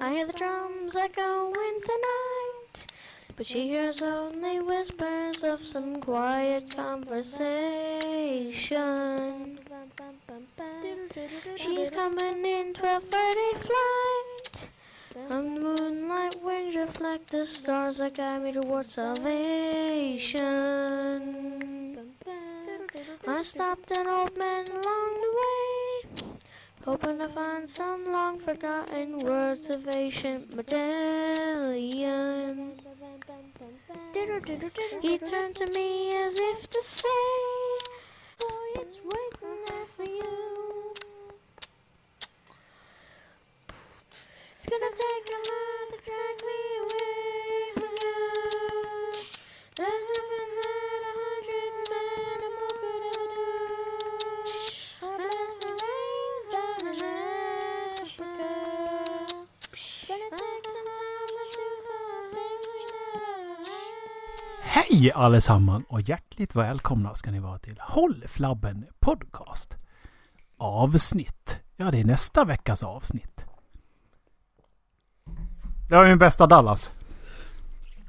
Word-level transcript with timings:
I 0.00 0.14
hear 0.14 0.26
the 0.26 0.32
drums 0.32 0.96
echo 0.96 1.48
in 1.48 1.80
the 1.80 1.98
night, 2.08 2.86
but 3.36 3.46
she 3.46 3.68
hears 3.68 4.00
only 4.00 4.60
whispers 4.60 5.42
of 5.42 5.60
some 5.60 6.00
quiet 6.00 6.74
conversation. 6.74 8.09
She's 11.56 11.90
coming 11.90 12.46
in 12.46 12.72
12:30 12.72 13.54
flight. 13.66 14.68
And 15.28 15.56
the 15.56 15.60
moonlight 15.60 16.36
winds 16.40 16.76
reflect 16.76 17.30
the 17.30 17.44
stars 17.44 17.96
that 17.98 18.14
guide 18.14 18.42
me 18.42 18.52
towards 18.52 18.94
salvation. 18.94 20.38
I 23.26 23.42
stopped 23.42 23.90
an 23.90 24.06
old 24.06 24.36
man 24.38 24.68
along 24.68 25.12
the 25.24 25.32
way, 25.40 26.04
hoping 26.84 27.18
to 27.18 27.28
find 27.28 27.68
some 27.68 28.12
long 28.12 28.38
forgotten 28.38 29.18
words 29.18 29.68
of 29.70 29.88
ancient 29.88 30.54
medallion. 30.54 32.00
He 35.02 35.18
turned 35.18 35.56
to 35.56 35.66
me 35.66 36.14
as 36.14 36.36
if 36.36 36.68
to 36.68 36.80
say, 36.82 37.69
waiting 39.12 39.58
there 39.66 39.86
for 39.96 40.04
you. 40.04 40.94
It's 44.56 44.66
gonna 44.66 44.92
take 45.04 45.26
a 45.36 45.40
lot 45.48 45.84
to 45.90 45.96
drag 46.06 46.36
me 46.48 46.60
away 46.82 47.72
from 47.74 47.94
you. 48.02 49.12
There's 49.76 50.09
Hej 64.92 65.12
allesammans 65.14 65.84
och 65.88 66.00
hjärtligt 66.00 66.54
välkomna 66.54 67.14
ska 67.14 67.30
ni 67.30 67.38
vara 67.38 67.58
till 67.58 67.76
Håll 67.80 68.24
Flabben 68.26 68.86
Podcast. 69.00 69.76
Avsnitt. 70.56 71.60
Ja, 71.76 71.90
det 71.90 72.00
är 72.00 72.04
nästa 72.04 72.44
veckas 72.44 72.82
avsnitt. 72.82 73.44
Jag 75.90 76.04
är 76.04 76.08
min 76.08 76.18
bästa 76.18 76.46
Dallas. 76.46 76.92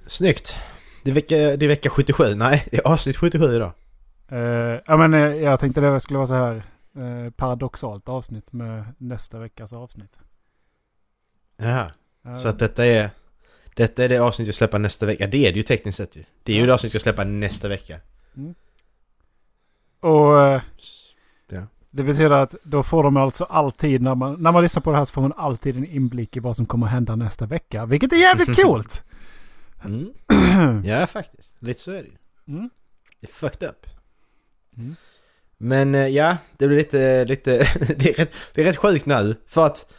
Snyggt. 0.08 0.56
Det 1.04 1.10
är, 1.10 1.14
vecka, 1.14 1.36
det 1.36 1.66
är 1.66 1.68
vecka 1.68 1.90
77. 1.90 2.24
Nej, 2.36 2.68
det 2.72 2.78
är 2.78 2.88
avsnitt 2.88 3.18
77 3.18 3.46
idag. 3.46 3.72
Uh, 4.32 4.40
ja, 4.86 4.98
men 4.98 5.14
eh, 5.14 5.20
jag 5.20 5.60
tänkte 5.60 5.82
det 5.82 6.00
skulle 6.00 6.18
vara 6.18 6.28
så 6.28 6.36
här 6.36 6.56
eh, 6.96 7.32
paradoxalt 7.32 8.10
avsnitt 8.10 8.54
med 8.54 8.86
nästa 8.98 9.40
veckas 9.40 9.74
avsnitt. 9.74 10.20
Jaha. 11.58 11.92
Uh, 12.26 12.38
Så 12.38 12.48
att 12.48 12.60
detta 12.60 12.86
är... 12.86 13.10
Detta 13.76 14.04
är 14.04 14.10
det 14.10 14.20
avsnitt 14.20 14.48
jag 14.48 14.56
släpper 14.56 14.80
nästa 14.80 15.06
vecka. 15.06 15.28
Det 15.28 15.48
är 15.48 15.52
det 15.52 15.58
ju 15.58 15.64
tekniskt 15.64 15.98
sett 15.98 16.16
ju. 16.16 16.24
Det 16.44 16.54
är 16.54 16.58
ju 16.58 16.66
det 16.66 16.74
avsnitt 16.74 16.94
jag 16.94 17.02
släpper 17.02 17.26
nästa 17.26 17.68
vecka. 17.68 18.00
Och 20.00 20.42
eh, 20.42 20.62
Ja. 21.50 21.68
det 21.92 22.04
betyder 22.04 22.32
att 22.32 22.56
då 22.64 22.84
får 22.84 23.04
de 23.04 23.18
alltså 23.18 23.44
alltid, 23.44 24.02
när 24.02 24.16
man, 24.16 24.44
när 24.44 24.52
man 24.52 24.64
lyssnar 24.64 24.82
på 24.82 24.92
det 24.92 24.98
här 24.98 25.06
så 25.06 25.14
får 25.14 25.22
man 25.22 25.34
alltid 25.38 25.78
en 25.78 25.86
inblick 25.86 26.38
i 26.38 26.40
vad 26.40 26.56
som 26.56 26.66
kommer 26.66 26.88
hända 26.88 27.16
nästa 27.16 27.46
vecka. 27.46 27.86
Vilket 27.86 28.14
är 28.14 28.18
jävligt 28.18 28.56
coolt! 28.64 29.04
Mm. 29.86 30.14
Ja, 30.86 31.08
faktiskt. 31.08 31.62
Lite 31.62 31.80
så 31.80 31.92
är 31.92 31.96
det 32.04 32.10
ju. 32.10 32.18
Mm. 32.56 32.70
Det 33.20 33.28
är 33.28 33.32
fucked 33.32 33.70
up. 33.70 33.86
Mm. 34.78 34.96
Men 35.58 35.96
eh, 35.96 36.08
ja, 36.08 36.38
det 36.58 36.68
blir 36.68 36.78
lite... 36.78 37.26
lite 37.26 37.58
det, 37.98 38.10
är 38.10 38.14
rätt, 38.14 38.34
det 38.54 38.62
är 38.62 38.66
rätt 38.66 38.78
sjukt 38.78 39.06
nu. 39.06 39.36
För 39.48 39.66
att 39.66 39.94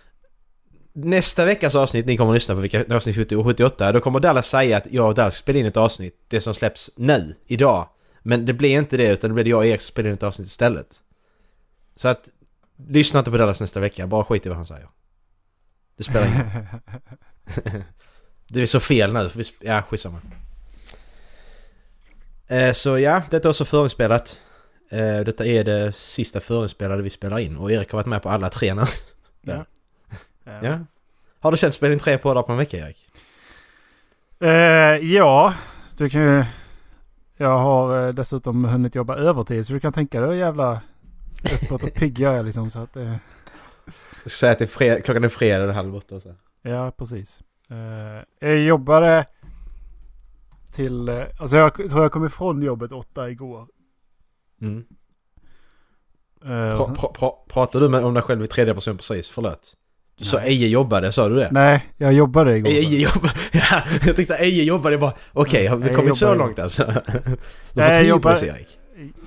nästa 0.93 1.45
veckas 1.45 1.75
avsnitt, 1.75 2.07
ni 2.07 2.17
kommer 2.17 2.33
att 2.33 2.37
lyssna 2.37 2.55
på 2.55 2.61
vilka 2.61 2.95
avsnitt 2.95 3.17
70 3.17 3.37
och 3.37 3.45
78, 3.45 3.93
då 3.93 4.01
kommer 4.01 4.21
Dallas 4.21 4.49
säga 4.49 4.77
att 4.77 4.87
jag 4.91 5.09
och 5.09 5.15
Dallas 5.15 5.37
spelar 5.37 5.61
in 5.61 5.67
ett 5.67 5.77
avsnitt, 5.77 6.25
det 6.29 6.41
som 6.41 6.55
släpps 6.55 6.91
nu, 6.97 7.35
idag. 7.47 7.89
Men 8.23 8.47
det 8.47 8.53
blir 8.53 8.79
inte 8.79 8.97
det, 8.97 9.09
utan 9.09 9.31
det 9.31 9.35
blir 9.35 9.49
jag 9.49 9.59
och 9.59 9.67
Erik 9.67 9.81
som 9.81 9.89
spelar 9.89 10.09
in 10.09 10.15
ett 10.15 10.23
avsnitt 10.23 10.49
istället. 10.49 10.97
Så 11.97 12.09
att, 12.09 12.29
lyssna 12.89 13.19
inte 13.19 13.31
på 13.31 13.37
Dallas 13.37 13.61
nästa 13.61 13.81
vecka, 13.81 14.07
bara 14.07 14.25
skit 14.25 14.47
i 14.47 14.49
vad 14.49 14.57
han 14.57 14.67
säger. 14.67 14.89
Det 15.97 16.03
spelar 16.03 16.27
ingen 16.27 16.67
Det 18.49 18.63
är 18.63 18.67
så 18.67 18.81
fel 18.81 19.13
nu, 19.13 19.29
för 19.29 19.39
vi... 19.39 19.45
Ja, 19.61 19.83
skitsamma. 19.83 20.21
Eh, 22.49 22.73
så 22.73 22.99
ja, 22.99 23.23
detta 23.31 23.49
är 23.49 23.51
också 23.51 23.65
förinspelat. 23.65 24.41
Eh, 24.91 25.21
detta 25.21 25.47
är 25.47 25.65
det 25.65 25.93
sista 25.93 26.41
förinspelade 26.41 27.03
vi 27.03 27.11
spelar 27.11 27.39
in 27.39 27.57
och 27.57 27.73
Erik 27.73 27.91
har 27.91 27.99
varit 27.99 28.07
med 28.07 28.23
på 28.23 28.29
alla 28.29 28.49
tre 28.49 28.75
nu. 28.75 28.83
ja. 29.41 29.67
Ja. 30.45 30.79
Har 31.41 31.51
du 31.51 31.57
känt 31.57 31.75
spela 31.75 31.93
in 31.93 31.99
tre 31.99 32.19
poddar 32.19 32.43
på 32.43 32.53
en 32.53 32.59
vecka 32.59 32.77
Erik? 32.77 33.07
Eh, 34.41 35.13
ja, 35.15 35.55
du 35.97 36.11
kan 36.11 36.21
ju... 36.23 36.45
Jag 37.37 37.59
har 37.59 38.07
eh, 38.07 38.15
dessutom 38.15 38.65
hunnit 38.65 38.95
jobba 38.95 39.17
övertid 39.17 39.67
så 39.67 39.73
du 39.73 39.81
kan 39.81 39.93
tänka 39.93 40.21
dig 40.21 40.29
hur 40.31 40.37
jävla 40.37 40.81
uppåt 41.65 41.83
och 41.83 41.95
pigg 41.95 42.19
jag 42.19 42.35
är 42.35 42.43
liksom. 42.43 42.71
Så 42.71 42.79
att, 42.79 42.97
eh, 42.97 43.03
Jag 43.85 43.95
ska 44.21 44.29
säga 44.29 44.53
att 44.53 44.59
det 44.59 44.65
är 44.65 44.67
fred- 44.67 45.05
klockan 45.05 45.25
är 45.25 45.29
fredag 45.29 45.61
och 45.61 45.67
det 45.67 45.73
halv 45.73 45.97
åtta 45.97 46.21
så. 46.21 46.35
ja, 46.63 46.91
precis. 46.91 47.41
Eh, 47.71 48.49
jag 48.49 48.59
jobbade 48.61 49.27
till... 50.73 51.09
Eh, 51.09 51.25
alltså 51.39 51.57
jag 51.57 51.75
tror 51.75 52.03
jag 52.03 52.13
kom 52.13 52.25
ifrån 52.27 52.63
jobbet 52.63 52.93
åtta 52.93 53.31
igår. 53.31 53.67
Mm. 54.61 54.85
Och 56.41 56.77
Pra, 56.77 56.95
pra, 56.95 57.09
pra, 57.09 57.31
pratar 57.49 57.81
du 57.81 57.89
med, 57.89 58.05
om 58.05 58.15
dig 58.15 58.23
själv 58.23 58.45
i 58.45 58.47
tredje 58.47 58.75
person 58.75 58.97
precis? 58.97 59.31
Förlåt. 59.31 59.75
Du 60.17 60.25
sa. 60.25 60.41
Eje 60.41 60.69
jobbade, 60.69 61.13
sa 61.13 61.29
du 61.29 61.35
det? 61.35 61.49
nej, 61.53 61.87
jag 61.97 62.13
jobbade 62.13 62.57
igår. 62.57 62.71
Eje 62.71 62.99
jobbade, 62.99 63.35
ja, 63.53 63.83
jag 64.07 64.17
tyckte 64.17 64.35
Eje 64.35 64.65
jobbade 64.65 64.99
bara, 64.99 65.13
okej 65.33 65.67
har 65.67 65.77
vi 65.77 65.87
Eje 65.87 65.95
kommit 65.95 66.17
så 66.17 66.35
långt 66.35 66.59
alltså? 66.59 66.85
Du 67.75 67.83
har 67.83 67.89
Nej, 67.89 68.11
fått 68.11 68.25
hybris 68.25 68.43
Erik. 68.43 68.79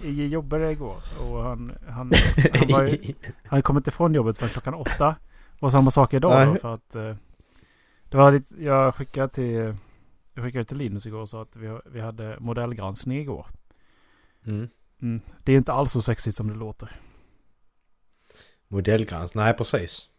Jag 0.04 0.28
jobbade 0.28 0.72
igår 0.72 0.98
och 1.20 1.44
han, 1.44 1.78
han, 1.88 2.12
han, 2.54 2.68
var 2.68 2.84
ju, 2.84 3.14
han 3.48 3.62
kom 3.62 3.78
inte 3.78 3.90
ifrån 3.90 4.14
jobbet 4.14 4.38
förrän 4.38 4.50
klockan 4.50 4.74
åtta. 4.74 5.16
Och 5.60 5.72
samma 5.72 5.92
sak 5.92 6.14
idag 6.14 6.48
då, 6.48 6.60
för 6.60 6.74
att 6.74 6.96
eh, 6.96 7.16
det 8.10 8.18
var 8.18 8.32
lite, 8.32 8.64
jag 8.64 8.96
skickade 8.96 9.30
till, 9.30 9.76
jag 10.34 10.44
skickade 10.44 10.64
till 10.64 10.78
Linus 10.78 11.06
igår 11.06 11.20
och 11.20 11.30
sa 11.30 11.42
att 11.42 11.56
vi, 11.56 11.80
vi 11.86 12.02
hade 12.02 12.38
modellgranskning 12.40 13.20
igår. 13.20 13.48
Mm. 14.48 14.70
Mm. 15.02 15.22
Det 15.44 15.54
är 15.54 15.58
inte 15.58 15.74
alls 15.74 15.92
så 15.92 16.02
sexigt 16.02 16.36
som 16.36 16.48
det 16.48 16.56
låter. 16.56 16.92
Modellgrans, 18.68 19.36
nej 19.36 19.54
precis. 19.54 20.10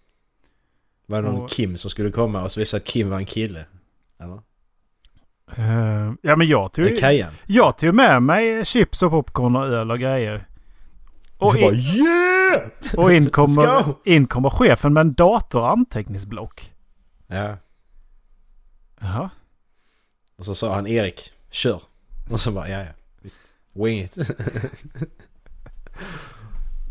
Var 1.06 1.22
det 1.22 1.28
någon 1.28 1.42
Och- 1.42 1.50
Kim 1.50 1.78
som 1.78 1.90
skulle 1.90 2.10
komma 2.10 2.42
och 2.42 2.52
så 2.52 2.60
visade 2.60 2.80
att 2.80 2.86
Kim 2.88 3.10
var 3.10 3.16
en 3.16 3.26
kille? 3.26 3.64
Eller? 4.20 4.40
Eh, 5.56 6.12
ja 6.22 6.36
men 6.36 6.46
jag 6.46 6.72
tog, 6.72 6.98
Kajan. 6.98 7.32
jag 7.46 7.78
tog 7.78 7.94
med 7.94 8.22
mig 8.22 8.64
chips 8.64 9.02
och 9.02 9.10
popcorn 9.10 9.56
och 9.56 9.66
öl 9.66 9.90
och 9.90 9.98
grejer. 9.98 10.46
Och 11.38 11.54
Du 11.54 11.60
bara 11.60 11.72
in, 11.72 11.78
yeah! 11.80 12.62
och 12.96 13.12
in, 13.12 13.30
kommer, 13.30 13.94
in 14.04 14.26
kommer 14.26 14.50
chefen 14.50 14.92
med 14.92 15.00
en 15.00 15.14
dator 15.14 15.60
och 15.60 15.70
anteckningsblock. 15.70 16.72
Ja. 17.26 17.56
Jaha. 19.00 19.30
Och 20.38 20.44
så 20.44 20.54
sa 20.54 20.74
han 20.74 20.86
Erik, 20.86 21.32
kör. 21.50 21.80
Och 22.30 22.40
så 22.40 22.50
bara, 22.52 22.68
ja 22.68 22.78
ja, 22.78 22.90
visst. 23.20 23.42
Wing 23.72 24.00
it. 24.00 24.16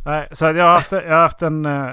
Nej, 0.05 0.27
så 0.31 0.45
jag 0.45 0.63
har 0.63 0.75
haft, 0.75 0.91
jag 0.91 1.09
har 1.09 1.19
haft 1.19 1.41
en... 1.41 1.65
eh, 1.65 1.91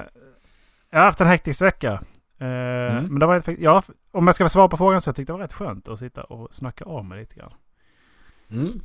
Jag 0.89 0.99
har 0.99 1.05
haft 1.05 1.21
en 1.21 1.27
hektisk 1.27 1.61
vecka. 1.61 2.01
Eh, 2.39 2.47
Mm. 2.47 3.05
Men 3.05 3.19
det 3.19 3.25
var, 3.25 3.43
ja, 3.59 3.83
om 4.11 4.25
jag 4.27 4.35
ska 4.35 4.49
svara 4.49 4.67
på 4.67 4.77
frågan 4.77 5.01
så 5.01 5.07
jag 5.07 5.15
tyckte 5.15 5.33
det 5.33 5.37
var 5.37 5.43
rätt 5.43 5.53
skönt 5.53 5.87
att 5.87 5.99
sitta 5.99 6.23
och 6.23 6.53
snacka 6.53 6.85
av 6.85 7.05
mig 7.05 7.19
lite 7.19 7.35
grann. 7.35 7.53
Mm. 8.51 8.81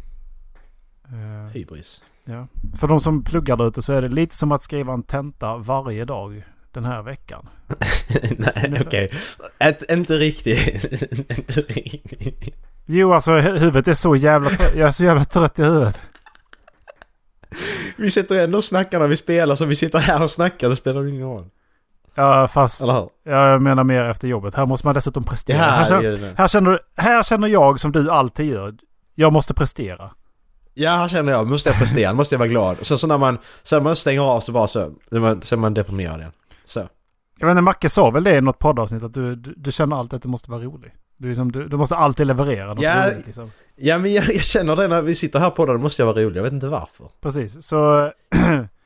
Eh, 1.05 1.47
Hybris. 1.53 2.03
ja. 2.25 2.47
För 2.81 2.87
de 2.87 3.01
som 3.01 3.25
pluggar 3.25 3.57
där 3.57 3.67
ute 3.69 3.83
så 3.83 3.93
är 3.93 4.03
det 4.03 4.09
lite 4.09 4.37
som 4.37 4.53
att 4.53 4.63
skriva 4.63 4.93
en 4.93 5.03
tenta 5.03 5.57
varje 5.57 6.05
dag 6.05 6.45
den 6.73 6.85
här 6.85 7.03
veckan. 7.03 7.49
Nej, 8.39 8.83
okej. 8.87 9.09
Ett- 9.59 9.91
Inte 9.91 10.15
riktigt. 10.19 10.85
Inte 11.39 11.61
riktigt. 11.61 12.55
Jo, 12.87 13.13
alltså 13.13 13.31
hu- 13.31 13.59
huvudet 13.59 13.89
är 13.89 13.95
så 13.95 14.17
jävla 14.17 14.49
trött. 14.51 14.75
Jag 14.77 14.89
är 14.89 14.93
så 14.93 15.05
jävla 15.05 15.25
trött 15.25 15.59
i 15.59 15.63
huvudet. 15.65 16.01
Vi 17.97 18.11
sitter 18.11 18.45
ändå 18.45 18.59
och 18.59 18.65
snackar 18.65 19.01
när 19.01 19.07
vi 19.07 19.17
spelar 19.17 19.55
så 19.55 19.65
vi 19.65 19.75
sitter 19.75 19.99
här 19.99 20.23
och 20.25 20.31
snackar, 20.31 20.69
det 20.69 20.77
spelar 20.77 21.07
ingen 21.09 21.23
roll. 21.27 21.51
Ja, 22.19 22.49
fast 22.49 22.83
hur? 22.83 23.09
jag 23.25 23.63
menar 23.63 23.85
mer 23.85 24.03
efter 24.03 24.29
jobbet. 24.29 24.55
Här 24.55 24.67
måste 24.67 24.87
man 24.87 24.95
dessutom 24.95 25.25
prestera. 25.25 25.57
här, 25.59 25.79
Ja, 25.81 25.85
känner, 25.87 26.03
det 26.03 26.09
är 26.09 26.17
det. 26.21 26.35
här, 26.39 26.49
känner, 26.49 26.81
här 26.97 27.23
känner 27.23 27.49
jag 27.49 27.81
som 27.81 27.93
du 27.93 28.11
alltid 28.11 28.47
gör. 28.47 28.75
Jag 29.15 29.33
måste 29.33 29.55
prestera. 29.55 30.11
Ja, 30.75 30.91
här 30.91 31.09
känner 31.09 31.33
jag. 31.33 31.47
Måste 31.47 31.69
jag 31.69 31.79
prestera? 31.79 32.13
Måste 32.15 32.35
jag 32.35 32.39
vara 32.39 32.49
glad? 32.49 32.77
Sen 32.83 32.99
så 32.99 33.07
när 33.07 33.19
man, 33.19 33.39
sen 33.63 33.83
man 33.83 33.97
stänger 33.97 34.21
av 34.21 34.41
så 34.41 34.53
bara 34.53 34.67
så, 34.67 34.93
man, 35.11 35.25
är 35.53 35.57
man 35.57 35.75
deprimerad 35.75 36.21
igen. 36.21 36.33
Så. 36.65 36.89
Jag 37.39 37.47
vet 37.47 37.53
inte, 37.53 37.63
Macke 37.63 37.89
sa 37.89 38.11
väl 38.11 38.25
det 38.25 38.37
i 38.37 38.41
något 38.41 38.59
poddavsnitt 38.59 39.03
att 39.03 39.15
du, 39.15 39.37
du, 39.37 39.55
du 39.57 39.73
känner 39.73 39.97
alltid 39.97 40.15
att 40.17 40.23
du 40.23 40.29
måste 40.29 40.51
vara 40.51 40.61
rolig. 40.63 40.95
Du, 41.17 41.29
liksom, 41.29 41.53
du, 41.53 41.69
du 41.69 41.77
måste 41.77 41.97
alltid 41.97 42.27
leverera 42.27 42.67
något 42.67 42.81
Ja. 42.83 43.11
roligt 43.13 43.27
liksom. 43.27 43.51
Ja, 43.77 43.99
men 43.99 44.13
jag, 44.13 44.25
jag 44.35 44.45
känner 44.45 44.77
det 44.77 44.89
när 44.89 45.03
vi 45.03 45.15
sitter 45.15 45.39
här 45.39 45.51
på 45.51 45.67
det, 45.67 45.73
då 45.73 45.79
måste 45.79 46.03
jag 46.03 46.07
vara 46.07 46.25
rolig. 46.25 46.37
Jag 46.39 46.43
vet 46.45 46.53
inte 46.53 46.69
varför. 46.69 47.07
Precis, 47.21 47.63
så... 47.67 48.13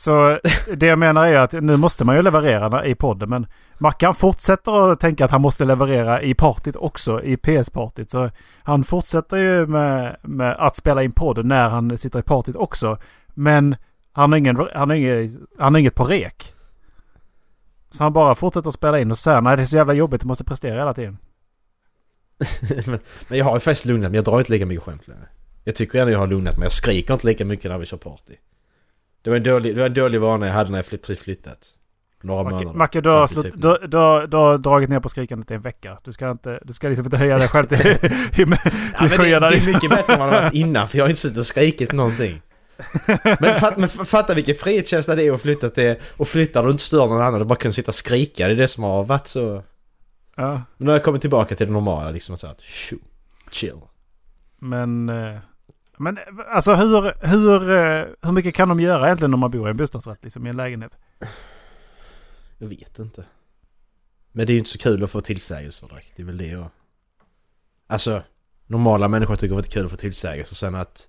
så 0.00 0.38
det 0.76 0.86
jag 0.86 0.98
menar 0.98 1.26
är 1.26 1.38
att 1.38 1.52
nu 1.52 1.76
måste 1.76 2.04
man 2.04 2.16
ju 2.16 2.22
leverera 2.22 2.86
i 2.86 2.94
podden 2.94 3.28
men 3.28 3.46
Mackan 3.78 4.14
fortsätter 4.14 4.92
att 4.92 5.00
tänka 5.00 5.24
att 5.24 5.30
han 5.30 5.40
måste 5.40 5.64
leverera 5.64 6.22
i 6.22 6.34
partyt 6.34 6.76
också, 6.76 7.22
i 7.22 7.36
PS-partyt. 7.36 8.10
Så 8.10 8.30
han 8.62 8.84
fortsätter 8.84 9.36
ju 9.36 9.66
med, 9.66 10.16
med 10.22 10.56
att 10.58 10.76
spela 10.76 11.02
in 11.02 11.12
podden 11.12 11.48
när 11.48 11.68
han 11.68 11.98
sitter 11.98 12.18
i 12.18 12.22
partyt 12.22 12.56
också. 12.56 12.98
Men 13.34 13.76
han 14.12 14.32
har, 14.32 14.38
ingen, 14.38 14.56
han, 14.74 14.90
har 14.90 14.96
inget, 14.96 15.30
han 15.58 15.74
har 15.74 15.78
inget 15.78 15.94
på 15.94 16.04
rek. 16.04 16.54
Så 17.90 18.02
han 18.02 18.12
bara 18.12 18.34
fortsätter 18.34 18.68
att 18.68 18.74
spela 18.74 19.00
in 19.00 19.10
och 19.10 19.18
säger 19.18 19.40
nej 19.40 19.56
det 19.56 19.62
är 19.62 19.66
så 19.66 19.76
jävla 19.76 19.92
jobbigt, 19.92 20.20
du 20.20 20.26
måste 20.26 20.44
prestera 20.44 20.78
hela 20.78 20.94
tiden. 20.94 21.18
men, 22.86 22.98
men 23.28 23.38
jag 23.38 23.44
har 23.44 23.56
ju 23.56 23.60
faktiskt 23.60 23.86
lugnat 23.86 24.10
mig. 24.10 24.18
Jag 24.18 24.24
drar 24.24 24.38
inte 24.38 24.52
lika 24.52 24.66
mycket 24.66 24.84
skämt 24.84 25.08
längre. 25.08 25.28
Jag 25.64 25.74
tycker 25.74 26.00
ändå 26.00 26.12
jag 26.12 26.18
har 26.18 26.26
lugnat 26.26 26.56
mig. 26.56 26.64
Jag 26.64 26.72
skriker 26.72 27.14
inte 27.14 27.26
lika 27.26 27.44
mycket 27.44 27.70
när 27.70 27.78
vi 27.78 27.86
kör 27.86 27.96
party. 27.96 28.34
Det 29.22 29.30
var 29.30 29.36
en 29.36 29.42
dålig, 29.42 29.74
det 29.74 29.80
var 29.80 29.86
en 29.86 29.94
dålig 29.94 30.20
vana 30.20 30.46
jag 30.46 30.54
hade 30.54 30.70
när 30.70 30.78
jag 30.78 30.86
flytt, 30.86 31.02
precis 31.02 31.24
flyttat. 31.24 31.68
Några 32.22 32.42
Macke, 32.42 32.54
månader. 32.54 32.78
Macke 32.78 33.00
du, 33.00 33.26
till 33.26 33.42
typ 33.42 33.54
du, 33.62 33.78
du, 33.80 34.26
du 34.26 34.36
har 34.36 34.58
dragit 34.58 34.90
ner 34.90 35.00
på 35.00 35.08
skrikandet 35.08 35.50
i 35.50 35.54
en 35.54 35.60
vecka. 35.60 35.98
Du 36.04 36.12
ska 36.12 36.30
inte, 36.30 36.60
du 36.64 36.72
ska 36.72 36.88
liksom 36.88 37.04
inte 37.04 37.16
höja 37.16 37.38
dig 37.38 37.48
själv 37.48 37.66
till... 37.66 37.78
Ja, 37.86 37.96
du 38.36 38.46
men 38.46 39.08
ska 39.08 39.16
det, 39.16 39.22
det 39.22 39.28
göra 39.28 39.46
är 39.46 39.50
liksom- 39.50 39.72
mycket 39.72 39.90
bättre 39.90 40.12
än 40.12 40.18
vad 40.20 40.28
det 40.32 40.40
varit 40.40 40.54
innan 40.54 40.88
för 40.88 40.98
jag 40.98 41.04
har 41.04 41.08
inte 41.08 41.20
suttit 41.20 41.38
och 41.38 41.46
skrikit 41.46 41.92
någonting. 41.92 42.42
Men, 43.40 43.54
fatt, 43.60 43.76
men 43.76 43.88
fatta 43.88 44.34
vilken 44.34 44.54
frihetskänsla 44.54 45.14
det 45.14 45.24
är 45.24 45.32
att 45.32 45.42
flytta 45.42 45.68
till... 45.68 45.94
Och 46.16 46.28
flytta 46.28 46.62
och 46.62 46.70
inte 46.70 46.82
stör 46.82 47.06
någon 47.06 47.20
annan 47.20 47.40
och 47.40 47.46
bara 47.46 47.56
kunna 47.56 47.72
sitta 47.72 47.90
och 47.90 47.94
skrika. 47.94 48.46
Det 48.46 48.52
är 48.52 48.56
det 48.56 48.68
som 48.68 48.84
har 48.84 49.04
varit 49.04 49.26
så... 49.26 49.62
Ja. 50.36 50.50
Men 50.52 50.62
nu 50.76 50.86
har 50.86 50.92
jag 50.92 51.04
kommit 51.04 51.20
tillbaka 51.20 51.54
till 51.54 51.66
det 51.66 51.72
normala 51.72 52.10
liksom. 52.10 52.36
Så 52.36 52.46
att, 52.46 52.60
tjo, 52.60 52.96
chill. 53.50 53.80
Men, 54.58 55.08
eh, 55.08 55.38
men 56.00 56.18
eh, 56.18 56.24
alltså 56.50 56.74
hur, 56.74 57.26
hur, 57.26 57.70
eh, 57.70 58.06
hur 58.22 58.32
mycket 58.32 58.54
kan 58.54 58.68
de 58.68 58.80
göra 58.80 59.06
egentligen 59.06 59.34
om 59.34 59.40
man 59.40 59.50
bor 59.50 59.68
i 59.68 59.70
en 59.70 59.76
bostadsrätt, 59.76 60.24
liksom 60.24 60.46
i 60.46 60.50
en 60.50 60.56
lägenhet? 60.56 60.98
Jag 62.58 62.68
vet 62.68 62.98
inte. 62.98 63.24
Men 64.32 64.46
det 64.46 64.52
är 64.52 64.54
ju 64.54 64.58
inte 64.58 64.70
så 64.70 64.78
kul 64.78 65.04
att 65.04 65.10
få 65.10 65.20
tillsägelser 65.20 65.88
direkt. 65.88 66.12
Det 66.16 66.22
är 66.22 66.26
väl 66.26 66.38
det 66.38 66.46
jag... 66.46 66.68
Alltså, 67.86 68.22
normala 68.66 69.08
människor 69.08 69.36
tycker 69.36 69.56
det 69.56 69.60
är 69.60 69.70
kul 69.70 69.84
att 69.84 69.90
få 69.90 69.96
tillsägelser. 69.96 70.54
Sen 70.54 70.74
att 70.74 71.08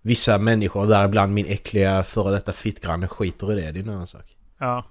vissa 0.00 0.38
människor, 0.38 0.86
däribland 0.86 1.34
min 1.34 1.46
äckliga 1.46 2.04
före 2.04 2.32
detta 2.32 2.52
fittgranne, 2.52 3.08
skiter 3.08 3.52
i 3.52 3.54
det. 3.54 3.72
Det 3.72 3.78
är 3.78 3.82
en 3.82 3.88
annan 3.88 4.06
sak. 4.06 4.36
Ja. 4.58 4.84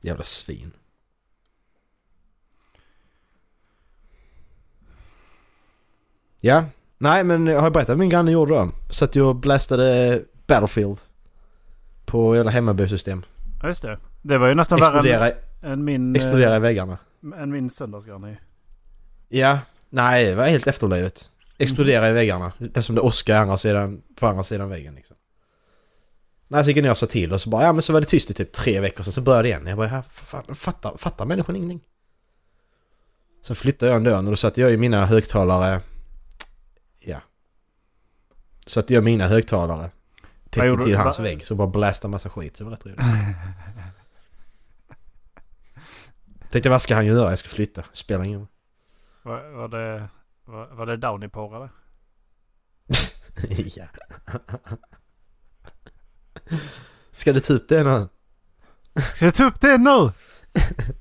Jävla 0.00 0.24
svin. 0.24 0.72
Ja. 6.40 6.64
Nej 6.98 7.24
men 7.24 7.46
jag 7.46 7.60
har 7.60 7.70
berättat 7.70 7.98
min 7.98 8.08
granne 8.08 8.30
gjorde 8.30 8.54
då. 8.54 8.70
Satt 8.90 9.16
ju 9.16 9.22
och 9.22 9.36
blastade 9.36 10.20
Battlefield. 10.46 10.98
På 12.06 12.36
jävla 12.36 12.50
hemmabysystem. 12.50 13.22
Ja, 13.62 13.68
just 13.68 13.82
det. 13.82 13.98
Det 14.22 14.38
var 14.38 14.48
ju 14.48 14.54
nästan 14.54 14.80
värre 14.80 14.86
Explodera, 14.98 15.28
än, 15.30 15.72
än 15.72 15.84
min, 15.84 16.16
explodera 16.16 16.56
i 16.56 16.60
väggarna. 16.60 16.98
eh, 17.34 17.42
än 17.42 17.50
min 17.50 17.70
söndagsgranne. 17.70 18.38
Ja. 19.28 19.58
Nej, 19.90 20.24
det 20.24 20.34
var 20.34 20.44
helt 20.46 20.66
efterblivet. 20.66 21.30
Explodera 21.58 22.08
i 22.08 22.12
väggarna. 22.12 22.52
Det 22.58 22.82
som 22.82 22.94
det 22.94 23.00
åskar 23.00 23.40
andra 23.40 23.56
sidan, 23.56 24.02
på 24.16 24.26
andra 24.26 24.42
sidan 24.42 24.68
väggen 24.68 24.94
liksom. 24.94 25.16
Nej, 26.48 26.64
så 26.64 26.70
gick 26.70 26.76
jag 26.76 26.82
ner 26.82 26.90
och 26.90 26.98
sa 26.98 27.06
till 27.06 27.32
och 27.32 27.40
så 27.40 27.50
bara, 27.50 27.62
ja 27.62 27.72
men 27.72 27.82
så 27.82 27.92
var 27.92 28.00
det 28.00 28.06
tyst 28.06 28.30
i 28.30 28.34
typ 28.34 28.52
tre 28.52 28.80
veckor 28.80 29.02
sen 29.04 29.12
så 29.12 29.20
började 29.20 29.42
det 29.42 29.48
igen. 29.48 29.66
Jag 29.66 29.78
bara, 29.78 29.88
fa- 29.88 30.54
fattar, 30.54 30.96
fattar 30.96 31.26
människan 31.26 31.56
ingenting? 31.56 31.80
Sen 33.42 33.56
flyttade 33.56 33.92
jag 33.92 33.96
ändå 33.96 34.16
och 34.16 34.24
då 34.24 34.36
satte 34.36 34.60
jag 34.60 34.72
i 34.72 34.76
mina 34.76 35.06
högtalare... 35.06 35.80
Så 38.70 38.74
satte 38.74 38.94
jag 38.94 39.04
mina 39.04 39.28
högtalare 39.28 39.90
täckte 40.50 40.84
till 40.84 40.96
hans 40.96 41.18
Va- 41.18 41.24
vägg 41.24 41.46
så 41.46 41.54
bara 41.54 41.68
blästade 41.68 42.10
massa 42.10 42.30
skit. 42.30 42.56
Så 42.56 42.64
det 42.64 42.70
var 42.70 42.76
rätt 42.76 42.86
roligt. 42.86 43.00
Tänkte 46.50 46.70
vad 46.70 46.82
ska 46.82 46.94
han 46.94 47.06
göra? 47.06 47.30
Jag 47.30 47.38
ska 47.38 47.48
flytta. 47.48 47.84
Spelar 47.92 48.24
ingen 48.24 48.38
roll. 48.38 48.48
Var, 49.22 49.50
var 49.50 49.68
det, 49.68 50.08
var, 50.44 50.66
var 50.66 50.86
det 50.86 50.96
Downey-porr 50.96 51.56
eller? 51.56 51.70
ja. 53.76 53.84
Ska 57.10 57.32
du 57.32 57.40
ta 57.40 57.52
upp 57.52 57.68
det 57.68 57.84
nu? 57.84 58.08
Ska 59.14 59.24
du 59.24 59.30
ta 59.30 59.44
upp 59.44 59.60
det 59.60 59.78
nu? 59.78 60.12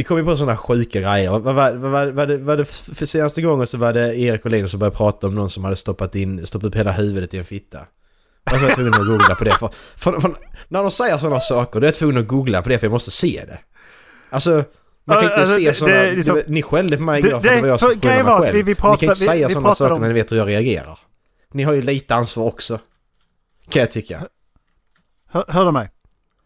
Vi 0.00 0.04
kom 0.04 0.18
ju 0.18 0.24
på 0.24 0.36
sådana 0.36 0.56
sjuka 0.56 1.00
grejer. 1.00 1.30
Vad- 1.30 1.54
vad- 1.54 1.74
vad- 1.76 2.08
vad 2.08 2.28
det- 2.28 2.38
vad 2.38 2.58
det 2.58 2.64
för 2.64 3.06
senaste 3.06 3.42
gången 3.42 3.66
så 3.66 3.78
var 3.78 3.92
det 3.92 4.16
Erik 4.18 4.44
och 4.44 4.50
Linus 4.50 4.70
som 4.70 4.80
började 4.80 4.96
prata 4.96 5.26
om 5.26 5.34
någon 5.34 5.50
som 5.50 5.64
hade 5.64 5.76
stoppat 5.76 6.14
in, 6.14 6.46
stoppat 6.46 6.66
upp 6.68 6.74
hela 6.74 6.92
huvudet 6.92 7.34
i 7.34 7.38
en 7.38 7.44
fitta. 7.44 7.78
Och 8.44 8.50
så 8.50 8.56
var 8.56 8.62
jag 8.68 8.74
tvungen 8.74 8.94
att 8.94 9.06
googla 9.06 9.34
på 9.34 9.44
det. 9.44 9.50
För, 9.58 9.68
för, 9.96 10.20
för, 10.20 10.32
när 10.68 10.80
de 10.82 10.90
säger 10.90 11.18
sådana 11.18 11.40
saker 11.40 11.80
då 11.80 11.84
är 11.84 11.88
jag 11.88 11.94
tvungen 11.94 12.18
att 12.18 12.26
googla 12.28 12.62
på 12.62 12.68
det 12.68 12.78
för 12.78 12.86
jag 12.86 12.92
måste 12.92 13.10
se 13.10 13.44
det. 13.46 13.58
Alltså... 14.30 14.64
Man 15.04 15.16
kan 15.16 15.24
inte 15.24 15.36
alltså, 15.36 15.54
se 15.60 15.74
sådana... 15.74 16.02
liksom- 16.02 16.42
ni 16.46 16.62
skällde 16.62 16.96
på 16.96 17.02
mig 17.02 17.20
igår 17.26 17.40
för 17.40 17.48
det 17.48 17.60
var 17.60 17.68
jag 17.68 17.80
som 17.80 17.88
skyllde 17.88 18.08
mig 18.08 18.22
var 18.22 18.40
själv. 18.40 18.54
vi- 18.56 18.62
vi 18.62 18.70
ni 18.70 18.74
kan 18.76 18.92
inte 19.02 19.14
säga 19.14 19.48
sådana 19.48 19.74
saker 19.74 19.92
om- 19.94 20.00
när 20.00 20.08
ni 20.08 20.14
vet 20.14 20.32
hur 20.32 20.36
jag 20.36 20.48
reagerar. 20.48 20.98
Ni 21.52 21.62
har 21.62 21.72
ju 21.72 21.82
lite 21.82 22.14
ansvar 22.14 22.44
också. 22.44 22.78
Kan 23.68 23.80
jag 23.80 23.90
tycka. 23.90 24.22
Hör, 25.30 25.44
hör 25.48 25.64
du 25.64 25.72
mig? 25.72 25.90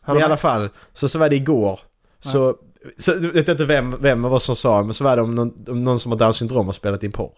Hör 0.02 0.18
i 0.20 0.22
alla 0.22 0.36
fall, 0.36 0.68
så, 0.92 1.08
så 1.08 1.18
var 1.18 1.28
det 1.28 1.36
igår. 1.36 1.80
Så, 2.20 2.56
så 2.98 3.10
jag 3.10 3.18
vet 3.20 3.48
inte 3.48 3.64
vem, 3.64 3.96
vem 4.00 4.22
det 4.22 4.28
var 4.28 4.38
som 4.38 4.56
sa 4.56 4.82
men 4.82 4.94
så 4.94 5.04
var 5.04 5.16
det 5.16 5.22
om 5.22 5.34
någon, 5.34 5.64
om 5.68 5.82
någon 5.82 5.98
som 5.98 6.12
har 6.12 6.18
Downs 6.18 6.36
syndrom 6.36 6.68
och 6.68 6.74
spelat 6.74 7.02
in 7.02 7.12
porr. 7.12 7.32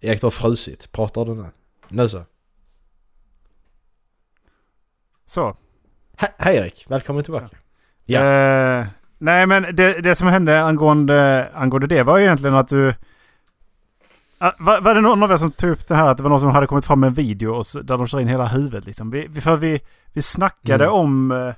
Erik, 0.00 0.20
du 0.20 0.26
har 0.26 0.30
frusit. 0.30 0.92
Pratar 0.92 1.24
du 1.24 1.34
nu? 1.34 1.46
Nu 1.88 2.08
så. 2.08 2.24
Så. 5.24 5.56
He- 6.18 6.32
Hej 6.38 6.56
Erik, 6.56 6.84
välkommen 6.88 7.24
tillbaka. 7.24 7.48
Ja. 8.04 8.20
Eh, 8.20 8.86
nej 9.18 9.46
men 9.46 9.62
det, 9.76 10.00
det 10.00 10.14
som 10.14 10.28
hände 10.28 10.62
angående, 10.62 11.50
angående 11.54 11.86
det 11.86 12.02
var 12.02 12.18
ju 12.18 12.24
egentligen 12.24 12.56
att 12.56 12.68
du... 12.68 12.94
Ah, 14.38 14.52
var, 14.58 14.80
var 14.80 14.94
det 14.94 15.00
någon 15.00 15.22
av 15.22 15.32
er 15.32 15.36
som 15.36 15.50
tog 15.52 15.70
upp 15.70 15.88
det 15.88 15.94
här 15.94 16.08
att 16.10 16.16
det 16.16 16.22
var 16.22 16.30
någon 16.30 16.40
som 16.40 16.50
hade 16.50 16.66
kommit 16.66 16.84
fram 16.84 17.00
med 17.00 17.06
en 17.08 17.14
video 17.14 17.54
och 17.54 17.66
så, 17.66 17.80
där 17.82 17.96
de 17.96 18.06
kör 18.06 18.20
in 18.20 18.28
hela 18.28 18.46
huvudet 18.46 18.84
liksom? 18.86 19.10
Vi, 19.10 19.26
vi, 19.30 19.40
för 19.40 19.56
vi, 19.56 19.80
vi 20.12 20.22
snackade 20.22 20.84
Mm. 20.84 20.96
om... 20.96 21.52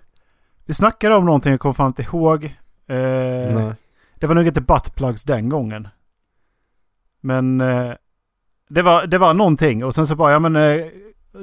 vi 0.64 0.74
snackade 0.74 1.14
om 1.14 1.24
någonting 1.24 1.50
jag 1.50 1.60
kom 1.60 1.74
fram 1.74 1.92
till 1.92 2.04
ihåg. 2.04 2.44
Eh, 2.86 3.54
Nej. 3.54 3.74
det 4.14 4.26
var 4.26 4.34
nog 4.34 4.46
inte 4.46 4.60
buttplugs 4.60 5.24
den 5.24 5.48
gången. 5.48 5.88
Men 7.20 7.60
eh, 7.60 7.92
det, 8.68 8.82
var, 8.82 9.06
det 9.06 9.18
var 9.18 9.34
någonting 9.34 9.84
och 9.84 9.94
sen 9.94 10.06
så 10.06 10.16
bara, 10.16 10.32
ja 10.32 10.38
men... 10.38 10.56
Eh, 10.56 10.86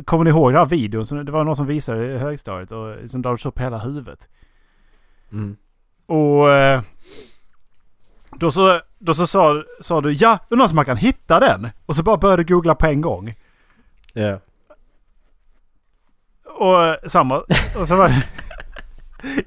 kommer 0.06 0.24
ni 0.24 0.30
ihåg 0.30 0.52
den 0.52 0.60
här 0.60 0.66
videon? 0.66 1.06
som- 1.06 1.26
Det 1.26 1.32
var 1.32 1.44
någon 1.44 1.56
som 1.56 1.66
visade 1.66 2.06
i 2.06 2.18
högstadiet 2.18 2.72
och 2.72 2.96
liksom 3.02 3.22
där 3.22 3.30
de 3.30 3.38
kör 3.38 3.50
upp 3.50 3.60
hela 3.60 3.78
huvudet. 3.78 4.30
Mm. 5.32 5.56
Och 6.06 6.52
eh, 6.52 6.82
då 8.32 8.52
så, 8.52 8.82
då 9.00 9.14
så 9.14 9.28
sa, 9.28 9.64
sa 9.82 10.02
du 10.02 10.12
ja, 10.12 10.40
undrar 10.50 10.70
om 10.70 10.76
man 10.76 10.86
kan 10.86 10.98
hitta 10.98 11.40
den. 11.40 11.70
Och 11.86 11.96
så 11.96 12.04
bara 12.04 12.18
började 12.18 12.44
du 12.44 12.54
googla 12.54 12.76
på 12.76 12.86
en 12.86 13.02
gång. 13.02 13.34
Ja. 14.14 14.40
Och 16.46 16.84
eh, 16.84 16.96
samma, 17.08 17.44
och 17.80 17.88
så 17.88 17.96
var 17.96 18.08
det... 18.10 18.24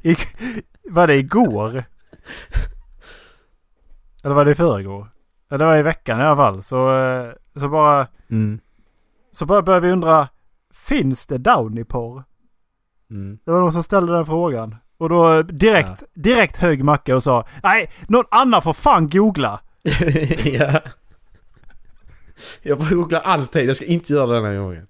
I, 0.03 0.17
var 0.83 1.07
det 1.07 1.17
igår? 1.17 1.85
Eller 4.25 4.35
var 4.35 4.45
det 4.45 4.51
i 4.51 4.55
förrgår? 4.55 5.09
Ja, 5.49 5.59
det 5.59 5.65
var 5.65 5.77
i 5.77 5.83
veckan 5.83 6.21
i 6.21 6.23
alla 6.23 6.37
fall. 6.37 6.63
Så, 6.63 6.97
eh, 6.97 7.33
så 7.57 7.69
bara... 7.69 8.07
Mm. 8.31 8.61
Så 9.33 9.47
bara 9.47 9.63
började 9.63 9.87
vi 9.87 9.93
undra. 9.93 10.29
Finns 10.73 11.27
det 11.27 11.39
Downy-porr? 11.39 12.25
Mm. 13.11 13.39
Det 13.45 13.51
var 13.51 13.61
någon 13.61 13.73
som 13.73 13.83
ställde 13.83 14.13
den 14.13 14.27
frågan. 14.27 14.77
Och 14.99 15.09
då 15.09 15.43
direkt, 15.43 16.03
direkt 16.15 16.57
högg 16.57 16.85
Macke 16.85 17.15
och 17.15 17.23
sa 17.23 17.47
Nej, 17.63 17.91
någon 18.09 18.25
annan 18.31 18.63
får 18.63 18.73
fan 18.73 19.09
googla. 19.09 19.61
ja. 20.45 20.81
Jag 22.63 22.79
får 22.79 22.95
googla 22.95 23.19
alltid, 23.19 23.69
jag 23.69 23.77
ska 23.77 23.85
inte 23.85 24.13
göra 24.13 24.27
det 24.27 24.35
den 24.35 24.45
här 24.45 24.57
gången. 24.57 24.87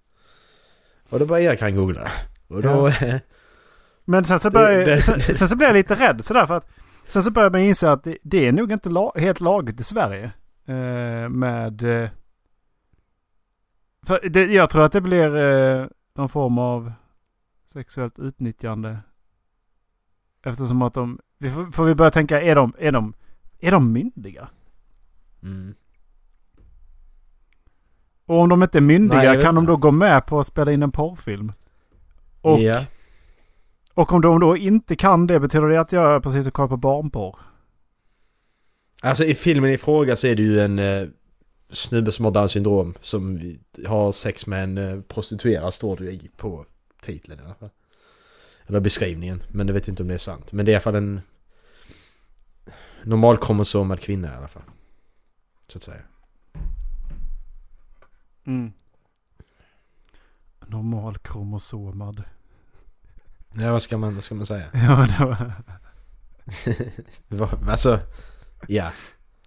Och 1.11 1.19
då 1.19 1.27
bara 1.27 1.41
Erik 1.41 1.59
kan 1.59 1.77
googla. 1.77 2.09
Och 2.49 2.63
då... 2.63 2.91
Men 4.05 4.25
sen 4.25 4.41
så, 4.41 4.51
började, 4.51 4.85
Det- 4.85 4.95
det- 4.95 5.03
sen, 5.03 5.21
sen 5.21 5.49
så 5.49 5.57
blev 5.57 5.67
jag 5.69 5.75
lite 5.75 5.95
rädd 5.95 6.25
sådär 6.25 6.47
för 6.47 6.55
att 6.57 6.69
sen 7.07 7.23
så 7.23 7.31
började 7.31 7.59
man 7.59 7.61
inse 7.67 7.91
att 7.93 8.05
det, 8.05 8.19
det 8.23 8.47
är 8.49 8.53
nog 8.53 8.73
inte 8.73 8.89
la, 8.89 9.13
helt 9.17 9.41
lagligt 9.41 9.81
i 9.81 9.85
Sverige. 9.85 10.25
Eh, 10.67 11.29
med... 11.29 11.83
Eh, 12.03 12.09
för 14.07 14.29
det, 14.29 14.45
jag 14.45 14.71
tror 14.71 14.85
att 14.85 14.93
det 14.93 15.01
blir 15.01 15.37
eh, 15.37 15.87
någon 16.15 16.29
form 16.29 16.59
av 16.59 16.93
sexuellt 17.67 18.19
utnyttjande. 18.19 18.99
Eftersom 20.47 20.83
att 20.83 20.95
de... 20.95 21.19
Vi 21.39 21.51
får, 21.51 21.71
får 21.71 21.85
vi 21.85 21.95
börja 21.95 22.11
tänka, 22.11 22.43
är 22.43 22.55
de, 22.55 22.73
är 22.79 22.93
de, 22.93 23.15
är 23.59 23.71
de 23.71 23.93
myndiga? 23.93 24.49
Mm. 25.43 25.75
Och 28.27 28.39
om 28.39 28.49
de 28.49 28.63
inte 28.63 28.79
är 28.79 28.83
myndiga 28.83 29.33
Nej, 29.33 29.43
kan 29.43 29.55
de 29.55 29.67
då 29.67 29.77
gå 29.77 29.91
med 29.91 30.27
på 30.27 30.41
att 30.41 30.47
spela 30.47 30.73
in 30.73 30.83
en 30.83 30.93
porrfilm? 30.93 31.53
Och, 32.41 32.59
Ja. 32.59 32.81
Och 33.95 34.13
om 34.13 34.21
de 34.21 34.41
då 34.41 34.57
inte 34.57 34.97
kan 34.97 35.27
det 35.27 35.41
betyder 35.41 35.69
det 35.69 35.81
att 35.81 35.93
jag 35.93 36.23
precis 36.23 36.47
har 36.47 36.51
kollat 36.51 36.71
på 36.71 36.77
barnporr? 36.77 37.37
Alltså 39.03 39.25
i 39.25 39.35
filmen 39.35 39.71
i 39.71 39.79
fråga 39.79 40.17
så 40.17 40.27
är 40.27 40.35
det 40.35 40.43
ju 40.43 40.61
en 40.61 40.79
eh, 40.79 41.09
snubbe 41.71 42.13
som 42.13 42.25
har 42.25 42.33
Downs 42.33 42.53
syndrom 42.53 42.95
som 43.01 43.55
har 43.87 44.13
sex 44.13 44.47
med 44.47 44.63
en 44.63 44.79
eh, 44.79 45.01
prostituerad 45.01 45.75
står 45.75 45.97
det 45.97 46.11
ju 46.11 46.29
på 46.37 46.67
titeln 47.01 47.41
i 47.41 47.45
alla 47.45 47.55
fall. 47.55 47.71
Eller 48.67 48.81
beskrivningen, 48.81 49.43
men 49.49 49.67
det 49.67 49.73
vet 49.73 49.89
inte 49.89 50.03
om 50.03 50.09
det 50.09 50.15
är 50.15 50.19
sant. 50.19 50.53
Men 50.53 50.67
det 50.67 50.71
är 50.71 50.73
i 50.73 50.77
alla 50.77 50.83
fall 50.83 50.95
en 50.95 51.21
normalkromosomad 53.05 54.01
kvinna 54.01 54.33
i 54.33 54.37
alla 54.37 54.49
fall. 54.49 54.63
Så 55.69 55.79
att 55.79 55.83
säga. 55.83 56.03
Mm. 58.47 58.73
Normal 60.67 61.19
kromosomad. 61.19 62.23
Ja, 63.57 63.73
vad 63.73 63.83
ska 63.83 63.97
man, 63.99 64.15
vad 64.15 64.25
ska 64.25 64.35
man 64.35 64.47
säga? 64.47 64.65
Ja, 64.75 64.97
men 64.99 65.09
det 67.29 67.37
var... 67.37 67.59
Alltså, 67.71 68.01
ja. 68.69 68.91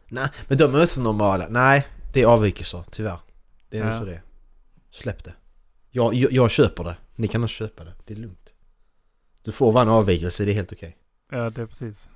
Nej, 0.09 0.27
men 0.47 0.57
de 0.57 0.75
är 0.75 0.81
inte 0.81 0.99
normala. 1.01 1.47
Nej, 1.49 1.87
det 2.13 2.21
är 2.21 2.25
avvikelser, 2.25 2.83
tyvärr. 2.91 3.19
Det 3.69 3.77
är 3.77 3.85
Ja. 3.91 3.99
så 3.99 4.05
det. 4.05 4.21
Släpp 4.91 5.23
det. 5.23 5.33
Jag, 5.89 6.13
jag, 6.13 6.31
jag 6.31 6.51
köper 6.51 6.83
det. 6.83 6.97
Ni 7.15 7.27
kan 7.27 7.43
också 7.43 7.53
köpa 7.55 7.83
det. 7.83 7.93
Det 8.05 8.13
är 8.13 8.17
lugnt. 8.17 8.53
Du 9.43 9.51
får 9.51 9.71
vara 9.71 9.81
en 9.81 9.89
avvikelse, 9.89 10.45
det 10.45 10.51
är 10.51 10.55
helt 10.55 10.73
okej. 10.73 10.97
Ja, 11.31 11.49
det 11.49 11.61
är 11.61 11.65
precis. 11.65 12.09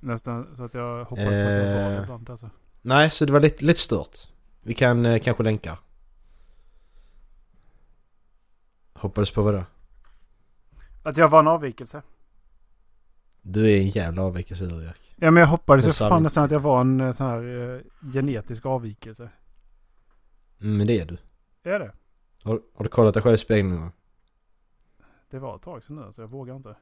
Nästan 0.00 0.56
så 0.56 0.64
att 0.64 0.74
jag 0.74 0.98
hoppas 1.04 1.24
på 1.24 1.30
att 1.30 1.36
jag 1.36 1.44
var 1.44 1.90
det 1.90 1.96
Eh. 1.96 2.02
ibland 2.02 2.30
alltså. 2.30 2.50
Nej, 2.82 3.10
så 3.10 3.24
det 3.24 3.32
var 3.32 3.40
lite, 3.40 3.64
lite 3.64 3.80
stört. 3.80 4.18
Vi 4.62 4.74
kan 4.74 5.06
eh, 5.06 5.18
kanske 5.18 5.42
länka. 5.42 5.78
Hoppades 8.94 9.30
på 9.30 9.42
vad 9.42 9.54
då? 9.54 9.64
Att 11.02 11.16
jag 11.16 11.28
var 11.28 11.40
en 11.40 11.48
avvikelse. 11.48 12.02
Du 13.42 13.70
är 13.70 13.76
en 13.76 13.88
jävla 13.88 14.22
avvikelse 14.22 14.64
du 14.66 14.84
Erik. 14.84 15.14
Ja, 15.16 15.30
men 15.30 15.40
jag 15.40 15.48
hoppades 15.48 15.86
ju 15.86 15.92
fan 15.92 16.22
nästan 16.22 16.44
att 16.44 16.50
jag 16.50 16.60
var 16.60 16.80
en 16.80 17.00
eh, 17.00 17.12
sån 17.12 17.26
här 17.26 17.74
eh, 17.74 18.10
genetisk 18.12 18.66
avvikelse. 18.66 19.30
Mm, 20.60 20.76
men 20.76 20.86
det 20.86 21.00
är 21.00 21.06
du. 21.06 21.18
Är 21.62 21.78
det? 21.78 21.92
Har, 22.42 22.60
har 22.74 22.84
du 22.84 22.88
kollat 22.88 23.14
dig 23.14 23.22
själv 23.22 23.34
i 23.34 23.38
spegeln 23.38 23.68
någon 23.68 23.80
gång? 23.80 23.92
Det 25.30 25.38
var 25.38 25.56
ett 25.56 25.62
tag 25.62 25.84
sedan 25.84 25.96
nu 25.96 26.12
så 26.12 26.20
jag 26.20 26.28
vågar 26.28 26.56
inte. 26.56 26.76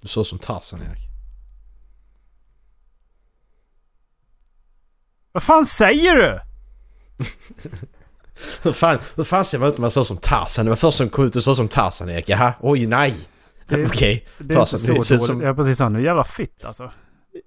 Du 0.00 0.08
såg 0.08 0.26
som 0.26 0.38
Tarzan 0.38 0.82
Erik. 0.82 1.08
Vad 5.32 5.42
fan 5.42 5.66
säger 5.66 6.16
du? 6.16 6.40
Hur 8.62 8.72
fan, 8.72 8.98
hur 9.16 9.24
fan 9.24 9.44
ser 9.44 9.58
man 9.58 9.68
ut 9.68 9.74
när 9.74 9.80
man 9.80 9.90
såg 9.90 10.06
som 10.06 10.16
Tarzan? 10.16 10.64
Det 10.64 10.70
var 10.70 10.76
först 10.76 10.98
som 10.98 11.08
kom 11.08 11.24
ut 11.24 11.36
och 11.36 11.42
såg 11.44 11.56
som 11.56 11.68
Tarzan 11.68 12.10
Erik. 12.10 12.28
Jaha, 12.28 12.54
oj 12.60 12.86
nej! 12.86 13.14
Okej. 13.64 14.26
Det 14.38 14.42
är 14.42 14.42
inte 14.42 14.54
Tarzan, 14.54 14.78
så 14.78 14.92
det 14.92 15.04
ser 15.04 15.16
dåligt. 15.16 15.26
som- 15.30 15.40
Ja 15.40 15.54
precis, 15.54 15.78
han 15.78 15.96
är 15.96 16.00
jävla 16.00 16.24
fitt 16.24 16.64
alltså. 16.64 16.90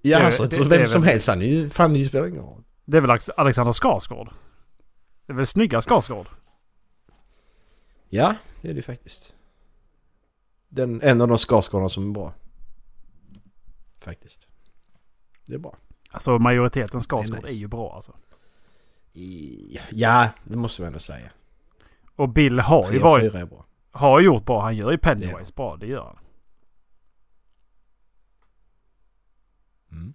Ja, 0.01 0.19
han 0.21 0.31
ser 0.31 0.43
ut 0.43 0.49
det- 0.49 0.55
som 0.57 0.69
vem 0.69 0.85
som 0.85 1.01
väl- 1.01 1.11
helst. 1.11 1.27
Han 1.27 1.41
är 1.41 1.45
ju... 1.45 1.69
Fan, 1.69 1.93
det 1.93 2.05
spelar 2.05 2.27
ingen 2.27 2.41
roll. 2.41 2.63
Det 2.85 2.97
är 2.97 3.01
väl 3.01 3.09
Alex- 3.11 3.29
Alexander 3.37 3.73
Skarsgård? 3.73 4.29
Det 5.27 5.33
är 5.33 5.35
väl 5.37 5.45
snygga 5.45 5.81
Skarsgård? 5.81 6.27
Ja, 8.09 8.35
det 8.61 8.69
är 8.69 8.73
det 8.73 8.81
faktiskt. 8.81 9.33
Den, 10.69 11.01
en 11.01 11.21
av 11.21 11.27
de 11.27 11.37
Skarsgårdarna 11.37 11.89
som 11.89 12.09
är 12.09 12.13
bra. 12.13 12.33
Faktiskt. 13.99 14.47
Det 15.47 15.53
är 15.53 15.57
bra. 15.59 15.77
Alltså 16.11 16.37
majoriteten 16.39 16.99
Skarsgård 16.99 17.37
nice. 17.43 17.47
är 17.53 17.57
ju 17.57 17.67
bra 17.67 17.95
alltså. 17.95 18.15
Ja, 19.91 20.29
det 20.43 20.57
måste 20.57 20.81
man 20.81 20.87
ändå 20.87 20.99
säga. 20.99 21.31
Och 22.15 22.29
Bill 22.29 22.59
har 22.59 22.91
ju 22.91 22.99
varit, 22.99 23.35
är 23.35 23.45
bra. 23.45 23.65
har 23.91 24.19
gjort 24.19 24.45
bra. 24.45 24.61
Han 24.61 24.75
gör 24.75 24.91
ju 24.91 24.97
Det 24.97 25.01
Pennywise 25.01 25.53
bra, 25.55 25.77
det 25.77 25.87
gör 25.87 26.03
han. 26.03 26.17
Mm. 29.91 30.13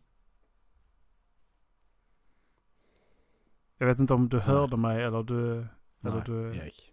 Jag 3.79 3.87
vet 3.87 3.99
inte 3.99 4.15
om 4.15 4.29
du 4.29 4.39
hörde 4.39 4.77
mig 4.77 5.03
eller 5.03 5.23
du... 5.23 5.67
Eller 6.05 6.15
Nej, 6.15 6.23
du 6.27 6.57
Erik. 6.57 6.93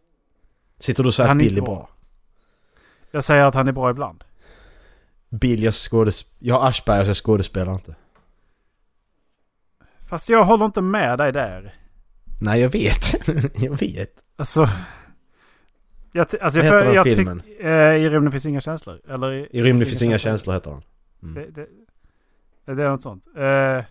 Sitter 0.78 1.04
du 1.04 1.08
och 1.08 1.14
säger 1.14 1.32
att 1.32 1.38
Bill 1.38 1.58
är 1.58 1.62
bra? 1.62 1.76
bra. 1.76 1.90
jag 3.12 3.24
säger 3.24 3.46
att 3.46 3.56
han 3.56 3.68
är 3.68 3.72
bra 3.72 3.90
ibland. 3.90 4.24
Bill, 5.30 5.64
jag 5.64 5.74
skådes... 5.74 6.26
Jag 6.40 6.60
har 6.60 6.70
Aschberger 6.70 7.04
så 7.04 7.10
jag 7.10 7.18
skådespelar 7.18 7.74
inte. 7.74 7.96
Fast 10.00 10.30
jag 10.30 10.44
håller 10.44 10.66
inte 10.66 10.82
med 10.82 11.18
dig 11.18 11.32
där. 11.32 11.74
Nej, 12.42 12.62
jag 12.62 12.70
vet. 12.70 13.28
jag 13.56 13.80
vet. 13.80 14.14
Alltså... 14.36 14.70
Jag, 16.12 16.28
alltså 16.42 16.60
Vad 16.60 16.68
jag, 16.68 16.74
heter 16.74 16.94
jag 16.94 17.06
den 17.06 17.16
filmen? 17.16 17.42
eh, 17.60 17.70
I 17.72 18.10
rymden 18.10 18.32
finns 18.32 18.46
inga 18.46 18.62
känslor. 18.62 19.02
Eller 19.10 19.56
I 19.56 19.62
rymden 19.62 19.88
finns 19.88 20.02
inga 20.02 20.18
känslor 20.20 20.54
heter 20.54 20.72
den. 20.72 20.82
Mm. 21.24 21.34
Det, 21.54 21.66
det, 22.66 22.74
det 22.76 22.84
är 22.84 22.90
något 22.90 23.02
sånt. 23.02 23.28
Eh, 23.38 23.84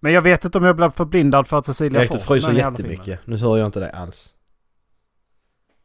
men 0.00 0.12
jag 0.12 0.22
vet 0.22 0.44
inte 0.44 0.58
om 0.58 0.64
jag 0.64 0.76
blev 0.76 0.90
förblindad 0.90 1.46
för 1.46 1.58
att 1.58 1.66
Cecilia 1.66 2.04
Fors 2.08 2.22
fryser 2.22 2.48
alla 2.48 2.58
filmer. 2.58 2.70
jättemycket. 2.90 3.20
Nu 3.26 3.36
hör 3.36 3.56
jag 3.58 3.66
inte 3.66 3.80
dig 3.80 3.90
alls. 3.90 4.34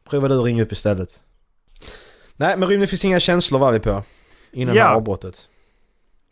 Prova 0.10 0.28
du 0.28 0.40
att 0.40 0.46
ringa 0.46 0.64
upp 0.64 0.72
istället. 0.72 1.22
Nej, 2.36 2.58
men 2.58 2.70
rymden 2.70 2.88
finns 2.88 3.06
inga 3.06 3.20
känslor 3.20 3.60
var 3.60 3.72
vi 3.72 3.80
på. 3.80 4.04
Innan 4.52 4.76
Ja. 4.76 4.96
avbrottet. 4.96 5.50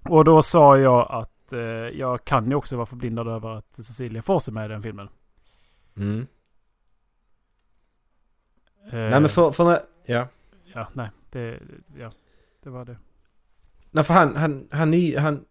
Och 0.09 0.25
då 0.25 0.43
sa 0.43 0.77
jag 0.77 1.07
att 1.12 1.53
eh, 1.53 1.59
jag 2.00 2.25
kan 2.25 2.50
ju 2.50 2.55
också 2.55 2.75
vara 2.75 2.86
förblindad 2.86 3.27
över 3.27 3.50
att 3.57 3.75
Cecilia 3.75 4.21
Fors 4.21 4.47
är 4.47 4.51
med 4.51 4.65
i 4.65 4.67
den 4.74 4.83
filmen. 4.83 5.09
Mm. 5.97 6.27
Eh, 8.85 8.91
Nej 8.93 9.19
men 9.21 9.29
för, 9.29 9.51
för 9.51 9.65
när, 9.65 9.79
ja. 10.05 10.27
Ja, 10.73 10.87
nej. 10.93 11.09
Det, 11.29 11.59
ja, 11.97 12.11
det 12.63 12.69
var 12.69 12.85
det. 12.85 12.97
Nej 13.91 14.03
för 14.03 14.13
han, 14.13 14.35
han, 14.35 14.67
han 14.71 14.93
är 14.93 15.19
han, 15.19 15.45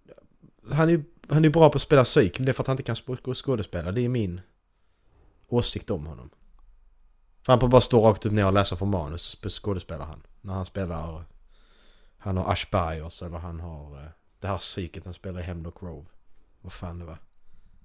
han 0.72 0.90
är 0.90 1.04
han 1.28 1.44
är 1.44 1.50
bra 1.50 1.70
på 1.70 1.76
att 1.76 1.82
spela 1.82 2.04
psyk, 2.04 2.38
men 2.38 2.46
det 2.46 2.50
är 2.50 2.54
för 2.54 2.62
att 2.62 2.66
han 2.66 2.74
inte 2.74 2.82
kan 2.82 2.94
sp- 2.94 3.34
skådespela. 3.34 3.92
Det 3.92 4.00
är 4.00 4.08
min 4.08 4.40
åsikt 5.48 5.90
om 5.90 6.06
honom. 6.06 6.30
För 7.42 7.52
han 7.52 7.70
bara 7.70 7.80
stå 7.80 8.08
rakt 8.08 8.26
upp 8.26 8.32
ner 8.32 8.46
och 8.46 8.52
läsa 8.52 8.76
från 8.76 8.90
manus 8.90 9.22
så 9.22 9.36
sp- 9.38 9.48
skådespelar 9.48 10.04
han. 10.06 10.22
När 10.40 10.54
han 10.54 10.66
spelar... 10.66 11.24
Han 12.18 12.36
har 12.36 12.52
Aspergers 12.52 13.22
eller 13.22 13.38
han 13.38 13.60
har 13.60 14.02
eh, 14.04 14.08
det 14.40 14.46
här 14.48 14.58
psyket 14.58 15.04
han 15.04 15.14
spelar 15.14 15.40
i 15.40 15.42
Hemlock 15.42 15.80
Grove. 15.80 16.06
Vad 16.60 16.72
fan 16.72 16.98
det 16.98 17.04
var. 17.04 17.18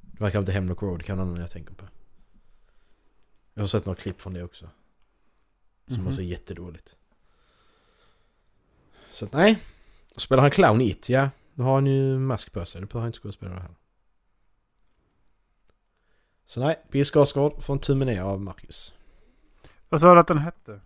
Det 0.02 0.24
verkar 0.24 0.40
inte 0.40 0.52
Hemlock 0.52 0.80
Grove, 0.80 0.98
det 0.98 1.04
kan 1.04 1.18
någon 1.18 1.36
jag 1.40 1.52
tänker 1.52 1.74
på. 1.74 1.86
Jag 3.54 3.64
har 3.64 3.68
sett 3.68 3.86
några 3.86 4.00
klipp 4.02 4.22
från 4.22 4.34
det 4.34 4.44
också. 4.44 4.70
Som 5.88 5.98
Mhm. 5.98 6.08
också 6.08 6.22
är 6.22 6.26
jättedåligt. 6.26 6.96
Så 9.12 9.26
att 9.26 9.34
nej. 9.34 9.60
Spelar 10.18 10.42
han 10.42 10.52
clown 10.52 10.82
i 10.82 10.90
It, 10.90 11.10
ja. 11.10 11.30
Då 11.54 11.64
har 11.64 11.74
han 11.74 11.88
ju 11.88 12.20
mask 12.20 12.52
på 12.52 12.66
sig. 12.66 12.82
Då 12.82 12.88
behöver 12.88 13.00
han 13.02 13.08
inte 13.08 13.20
skådespela 13.20 13.56
det 13.56 13.62
här. 13.62 13.76
Så 16.46 16.60
nej, 16.60 16.80
Bill 16.92 17.06
Skarsgård 17.06 17.62
får 17.64 17.74
en 17.74 17.80
tumme 17.80 18.06
ner 18.06 18.22
av 18.22 18.42
Marcus. 18.42 18.94
Vad 19.90 20.02
sa 20.02 20.14
du 20.14 20.20
att 20.20 20.28
den 20.28 20.38
hette? 20.38 20.82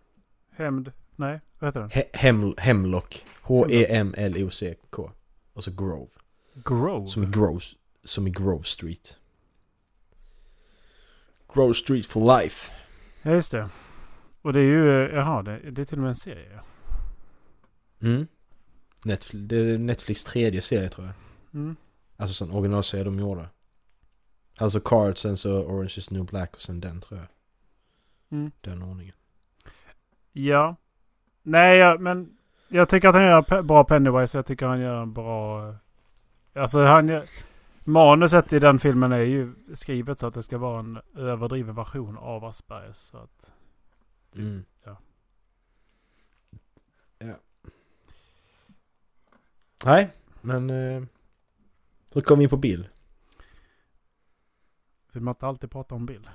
Hämnd? 0.51 0.91
Nej, 1.15 1.39
vad 1.59 1.67
heter 1.67 1.79
den? 1.79 1.89
He- 1.89 2.09
Hem, 2.17 2.53
Hemlock. 2.57 3.25
H-E-M-L-O-C-K. 3.41 5.11
Och 5.53 5.63
så 5.63 5.71
Grove. 5.71 6.07
Grove? 6.53 7.07
Som 7.07 7.23
i 7.23 7.25
Grove, 7.25 7.59
som 8.03 8.27
i 8.27 8.29
Grove 8.29 8.63
Street. 8.63 9.17
Grove 11.55 11.73
Street 11.73 12.05
for 12.05 12.41
life. 12.41 12.71
Ja, 13.21 13.31
just 13.31 13.51
det. 13.51 13.69
Och 14.41 14.53
det 14.53 14.59
är 14.59 14.63
ju, 14.63 15.11
jaha, 15.13 15.41
det, 15.43 15.71
det 15.71 15.81
är 15.81 15.85
till 15.85 15.97
och 15.97 16.01
med 16.01 16.09
en 16.09 16.15
serie. 16.15 16.59
Mm. 18.01 18.27
Netflix, 19.05 19.47
det 19.47 19.55
är 19.57 19.77
Netflix 19.77 20.23
tredje 20.23 20.61
serie 20.61 20.89
tror 20.89 21.07
jag. 21.07 21.15
Mm. 21.61 21.75
Alltså 22.17 22.33
sån 22.33 22.51
originalserie 22.51 23.03
de 23.03 23.19
gjorde. 23.19 23.49
Alltså 24.57 24.79
Cards, 24.79 25.21
sen 25.21 25.37
så 25.37 25.63
Orange 25.63 25.93
is 25.97 26.11
new 26.11 26.25
black 26.25 26.53
och 26.55 26.61
sen 26.61 26.79
den 26.79 27.01
tror 27.01 27.19
jag. 27.19 27.27
Mm. 28.39 28.51
Den 28.61 28.83
ordningen. 28.83 29.15
Ja. 30.31 30.75
Nej, 31.43 31.77
ja, 31.77 31.97
men 31.99 32.37
jag 32.67 32.89
tycker 32.89 33.07
att 33.07 33.15
han 33.15 33.23
gör 33.23 33.61
bra 33.61 33.83
Pennywise. 33.83 34.37
Jag 34.37 34.45
tycker 34.45 34.65
han 34.65 34.79
gör 34.79 35.01
en 35.01 35.13
bra... 35.13 35.69
eh, 35.69 35.75
Alltså 36.61 36.83
han 36.83 37.07
gör, 37.07 37.25
Manuset 37.87 38.53
i 38.53 38.59
den 38.59 38.79
filmen 38.79 39.11
är 39.11 39.17
ju 39.17 39.55
skrivet 39.73 40.19
så 40.19 40.27
att 40.27 40.33
det 40.33 40.43
ska 40.43 40.57
vara 40.57 40.79
en 40.79 40.99
överdriven 41.15 41.75
version 41.75 42.17
av 42.17 42.45
Aspergers. 42.45 42.95
Så 42.95 43.17
att, 43.17 43.53
Mm. 44.35 44.65
Ja. 44.83 44.97
Ja. 47.17 47.39
Nej, 49.85 50.13
men... 50.41 50.69
Eh, 50.69 51.03
hur 52.13 52.21
kom 52.21 52.37
vi 52.37 52.43
in 52.43 52.49
på 52.49 52.57
Bill? 52.57 52.87
man 55.11 55.31
inte 55.31 55.47
alltid 55.47 55.71
prata 55.71 55.95
om 55.95 56.05
Bill? 56.05 56.29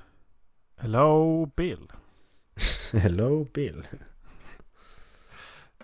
Hello 0.77 1.47
Bill. 1.57 1.93
Hello 2.93 3.45
Bill. 3.45 3.87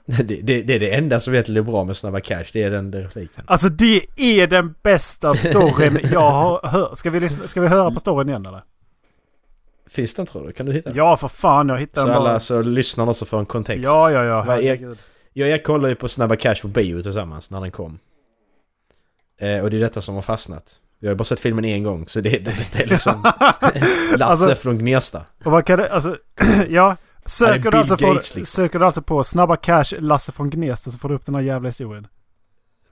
Det, 0.19 0.23
det, 0.23 0.63
det 0.63 0.75
är 0.75 0.81
det 0.81 0.95
enda 0.95 1.21
som 1.21 1.33
egentligen 1.35 1.63
är 1.67 1.71
bra 1.71 1.85
med 1.85 1.97
Snabba 1.97 2.21
Cash. 2.21 2.45
Det 2.53 2.63
är 2.63 2.71
den 2.71 2.93
repliken. 2.93 3.45
Alltså 3.47 3.69
det 3.69 4.07
är 4.17 4.47
den 4.47 4.75
bästa 4.83 5.35
storyn 5.35 5.99
jag 6.13 6.31
har 6.31 6.69
hört. 6.69 6.99
Ska 6.99 7.11
vi, 7.11 7.29
ska 7.29 7.61
vi 7.61 7.69
höra 7.69 7.91
på 7.91 8.01
storyn 8.01 8.29
igen 8.29 8.47
eller? 8.47 8.63
Finns 9.89 10.15
den 10.15 10.27
tror 10.27 10.47
du? 10.47 10.53
Kan 10.53 10.67
du 10.67 10.73
hitta 10.73 10.89
den? 10.91 10.97
Ja 10.97 11.17
för 11.17 11.29
fan, 11.29 11.69
jag 11.69 11.79
hittade 11.79 12.07
den 12.07 12.15
bara. 12.15 12.31
alla 12.31 12.41
så 12.41 12.63
lyssnarna 12.63 13.11
också 13.11 13.25
får 13.25 13.39
en 13.39 13.47
kontext. 13.47 13.85
Ja, 13.85 14.11
ja, 14.11 14.25
ja. 14.25 14.45
Vad. 14.47 14.63
Jag 14.63 15.47
och 15.47 15.51
Erik 15.53 15.65
kollade 15.65 15.89
ju 15.89 15.95
på 15.95 16.09
Snabba 16.09 16.37
Cash 16.37 16.55
på 16.63 16.69
bio 16.69 17.03
tillsammans 17.03 17.51
när 17.51 17.61
den 17.61 17.71
kom. 17.71 17.99
Eh, 19.41 19.61
och 19.61 19.71
det 19.71 19.77
är 19.77 19.81
detta 19.81 20.03
som 20.03 20.15
har 20.15 20.23
fastnat. 20.23 20.77
Jag 20.99 21.11
har 21.11 21.15
bara 21.15 21.25
sett 21.25 21.41
filmen 21.41 21.65
en 21.65 21.83
gång 21.83 22.09
så 22.09 22.21
det, 22.21 22.31
det, 22.31 22.55
det 22.73 22.83
är 22.83 22.87
liksom 22.87 23.23
Lasse 24.19 24.25
Alltså- 24.25 24.55
från 24.55 24.79
Gnesta. 24.79 25.25
Och 25.45 25.53
vad 25.53 25.65
kan 25.65 25.79
det, 25.79 25.89
alltså, 25.93 26.17
ja. 26.69 26.97
Söker, 27.27 27.71
du 27.71 27.79
alltså 27.79 27.97
på, 27.97 28.07
Gates, 28.07 28.35
liksom. 28.35 28.63
söker 28.63 28.79
du 28.79 28.85
alltså 28.85 29.03
på 29.03 29.25
Snabba 29.25 29.57
Cash 29.57 29.85
Lasse 29.99 30.33
från 30.33 30.51
Gnesta 30.51 30.91
så 30.91 30.99
får 30.99 31.09
du 31.09 31.15
upp 31.15 31.27
den 31.27 31.35
här 31.35 31.43
jävla 31.43 31.69
historien. 31.69 32.07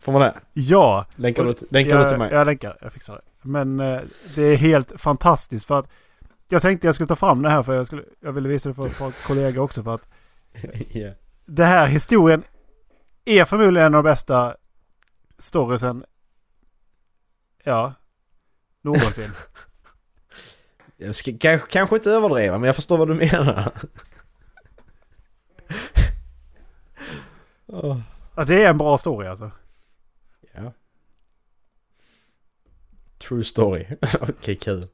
Får 0.00 0.12
man 0.12 0.20
det? 0.20 0.34
Ja! 0.52 1.06
Länkar 1.16 1.44
du, 1.44 1.54
länkar 1.70 1.98
du 1.98 2.04
till 2.04 2.10
jag, 2.10 2.18
mig? 2.18 2.32
jag 2.32 2.46
länkar, 2.46 2.78
jag 2.80 2.92
fixar 2.92 3.14
det. 3.14 3.48
Men 3.48 3.80
eh, 3.80 4.00
det 4.34 4.42
är 4.42 4.56
helt 4.56 5.00
fantastiskt 5.00 5.66
för 5.66 5.78
att 5.78 5.88
jag 6.48 6.62
tänkte 6.62 6.86
jag 6.88 6.94
skulle 6.94 7.08
ta 7.08 7.16
fram 7.16 7.42
det 7.42 7.50
här 7.50 7.62
för 7.62 7.74
jag, 7.74 7.86
skulle, 7.86 8.02
jag 8.20 8.32
ville 8.32 8.48
visa 8.48 8.68
det 8.68 8.74
för 8.74 8.86
ett 8.86 8.98
par 8.98 9.26
kollegor 9.26 9.62
också 9.62 9.82
för 9.82 9.94
att 9.94 10.08
Ja. 10.92 11.10
det 11.46 11.64
här 11.64 11.86
historien 11.86 12.42
är 13.24 13.44
förmodligen 13.44 13.86
en 13.86 13.94
av 13.94 14.04
de 14.04 14.10
bästa 14.10 14.56
storiesen, 15.38 16.04
ja, 17.64 17.94
någonsin. 18.82 19.30
Jag 20.96 21.16
ska 21.16 21.32
kanske, 21.40 21.70
kanske 21.70 21.96
inte 21.96 22.10
överdriva 22.10 22.58
men 22.58 22.66
jag 22.66 22.76
förstår 22.76 22.98
vad 22.98 23.08
du 23.08 23.14
menar. 23.14 23.72
Ja, 27.66 28.44
det 28.46 28.64
är 28.64 28.70
en 28.70 28.78
bra 28.78 28.98
story 28.98 29.26
alltså. 29.26 29.50
ja. 30.52 30.72
True 33.18 33.44
story. 33.44 33.86
Okej, 34.20 34.56
kul. 34.56 34.86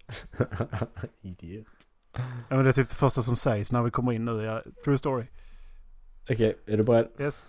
Idiot. 1.20 1.66
Ja, 2.12 2.56
men 2.56 2.64
det 2.64 2.68
är 2.68 2.72
typ 2.72 2.88
det 2.88 2.94
första 2.94 3.22
som 3.22 3.36
sägs 3.36 3.72
när 3.72 3.82
vi 3.82 3.90
kommer 3.90 4.12
in 4.12 4.24
nu. 4.24 4.42
Ja, 4.42 4.62
true 4.84 4.98
story. 4.98 5.26
Okej, 6.30 6.58
är 6.66 6.76
du 6.76 6.82
beredd? 6.82 7.08
Yes. 7.18 7.46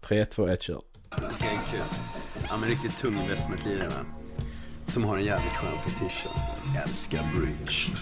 3, 0.00 0.24
2, 0.24 0.46
1, 0.48 0.62
kör. 0.62 0.82
Okej, 1.10 1.58
kul. 1.70 1.80
Ja, 2.48 2.56
men 2.56 2.68
riktigt 2.68 2.98
tung 2.98 3.20
investmentlirare? 3.20 4.04
Som 4.84 5.04
har 5.04 5.16
en 5.18 5.24
jävligt 5.24 5.52
skön 5.52 5.78
fetisch. 5.84 6.26
Älskar 6.84 7.24
bridge. 7.36 7.92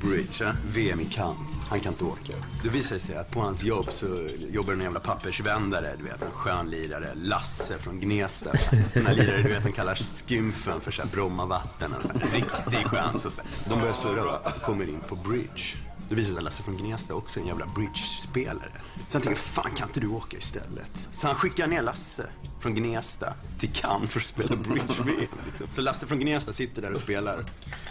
Bridge, 0.00 0.44
ja. 0.44 0.52
VM 0.66 1.00
i 1.00 1.04
Cannes. 1.04 1.55
Han 1.68 1.80
kan 1.80 1.92
inte 1.92 2.04
åka. 2.04 2.32
Det 2.62 2.68
visar 2.68 2.98
sig 2.98 3.16
att 3.16 3.30
på 3.30 3.40
hans 3.40 3.62
jobb 3.62 3.86
så 3.90 4.28
jobbar 4.50 4.72
en 4.72 4.80
jävla 4.80 5.00
pappersvändare, 5.00 5.94
du 5.98 6.04
vet, 6.04 6.22
en 6.22 6.30
skön 6.30 6.70
lirare. 6.70 7.12
Lasse 7.14 7.78
från 7.78 8.00
Gnesta. 8.00 8.52
Såna 8.94 9.12
lirare 9.12 9.42
du 9.42 9.48
vet 9.48 9.62
som 9.62 9.72
kallar 9.72 9.94
skymfen 9.94 10.80
för 10.80 10.90
så 10.90 11.02
här 11.02 11.08
Brommavatten. 11.08 11.94
En 11.94 12.02
sån 12.02 12.20
här 12.20 12.36
riktig 12.36 12.86
chans. 12.86 13.26
Och 13.26 13.32
så. 13.32 13.42
De 13.68 13.80
börjar 13.80 13.94
surra 13.94 14.24
då 14.24 14.40
och 14.44 14.62
kommer 14.62 14.88
in 14.88 15.00
på 15.08 15.16
bridge. 15.16 15.76
Det 16.08 16.14
visar 16.14 16.30
sig 16.30 16.38
att 16.38 16.44
Lasse 16.44 16.62
från 16.62 16.76
Gnesta 16.76 17.14
också 17.14 17.40
är 17.40 17.42
en 17.42 17.48
jävla 17.48 17.66
bridge-spelare. 17.66 18.80
Så 19.08 19.12
han 19.12 19.22
tänker, 19.22 19.40
fan 19.40 19.70
kan 19.76 19.88
inte 19.88 20.00
du 20.00 20.08
åka 20.08 20.36
istället? 20.36 20.90
Så 21.12 21.26
han 21.26 21.36
skickar 21.36 21.66
ner 21.66 21.82
Lasse 21.82 22.26
från 22.60 22.74
Gnesta 22.74 23.34
till 23.58 23.72
Cannes 23.72 24.10
för 24.10 24.20
att 24.20 24.26
spela 24.26 24.56
bridge-VM. 24.56 25.38
Liksom. 25.46 25.66
Så 25.68 25.80
Lasse 25.80 26.06
från 26.06 26.20
Gnesta 26.20 26.52
sitter 26.52 26.82
där 26.82 26.92
och 26.92 26.98
spelar. 26.98 27.44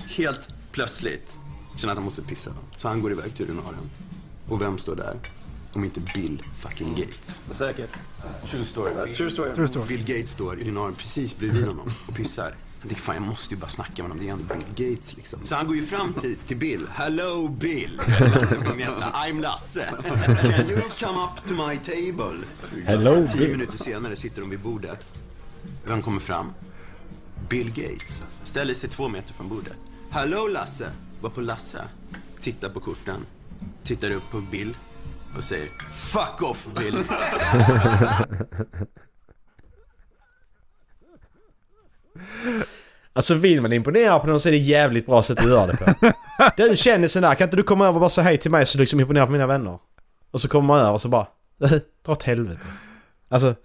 Helt 0.08 0.48
plötsligt 0.72 1.38
känner 1.76 1.92
att 1.92 1.98
han 1.98 2.06
måste 2.06 2.22
pissa. 2.22 2.52
Så 2.76 2.88
han 2.88 3.02
går 3.02 3.12
iväg 3.12 3.36
till 3.36 3.46
urinaren. 3.46 3.90
Och 4.48 4.62
vem 4.62 4.78
står 4.78 4.96
där? 4.96 5.20
Om 5.74 5.84
inte 5.84 6.00
Bill 6.00 6.44
fucking 6.60 6.96
Gates. 6.96 7.42
Säkert. 7.52 7.90
True 8.50 8.66
story. 8.66 9.16
True 9.16 9.30
story. 9.30 9.54
True 9.56 9.68
story. 9.68 9.88
Bill 9.88 10.06
Gates 10.06 10.32
står 10.32 10.60
i 10.60 10.62
urinaren 10.62 10.96
precis 10.96 11.38
bredvid 11.38 11.66
honom 11.68 11.88
och 12.08 12.16
pissar. 12.16 12.56
Han 12.80 12.90
tänker, 12.90 13.04
fan 13.04 13.16
jag 13.16 13.24
måste 13.24 13.54
ju 13.54 13.60
bara 13.60 13.68
snacka 13.68 13.92
med 14.04 14.04
honom, 14.04 14.20
det 14.20 14.30
är 14.30 14.34
ändå 14.34 14.54
Bill 14.54 14.90
Gates 14.90 15.16
liksom. 15.16 15.40
Så 15.44 15.56
han 15.56 15.68
går 15.68 15.76
ju 15.76 15.86
fram 15.86 16.14
till, 16.14 16.36
till 16.48 16.58
Bill. 16.58 16.88
Hello 16.92 17.48
Bill! 17.48 18.02
Lasse. 18.20 18.56
I'm 19.14 19.42
Lasse. 19.42 19.86
Can 20.56 20.70
you 20.70 20.82
come 21.00 21.20
up 21.24 21.48
to 21.48 21.54
my 21.54 21.78
table? 21.78 22.38
Hello, 22.86 23.28
Tio 23.28 23.40
Bill. 23.40 23.52
minuter 23.52 23.78
senare 23.78 24.16
sitter 24.16 24.42
de 24.42 24.50
vid 24.50 24.60
bordet. 24.60 25.00
Vem 25.86 26.02
kommer 26.02 26.20
fram? 26.20 26.54
Bill 27.50 27.70
Gates. 27.70 28.24
Ställer 28.44 28.74
sig 28.74 28.90
två 28.90 29.08
meter 29.08 29.34
från 29.34 29.50
bordet. 29.50 29.78
Hello 30.10 30.48
Lasse! 30.48 30.92
Var 31.22 31.30
på 31.30 31.42
Lasse. 31.42 31.82
Tittar 32.40 32.70
på 32.70 32.80
korten. 32.80 33.26
Tittar 33.84 34.12
upp 34.12 34.32
på 34.32 34.42
Bill. 34.42 34.78
Och 35.38 35.44
säger 35.44 35.70
Fuck 35.90 36.42
off 36.42 36.68
Bill! 36.76 36.98
Alltså 43.14 43.34
vill 43.34 43.62
man 43.62 43.74
imponera 43.74 44.20
på 44.20 44.28
någon 44.28 44.40
så 44.40 44.50
är 44.50 44.52
det 44.52 44.58
jävligt 44.58 45.06
bra 45.06 45.24
sätt 45.24 45.40
att 45.40 45.46
göra 45.46 45.68
det 45.68 45.78
på. 45.78 46.12
Du 46.58 46.78
kändisen 46.78 47.22
där, 47.22 47.36
kan 47.36 47.48
inte 47.48 47.58
du 47.58 47.64
komma 47.64 47.86
över 47.86 47.96
och 47.96 48.00
bara 48.00 48.10
säga 48.10 48.26
hej 48.26 48.38
till 48.38 48.52
mig 48.52 48.66
så 48.66 48.78
du 48.78 48.82
liksom 48.82 49.00
imponerar 49.00 49.26
på 49.26 49.32
mina 49.32 49.48
vänner? 49.48 49.80
Och 50.32 50.42
så 50.42 50.48
kommer 50.48 50.68
man 50.68 50.80
över 50.80 50.92
och 50.92 51.02
så 51.02 51.08
bara... 51.08 51.28
Dra 52.06 52.12
åt 52.12 52.24
helvete. 52.24 52.66
Alltså... 53.30 53.56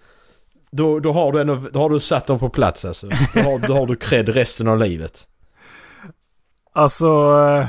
Då, 0.73 1.01
då, 1.01 1.13
har 1.13 1.33
du 1.33 1.41
ändå, 1.41 1.57
då 1.73 1.79
har 1.79 1.91
du 1.91 2.01
satt 2.01 2.27
dem 2.27 2.39
på 2.39 2.49
plats 2.49 2.85
alltså. 2.85 3.09
Då 3.35 3.41
har, 3.41 3.59
då 3.59 3.75
har 3.75 3.87
du 3.87 3.97
cred 3.97 4.29
resten 4.29 4.69
av 4.69 4.79
livet. 4.79 5.29
Alltså... 6.73 7.07
eh, 7.61 7.69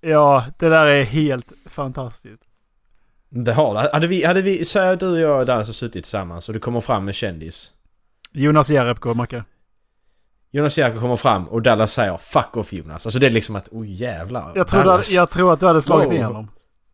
Ja, 0.00 0.44
det 0.58 0.68
där 0.68 0.86
är 0.86 1.02
helt 1.04 1.52
fantastiskt. 1.66 2.42
Det 3.28 3.52
har 3.52 3.82
du. 3.82 3.88
Hade 3.92 4.06
vi, 4.06 4.24
hade 4.24 4.42
vi, 4.42 4.64
säg 4.64 4.96
du 4.96 5.08
och 5.10 5.18
jag 5.20 5.40
och 5.40 5.46
Dallas 5.46 5.66
har 5.68 5.72
suttit 5.72 5.92
tillsammans 6.04 6.48
och 6.48 6.54
det 6.54 6.60
kommer 6.60 6.80
fram 6.80 7.08
en 7.08 7.14
kändis. 7.14 7.72
Jonas 8.32 8.70
Jerebko, 8.70 9.14
Macke. 9.14 9.44
Jonas 10.50 10.78
Jerker 10.78 11.00
kommer 11.00 11.16
fram 11.16 11.48
och 11.48 11.62
Dallas 11.62 11.92
säger 11.92 12.16
'Fuck 12.16 12.56
off 12.56 12.72
Jonas' 12.72 12.92
Alltså 12.92 13.18
det 13.18 13.26
är 13.26 13.30
liksom 13.30 13.56
att 13.56 13.68
oh 13.68 13.86
jävlar. 13.88 14.52
Jag 14.54 14.66
tror, 14.68 14.84
Dallas. 14.84 15.12
jag 15.14 15.30
tror 15.30 15.52
att 15.52 15.60
du 15.60 15.66
hade 15.66 15.82
slagit 15.82 16.06
Wow. 16.06 16.14
igenom. 16.14 16.50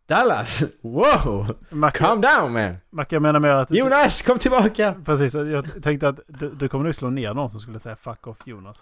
Dallas! 0.07 0.63
Wow! 0.81 1.55
Macke, 1.69 1.97
Calm 1.99 2.21
down 2.21 2.53
man! 2.53 2.77
Macke 2.89 3.15
jag 3.15 3.21
menar 3.21 3.39
mer 3.39 3.49
att... 3.49 3.71
Jonas, 3.71 4.21
kom 4.21 4.37
tillbaka! 4.39 4.95
Precis, 5.05 5.33
jag 5.33 5.83
tänkte 5.83 6.07
att 6.09 6.19
du, 6.27 6.49
du 6.49 6.67
kommer 6.69 6.85
nog 6.85 6.95
slå 6.95 7.09
ner 7.09 7.33
någon 7.33 7.49
som 7.49 7.59
skulle 7.59 7.79
säga 7.79 7.95
'fuck 7.95 8.27
off 8.27 8.37
Jonas'. 8.45 8.81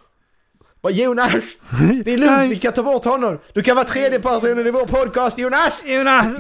Bara, 0.86 0.94
Jonas! 0.94 1.44
Det 2.06 2.14
är 2.14 2.18
lugnt, 2.18 2.52
vi 2.52 2.58
kan 2.60 2.74
ta 2.74 2.84
bort 2.84 3.06
honom! 3.06 3.40
Du 3.54 3.62
kan 3.62 3.76
vara 3.76 3.86
tredje 3.86 4.20
personen 4.20 4.68
i 4.68 4.72
vår 4.72 4.86
podcast, 4.86 5.38
Jonas! 5.38 5.84
Jonas! 5.86 6.34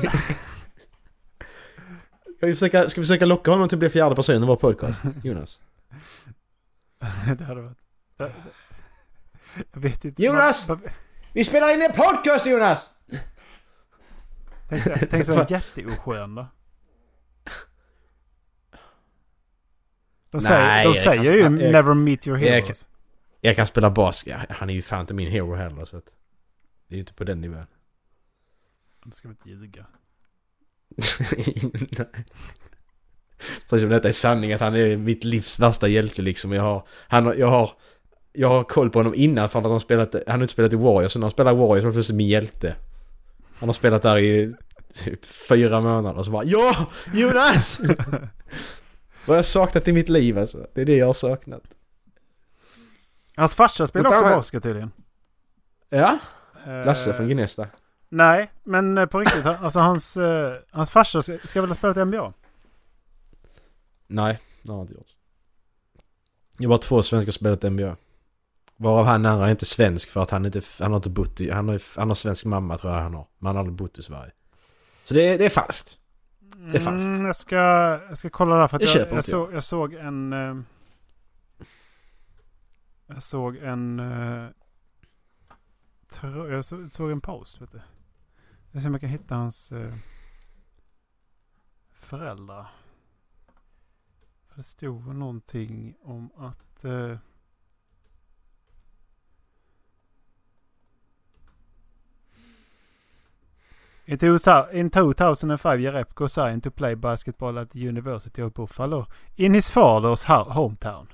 Ska 2.37 2.45
vi 2.47 2.53
försöka, 2.53 2.89
ska 2.89 3.01
vi 3.01 3.05
försöka 3.07 3.25
locka 3.25 3.51
honom 3.51 3.67
till 3.67 3.75
att 3.75 3.79
bli 3.79 3.89
fjärde 3.89 4.15
person 4.15 4.43
i 4.43 4.45
vår 4.45 4.55
podcast? 4.55 5.01
Jonas. 5.23 5.59
det 7.37 7.43
hade 7.43 7.61
varit... 7.61 7.77
Jag 9.73 9.79
vet 9.81 10.05
inte. 10.05 10.23
Jonas! 10.23 10.67
Man- 10.67 10.81
Vi 11.33 11.43
spelar 11.43 11.73
in 11.73 11.81
en 11.81 11.91
podcast 11.91 12.45
Jonas! 12.45 12.89
Tänk 14.69 14.83
så, 14.83 14.93
tänk 15.09 15.25
så 15.25 15.39
en 15.39 15.45
jätteoskön 15.49 16.35
då. 16.35 16.47
De 20.31 20.41
säger, 20.41 20.61
Nej, 20.65 20.87
de 20.87 20.93
säger 20.93 21.33
ju 21.33 21.49
'never 21.49 21.93
meet 21.93 22.27
your 22.27 22.37
heroes'. 22.39 22.85
Jag 23.45 23.55
kan 23.55 23.67
spela 23.67 23.91
bas, 23.91 24.23
ja, 24.27 24.37
han 24.49 24.69
är 24.69 24.73
ju 24.73 24.81
fan 24.81 25.01
inte 25.01 25.13
min 25.13 25.31
hero 25.31 25.55
heller 25.55 25.85
så 25.85 25.97
att... 25.97 26.05
Det 26.87 26.93
är 26.93 26.95
ju 26.95 26.99
inte 26.99 27.13
på 27.13 27.23
den 27.23 27.41
nivån. 27.41 27.65
Nu 29.05 29.11
ska 29.11 29.27
vi 29.27 29.31
inte 29.31 29.49
ljuga. 29.49 29.85
Så 33.65 33.79
som 33.79 33.89
detta 33.89 34.07
är 34.07 34.11
sanning 34.11 34.53
att 34.53 34.61
han 34.61 34.75
är 34.75 34.97
mitt 34.97 35.23
livs 35.23 35.59
värsta 35.59 35.87
hjälte 35.87 36.21
liksom. 36.21 36.51
Jag 36.51 36.61
har, 36.61 36.87
han, 37.07 37.33
jag 37.37 37.47
har, 37.47 37.71
jag 38.33 38.49
har 38.49 38.63
koll 38.63 38.89
på 38.89 38.99
honom 38.99 39.13
innan 39.15 39.49
för 39.49 39.59
att 39.59 39.65
han 39.65 39.79
spelat, 39.79 40.15
han 40.27 40.39
har 40.39 40.41
inte 40.41 40.53
spelat 40.53 40.73
i 40.73 40.75
Warriors. 40.75 41.11
Så 41.11 41.19
när 41.19 41.25
han 41.25 41.31
spelar 41.31 41.51
i 41.51 41.55
Warriors 41.55 41.81
så 41.81 41.81
är 41.81 41.83
han 41.83 41.93
plötsligt 41.93 42.17
min 42.17 42.27
hjälte. 42.27 42.75
Han 43.55 43.69
har 43.69 43.73
spelat 43.73 44.01
där 44.01 44.17
i 44.17 44.53
typ 44.93 45.25
fyra 45.25 45.81
månader 45.81 46.19
och 46.19 46.25
så 46.25 46.31
bara 46.31 46.43
Ja! 46.43 46.91
Jonas! 47.13 47.81
Vad 49.25 49.37
jag 49.37 49.45
saknat 49.45 49.87
i 49.87 49.93
mitt 49.93 50.09
liv 50.09 50.37
alltså. 50.37 50.67
Det 50.73 50.81
är 50.81 50.85
det 50.85 50.97
jag 50.97 51.05
har 51.05 51.13
saknat. 51.13 51.74
Hans 53.35 53.55
farsa 53.55 53.87
spelar 53.87 54.09
också 54.09 54.21
men- 54.23 54.37
basket 54.37 54.63
tydligen. 54.63 54.91
Ja? 55.89 56.19
Eh, 56.65 56.85
Lasse 56.85 57.13
från 57.13 57.29
Gnesta. 57.29 57.67
Nej, 58.09 58.51
men 58.63 58.97
eh, 58.97 59.05
på 59.05 59.19
riktigt. 59.19 59.45
Alltså 59.45 59.79
hans, 59.79 60.17
eh, 60.17 60.53
hans 60.71 60.91
farsa 60.91 61.21
ska, 61.21 61.37
ska 61.43 61.61
väl 61.61 61.69
ha 61.69 61.75
spelat 61.75 61.97
i 61.97 62.05
NBA? 62.05 62.33
Nej, 64.07 64.39
det 64.61 64.69
har 64.71 64.77
han 64.77 64.81
inte 64.81 64.93
gjort. 64.93 65.09
Jag 66.57 66.65
har 66.65 66.69
bara 66.69 66.77
två 66.81 67.03
svenskar 67.03 67.31
som 67.31 67.39
spelat 67.39 67.63
NBA. 67.63 67.95
Varav 68.77 69.05
han 69.05 69.25
andra 69.25 69.47
är 69.47 69.51
inte 69.51 69.65
svensk 69.65 70.09
för 70.09 70.21
att 70.21 70.29
han 70.29 70.45
inte, 70.45 70.61
han 70.79 70.91
har 70.91 70.95
inte 70.95 71.09
bott 71.09 71.41
i, 71.41 71.51
han 71.51 71.67
har, 71.69 71.81
han 71.99 72.07
har 72.07 72.15
svensk 72.15 72.45
mamma 72.45 72.77
tror 72.77 72.93
jag 72.93 73.01
han 73.01 73.13
har. 73.13 73.27
Men 73.39 73.47
han 73.47 73.55
har 73.55 73.59
aldrig 73.59 73.75
bott 73.77 73.97
i 73.97 74.01
Sverige. 74.01 74.31
Så 75.03 75.13
det, 75.13 75.27
är- 75.27 75.37
det 75.37 75.45
är 75.45 75.49
falskt. 75.49 75.97
Det 76.71 76.77
är 76.77 76.81
falskt. 76.81 77.01
Mm, 77.03 77.25
jag, 77.25 77.35
ska, 77.35 77.55
jag 78.09 78.17
ska 78.17 78.29
kolla 78.29 78.55
där 78.55 78.67
för 78.67 78.77
att 78.77 78.81
Det 78.81 78.87
jag, 78.95 79.01
jag, 79.01 79.09
inte 79.11 79.21
såg, 79.21 79.53
jag 79.53 79.63
såg 79.63 79.93
en... 79.93 80.33
Jag 83.07 83.23
såg 83.23 83.55
en... 83.57 83.99
eh, 83.99 84.49
tro- 86.07 86.47
Jag 86.49 86.65
så, 86.65 86.89
såg 86.89 87.11
en 87.11 87.21
post, 87.21 87.61
vet 87.61 87.71
du. 87.71 87.81
Jag 88.71 88.81
ser 88.81 88.89
om 88.89 88.93
jag 88.93 89.01
kan 89.01 89.09
hitta 89.09 89.35
hans... 89.35 89.71
eh, 89.71 89.93
föräldrar. 91.93 92.67
Det 94.55 94.63
stod 94.63 95.15
någonting 95.15 95.95
om 96.01 96.29
att... 96.37 96.85
Eh, 96.85 97.17
In, 104.07 104.17
2005 104.89 105.81
Jerebko 105.81 106.27
signed 106.27 106.63
to 106.63 106.71
play 106.71 106.95
basketball 106.95 107.57
at 107.57 107.69
the 107.71 107.79
University 107.87 108.41
of 108.41 108.53
Buffalo 108.53 109.05
in 109.35 109.53
his 109.53 109.71
father's 109.71 110.25
hometown. 110.25 111.07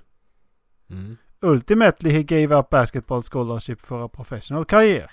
Mm. 0.90 1.18
Ultimately 1.44 2.12
he 2.12 2.24
gave 2.24 2.60
up 2.60 2.70
basketball 2.70 3.22
scholarship 3.22 3.82
for 3.82 4.06
a 4.06 4.08
professional 4.08 4.66
career. 4.66 5.12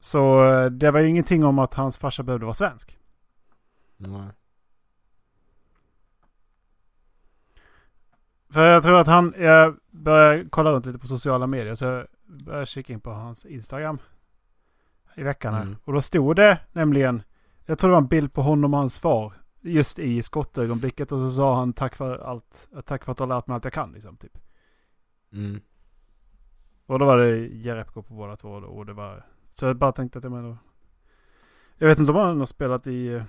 Så 0.00 0.44
eh, 0.44 0.66
det 0.66 0.90
var 0.90 1.00
ju 1.00 1.08
ingenting 1.08 1.44
om 1.44 1.58
att 1.58 1.74
hans 1.74 1.98
farsa 1.98 2.22
behövde 2.22 2.46
vara 2.46 2.54
svensk. 2.54 2.98
Nej. 3.96 4.28
För 8.50 8.70
jag 8.70 8.82
tror 8.82 9.00
att 9.00 9.06
han, 9.06 9.34
jag 9.38 9.76
började 9.90 10.44
kolla 10.50 10.72
runt 10.72 10.86
lite 10.86 10.98
på 10.98 11.06
sociala 11.06 11.46
medier 11.46 11.74
så 11.74 11.84
jag 11.84 12.06
började 12.26 12.66
kika 12.66 12.92
in 12.92 13.00
på 13.00 13.10
hans 13.10 13.46
Instagram 13.46 13.98
i 15.14 15.22
veckan 15.22 15.54
här. 15.54 15.62
Mm. 15.62 15.76
Och 15.84 15.92
då 15.92 16.00
stod 16.00 16.36
det 16.36 16.58
nämligen, 16.72 17.22
jag 17.66 17.78
tror 17.78 17.90
det 17.90 17.92
var 17.92 18.02
en 18.02 18.08
bild 18.08 18.32
på 18.32 18.42
honom 18.42 18.74
och 18.74 18.80
hans 18.80 18.98
far 18.98 19.34
just 19.60 19.98
i 19.98 20.22
skottögonblicket 20.22 21.12
och 21.12 21.20
så 21.20 21.30
sa 21.30 21.58
han 21.58 21.72
tack 21.72 21.94
för 21.94 22.18
allt, 22.18 22.68
tack 22.84 23.04
för 23.04 23.12
att 23.12 23.18
du 23.18 23.22
har 23.22 23.28
lärt 23.28 23.46
mig 23.46 23.54
allt 23.54 23.64
jag 23.64 23.72
kan 23.72 23.92
liksom 23.92 24.16
typ. 24.16 24.38
Mm. 25.32 25.60
Och 26.86 26.98
då 26.98 27.04
var 27.06 27.18
det 27.18 27.36
Jerebko 27.46 28.02
på 28.02 28.14
båda 28.14 28.36
två 28.36 28.48
och 28.50 28.86
det 28.86 28.92
var, 28.92 29.26
så 29.50 29.64
jag 29.66 29.76
bara 29.76 29.92
tänkte 29.92 30.18
att 30.18 30.24
jag 30.24 30.32
menar, 30.32 30.58
jag 31.78 31.88
vet 31.88 31.98
inte 31.98 32.12
om 32.12 32.18
han 32.18 32.38
har 32.38 32.46
spelat 32.46 32.86
i, 32.86 33.06
eh, 33.08 33.24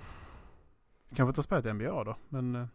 kanske 1.08 1.28
inte 1.30 1.38
har 1.38 1.42
spelat 1.42 1.66
i 1.66 1.72
NBA 1.72 2.04
då, 2.04 2.16
men 2.28 2.54
eh, 2.56 2.66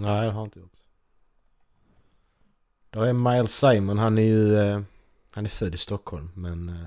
Nej, 0.00 0.26
det 0.26 0.32
har 0.32 0.40
jag 0.40 0.46
inte 0.46 0.58
gjort. 0.60 0.76
Då 2.90 3.02
är 3.02 3.12
Miles 3.12 3.52
Simon, 3.58 3.98
han 3.98 4.18
är 4.18 4.22
ju... 4.22 4.56
eh, 4.58 4.80
Han 5.34 5.44
är 5.44 5.48
född 5.50 5.74
i 5.74 5.78
Stockholm 5.78 6.30
men... 6.34 6.86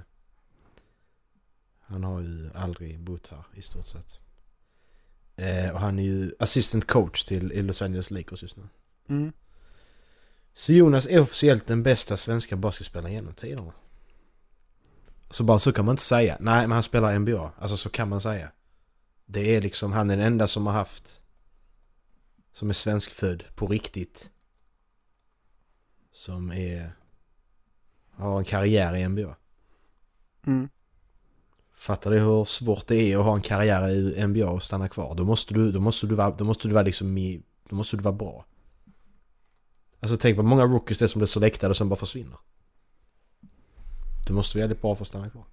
Han 1.87 2.03
har 2.03 2.21
ju 2.21 2.49
aldrig 2.55 2.99
bott 2.99 3.27
här 3.27 3.43
i 3.55 3.61
stort 3.61 3.85
sett. 3.85 4.19
Eh, 5.35 5.69
Och 5.69 5.79
han 5.79 5.99
är 5.99 6.03
ju 6.03 6.35
assistant 6.39 6.87
coach 6.87 7.23
till 7.23 7.65
Los 7.65 7.81
Angeles 7.81 8.11
Lakers 8.11 8.41
just 8.41 8.57
nu. 8.57 8.63
mm. 9.09 9.31
Så 10.53 10.73
Jonas 10.73 11.07
är 11.07 11.19
officiellt 11.19 11.67
den 11.67 11.83
bästa 11.83 12.17
svenska 12.17 12.55
basketspelaren 12.55 13.13
genom 13.13 13.33
tiderna. 13.33 13.73
Så 15.29 15.43
bara 15.43 15.59
så 15.59 15.73
kan 15.73 15.85
man 15.85 15.93
inte 15.93 16.03
säga. 16.03 16.37
Nej, 16.39 16.61
men 16.67 16.71
han 16.71 16.83
spelar 16.83 17.19
NBA. 17.19 17.51
Alltså 17.59 17.77
så 17.77 17.89
kan 17.89 18.09
man 18.09 18.21
säga. 18.21 18.51
Det 19.25 19.55
är 19.55 19.61
liksom, 19.61 19.91
han 19.91 20.09
är 20.09 20.17
den 20.17 20.25
enda 20.25 20.47
som 20.47 20.65
har 20.65 20.73
haft... 20.73 21.21
Som 22.51 22.69
är 22.69 22.73
svenskfödd 22.73 23.43
på 23.55 23.67
riktigt. 23.67 24.29
Som 26.11 26.51
är... 26.51 26.91
Har 28.11 28.39
en 28.39 28.45
karriär 28.45 28.95
i 28.95 29.07
NBA. 29.07 29.35
Mm. 30.47 30.69
Fattar 31.77 32.11
du 32.11 32.19
hur 32.19 32.43
svårt 32.43 32.87
det 32.87 32.95
är 32.95 33.17
att 33.17 33.25
ha 33.25 33.35
en 33.35 33.41
karriär 33.41 33.89
i 33.89 34.27
NBA 34.27 34.49
och 34.49 34.63
stanna 34.63 34.87
kvar? 34.87 35.15
Då 35.15 35.25
måste 35.25 35.53
du, 35.53 35.71
då 35.71 35.79
måste 35.79 36.07
du 36.07 36.15
vara, 36.15 36.29
då 36.29 36.43
måste 36.43 36.67
du 36.67 36.73
vara 36.73 36.83
liksom 36.83 37.17
i, 37.17 37.41
då 37.69 37.75
måste 37.75 37.97
du 37.97 38.03
vara 38.03 38.15
bra. 38.15 38.45
Alltså 39.99 40.17
tänk 40.17 40.37
vad 40.37 40.45
många 40.45 40.63
rookies 40.63 40.99
det 40.99 41.05
är 41.05 41.07
som 41.07 41.19
blir 41.19 41.27
selectade 41.27 41.69
och 41.69 41.77
sen 41.77 41.89
bara 41.89 41.95
försvinner. 41.95 42.37
Du 44.27 44.33
måste 44.33 44.57
vara 44.57 44.63
jävligt 44.63 44.81
bra 44.81 44.95
för 44.95 45.03
att 45.03 45.07
stanna 45.07 45.29
kvar. 45.29 45.45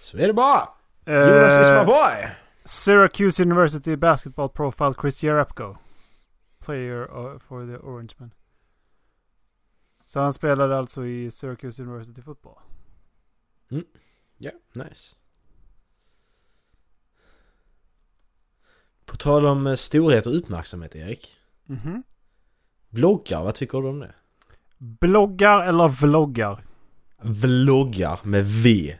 Så 0.00 0.18
är 0.18 0.26
det 0.26 0.32
bara! 0.34 0.68
Jonas 1.06 1.58
is 1.58 1.70
my 1.70 1.76
Eh, 1.76 1.86
boy! 1.86 2.30
Syracuse 2.64 3.42
University 3.42 3.96
basketball 3.96 4.48
profile 4.48 4.94
Chris 5.00 5.22
Jerebko. 5.22 5.76
Player 6.58 7.02
uh, 7.02 7.38
for 7.38 7.66
the 7.66 7.76
Orange 7.76 8.14
Men. 8.18 8.30
Så 10.06 10.20
han 10.20 10.32
spelade 10.32 10.78
alltså 10.78 11.06
i 11.06 11.30
Syracuse 11.30 11.82
University 11.82 12.22
football. 12.22 12.58
Ja, 14.38 14.50
nice. 14.72 15.16
På 19.04 19.16
tal 19.16 19.46
om 19.46 19.66
eh, 19.66 19.74
storhet 19.74 20.26
och 20.26 20.36
uppmärksamhet 20.36 20.96
Erik. 20.96 21.36
Mhm. 21.66 22.02
Vloggar, 22.88 23.42
vad 23.42 23.54
tycker 23.54 23.80
du 23.80 23.88
om 23.88 23.98
det? 24.00 24.14
Bloggar 24.78 25.62
eller 25.62 25.88
vloggar? 25.88 26.64
Vloggar 27.22 28.20
med 28.22 28.46
V. 28.46 28.96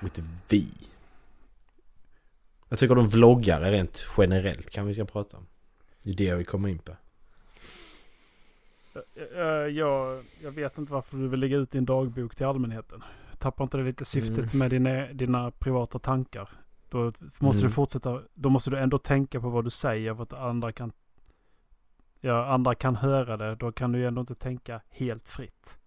With 0.00 0.20
V. 0.48 0.64
Jag 2.68 2.78
tycker 2.78 2.94
de 2.94 3.08
vloggar 3.08 3.60
är 3.60 3.70
rent 3.70 4.06
generellt 4.18 4.70
kan 4.70 4.86
vi 4.86 4.94
ska 4.94 5.04
prata 5.04 5.36
om. 5.36 5.46
Det 6.02 6.10
är 6.10 6.14
det 6.14 6.24
jag 6.24 6.36
vill 6.36 6.46
komma 6.46 6.70
in 6.70 6.78
på. 6.78 6.96
Eh, 8.94 9.38
eh, 9.40 9.46
jag, 9.46 10.24
jag 10.42 10.50
vet 10.50 10.78
inte 10.78 10.92
varför 10.92 11.16
du 11.16 11.28
vill 11.28 11.40
lägga 11.40 11.56
ut 11.56 11.70
din 11.70 11.84
dagbok 11.84 12.34
till 12.34 12.46
allmänheten. 12.46 13.02
Tappar 13.38 13.64
inte 13.64 13.76
det 13.76 13.82
lite 13.84 14.04
syftet 14.04 14.54
med 14.54 14.70
dina, 14.70 15.06
dina 15.12 15.50
privata 15.50 15.98
tankar? 15.98 16.48
Då 16.88 17.12
måste 17.20 17.60
Mm. 17.60 17.62
du 17.62 17.70
fortsätta. 17.70 18.22
Då 18.34 18.48
måste 18.48 18.70
du 18.70 18.78
ändå 18.78 18.98
tänka 18.98 19.40
på 19.40 19.48
vad 19.48 19.64
du 19.64 19.70
säger 19.70 20.14
för 20.14 20.22
att 20.22 20.32
andra 20.32 20.72
kan 20.72 20.92
Ja, 22.24 22.46
andra 22.46 22.74
kan 22.74 22.96
höra 22.96 23.36
det. 23.36 23.54
Då 23.54 23.72
kan 23.72 23.92
du 23.92 23.98
ju 23.98 24.06
ändå 24.06 24.20
inte 24.20 24.34
tänka 24.34 24.80
helt 24.90 25.28
fritt. 25.28 25.78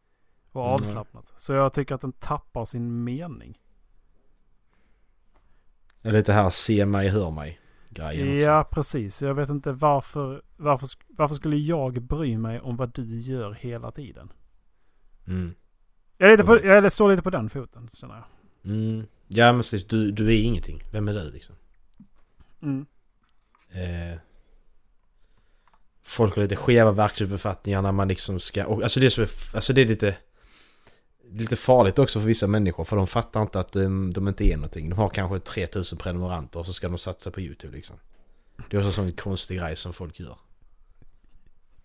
Och 0.51 0.61
avslappnat. 0.61 1.33
Så 1.35 1.53
jag 1.53 1.73
tycker 1.73 1.95
att 1.95 2.01
den 2.01 2.11
tappar 2.11 2.65
sin 2.65 3.03
mening. 3.03 3.59
Det 6.01 6.09
är 6.09 6.13
lite 6.13 6.33
här 6.33 6.49
se 6.49 6.85
mig, 6.85 7.09
hör 7.09 7.31
mig 7.31 7.59
grejen 7.95 8.27
också. 8.27 8.37
Ja, 8.37 8.63
precis. 8.71 9.21
Jag 9.21 9.33
vet 9.33 9.49
inte 9.49 9.71
varför, 9.71 10.41
varför, 10.55 10.89
varför 11.07 11.35
skulle 11.35 11.57
jag 11.57 12.01
bry 12.01 12.37
mig 12.37 12.59
om 12.59 12.75
vad 12.75 12.93
du 12.93 13.19
gör 13.19 13.51
hela 13.53 13.91
tiden? 13.91 14.31
Mm. 15.27 15.53
Jag, 16.17 16.31
lite 16.31 16.43
på, 16.43 16.65
jag 16.65 16.91
står 16.91 17.09
lite 17.09 17.21
på 17.21 17.29
den 17.29 17.49
foten, 17.49 17.87
känner 17.87 18.15
jag. 18.15 18.25
Mm. 18.71 19.05
Ja 19.27 19.51
men 19.51 19.61
precis, 19.61 19.85
du, 19.85 20.11
du 20.11 20.27
är 20.27 20.43
ingenting. 20.43 20.83
Vem 20.91 21.07
är 21.07 21.13
du 21.13 21.31
liksom? 21.31 21.55
Mm. 22.61 22.85
Eh, 23.71 24.19
folk 26.03 26.35
har 26.35 26.41
lite 26.43 26.55
skeva 26.55 26.91
verksamhetsbefattningar 26.91 27.81
när 27.81 27.91
man 27.91 28.07
liksom 28.07 28.39
ska... 28.39 28.65
Och, 28.65 28.83
alltså, 28.83 28.99
det 28.99 29.11
som 29.11 29.23
är, 29.23 29.29
alltså 29.55 29.73
det 29.73 29.81
är 29.81 29.85
lite... 29.85 30.17
Lite 31.37 31.55
farligt 31.55 31.99
också 31.99 32.19
för 32.19 32.27
vissa 32.27 32.47
människor 32.47 32.83
för 32.83 32.95
de 32.95 33.07
fattar 33.07 33.41
inte 33.41 33.59
att 33.59 33.71
de, 33.71 34.13
de 34.13 34.27
inte 34.27 34.43
är 34.45 34.55
någonting. 34.55 34.89
De 34.89 34.99
har 34.99 35.09
kanske 35.09 35.39
3000 35.39 35.97
prenumeranter 35.97 36.59
och 36.59 36.65
så 36.65 36.73
ska 36.73 36.89
de 36.89 36.97
satsa 36.97 37.31
på 37.31 37.41
YouTube 37.41 37.75
liksom. 37.75 37.95
Det 38.69 38.77
är 38.77 38.79
också 38.79 38.87
en 38.87 38.93
sån 38.93 39.11
konstig 39.11 39.59
grej 39.59 39.75
som 39.75 39.93
folk 39.93 40.19
gör. 40.19 40.37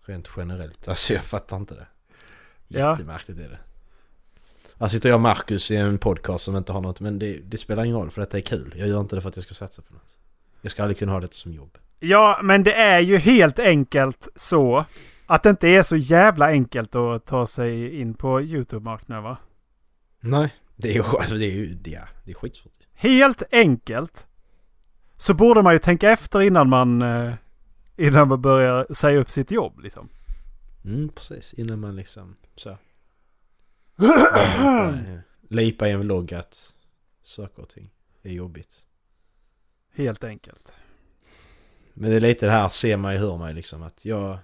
Rent 0.05 0.29
generellt. 0.37 0.87
Alltså 0.87 1.13
jag 1.13 1.23
fattar 1.23 1.57
inte 1.57 1.75
det. 1.75 1.87
Jättemärkligt 2.67 3.39
är 3.39 3.49
det. 3.49 3.59
Här 4.79 4.87
sitter 4.87 5.09
jag 5.09 5.15
och 5.15 5.21
Marcus 5.21 5.71
i 5.71 5.75
en 5.75 5.97
podcast 5.97 6.43
som 6.43 6.55
inte 6.55 6.71
har 6.71 6.81
något 6.81 6.99
men 6.99 7.19
det, 7.19 7.39
det 7.43 7.57
spelar 7.57 7.83
ingen 7.83 7.97
roll 7.97 8.11
för 8.11 8.21
detta 8.21 8.37
är 8.37 8.41
kul. 8.41 8.73
Jag 8.77 8.87
gör 8.87 8.99
inte 8.99 9.15
det 9.15 9.21
för 9.21 9.29
att 9.29 9.35
jag 9.35 9.45
ska 9.45 9.53
satsa 9.53 9.81
på 9.81 9.93
något. 9.93 10.17
Jag 10.61 10.71
ska 10.71 10.83
aldrig 10.83 10.97
kunna 10.97 11.11
ha 11.11 11.19
detta 11.19 11.33
som 11.33 11.53
jobb. 11.53 11.77
Ja, 11.99 12.39
men 12.43 12.63
det 12.63 12.73
är 12.73 12.99
ju 12.99 13.17
helt 13.17 13.59
enkelt 13.59 14.27
så 14.35 14.85
att 15.31 15.43
det 15.43 15.49
inte 15.49 15.67
är 15.67 15.83
så 15.83 15.95
jävla 15.95 16.47
enkelt 16.47 16.95
att 16.95 17.25
ta 17.25 17.45
sig 17.45 17.99
in 17.99 18.13
på 18.13 18.41
YouTube-marknaden 18.41 19.23
va? 19.23 19.37
Nej, 20.19 20.55
det 20.75 20.89
är 20.89 20.93
ju 20.93 21.03
alltså, 21.03 21.35
det 21.35 21.45
är 21.45 21.51
ju 21.51 21.73
det 21.73 21.95
är, 21.95 22.09
det 22.25 22.31
är 22.31 22.35
skitsvårt. 22.35 22.71
Helt 22.93 23.43
enkelt 23.51 24.27
så 25.17 25.33
borde 25.33 25.61
man 25.61 25.73
ju 25.73 25.79
tänka 25.79 26.11
efter 26.11 26.41
innan 26.41 26.69
man, 26.69 27.01
eh, 27.01 27.33
innan 27.97 28.27
man 28.27 28.41
börjar 28.41 28.93
säga 28.93 29.19
upp 29.19 29.29
sitt 29.29 29.51
jobb 29.51 29.79
liksom. 29.79 30.09
Mm, 30.85 31.09
precis. 31.09 31.53
Innan 31.53 31.79
man 31.79 31.95
liksom 31.95 32.35
så. 32.55 32.69
Eh, 32.69 32.77
Lipa 35.49 35.87
i 35.87 35.91
en 35.91 35.99
vlogg 35.99 36.33
att 36.33 36.73
saker 37.23 37.61
och 37.61 37.69
ting 37.69 37.89
är 38.21 38.31
jobbigt. 38.31 38.85
Helt 39.93 40.23
enkelt. 40.23 40.73
Men 41.93 42.09
det 42.09 42.15
är 42.15 42.21
lite 42.21 42.45
det 42.45 42.51
här, 42.51 42.69
se 42.69 42.97
mig, 42.97 43.17
hör 43.17 43.37
mig 43.37 43.53
liksom 43.53 43.83
att 43.83 44.05
jag... 44.05 44.37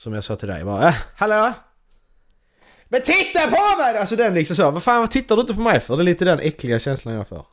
Som 0.00 0.12
jag 0.12 0.24
sa 0.24 0.36
till 0.36 0.48
dig, 0.48 0.64
bara 0.64 0.88
äh, 0.88 0.94
Hallå? 1.14 1.52
Men 2.88 3.02
titta 3.02 3.40
på 3.44 3.78
mig! 3.78 3.98
Alltså 3.98 4.16
den 4.16 4.34
liksom 4.34 4.56
så, 4.56 4.70
vad 4.70 4.82
fan 4.82 5.00
vad 5.00 5.10
tittar 5.10 5.36
du 5.36 5.40
inte 5.40 5.54
på 5.54 5.60
mig 5.60 5.80
för? 5.80 5.96
Det 5.96 6.02
är 6.02 6.04
lite 6.04 6.24
den 6.24 6.40
äckliga 6.40 6.80
känslan 6.80 7.14
jag 7.14 7.28
får. 7.28 7.46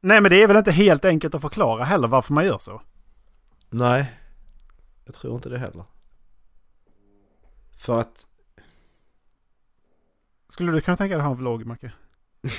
Nej 0.00 0.20
men 0.20 0.30
det 0.30 0.42
är 0.42 0.46
väl 0.48 0.56
inte 0.56 0.70
helt 0.70 1.04
enkelt 1.04 1.34
att 1.34 1.40
förklara 1.40 1.84
heller 1.84 2.08
varför 2.08 2.34
man 2.34 2.44
gör 2.46 2.58
så. 2.58 2.82
Nej. 3.70 4.12
Jag 5.04 5.14
tror 5.14 5.34
inte 5.34 5.48
det 5.48 5.58
heller. 5.58 5.84
För 7.78 8.00
att... 8.00 8.26
Skulle 10.48 10.72
du 10.72 10.80
kunna 10.80 10.96
tänka 10.96 11.14
dig 11.14 11.20
att 11.20 11.24
ha 11.24 11.32
en 11.32 11.38
vlogg 11.38 11.66
Macke? 11.66 11.92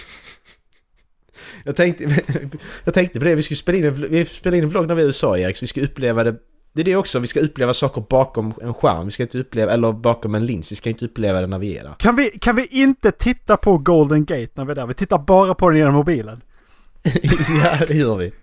Jag 1.64 1.76
tänkte, 1.76 2.04
jag 2.84 2.94
tänkte 2.94 3.20
på 3.20 3.26
det, 3.26 3.36
vi 3.36 3.42
skulle 3.42 3.58
spela 3.58 3.78
in 3.78 3.86
en, 3.86 4.12
vi 4.12 4.26
spelade 4.26 4.58
in 4.58 4.64
en 4.64 4.70
vlogg 4.70 4.88
när 4.88 4.96
vi 4.96 5.02
var 5.02 5.06
i 5.06 5.08
USA 5.08 5.38
Erik, 5.38 5.58
så 5.58 5.64
vi 5.64 5.68
skulle 5.68 5.86
uppleva 5.86 6.24
det 6.24 6.36
Det 6.76 6.82
är 6.82 6.86
det 6.86 6.96
också, 6.96 7.20
vi 7.20 7.28
ska 7.28 7.40
uppleva 7.40 7.74
saker 7.74 8.04
bakom 8.10 8.54
en 8.62 8.74
skärm. 8.74 9.06
Vi 9.06 9.12
ska 9.12 9.24
inte 9.24 9.40
uppleva, 9.40 9.72
eller 9.72 9.92
bakom 9.92 10.36
en 10.36 10.46
lins. 10.46 10.72
Vi 10.72 10.76
ska 10.76 10.90
inte 10.90 11.06
uppleva 11.06 11.42
det 11.42 11.48
när 11.48 11.60
vi 11.60 11.78
är 11.78 11.84
där. 11.84 11.96
Kan 12.00 12.16
vi, 12.16 12.30
kan 12.30 12.56
vi 12.56 12.66
inte 12.66 13.12
titta 13.12 13.58
på 13.58 13.78
Golden 13.78 14.26
Gate 14.26 14.50
när 14.54 14.66
vi 14.66 14.72
är 14.72 14.76
där? 14.76 14.88
Vi 14.88 14.94
tittar 14.94 15.18
bara 15.18 15.56
på 15.56 15.70
den 15.70 15.78
genom 15.78 15.94
mobilen. 15.94 16.42
ja, 17.64 17.86
det 17.88 17.94
gör 17.94 18.16
vi. 18.16 18.34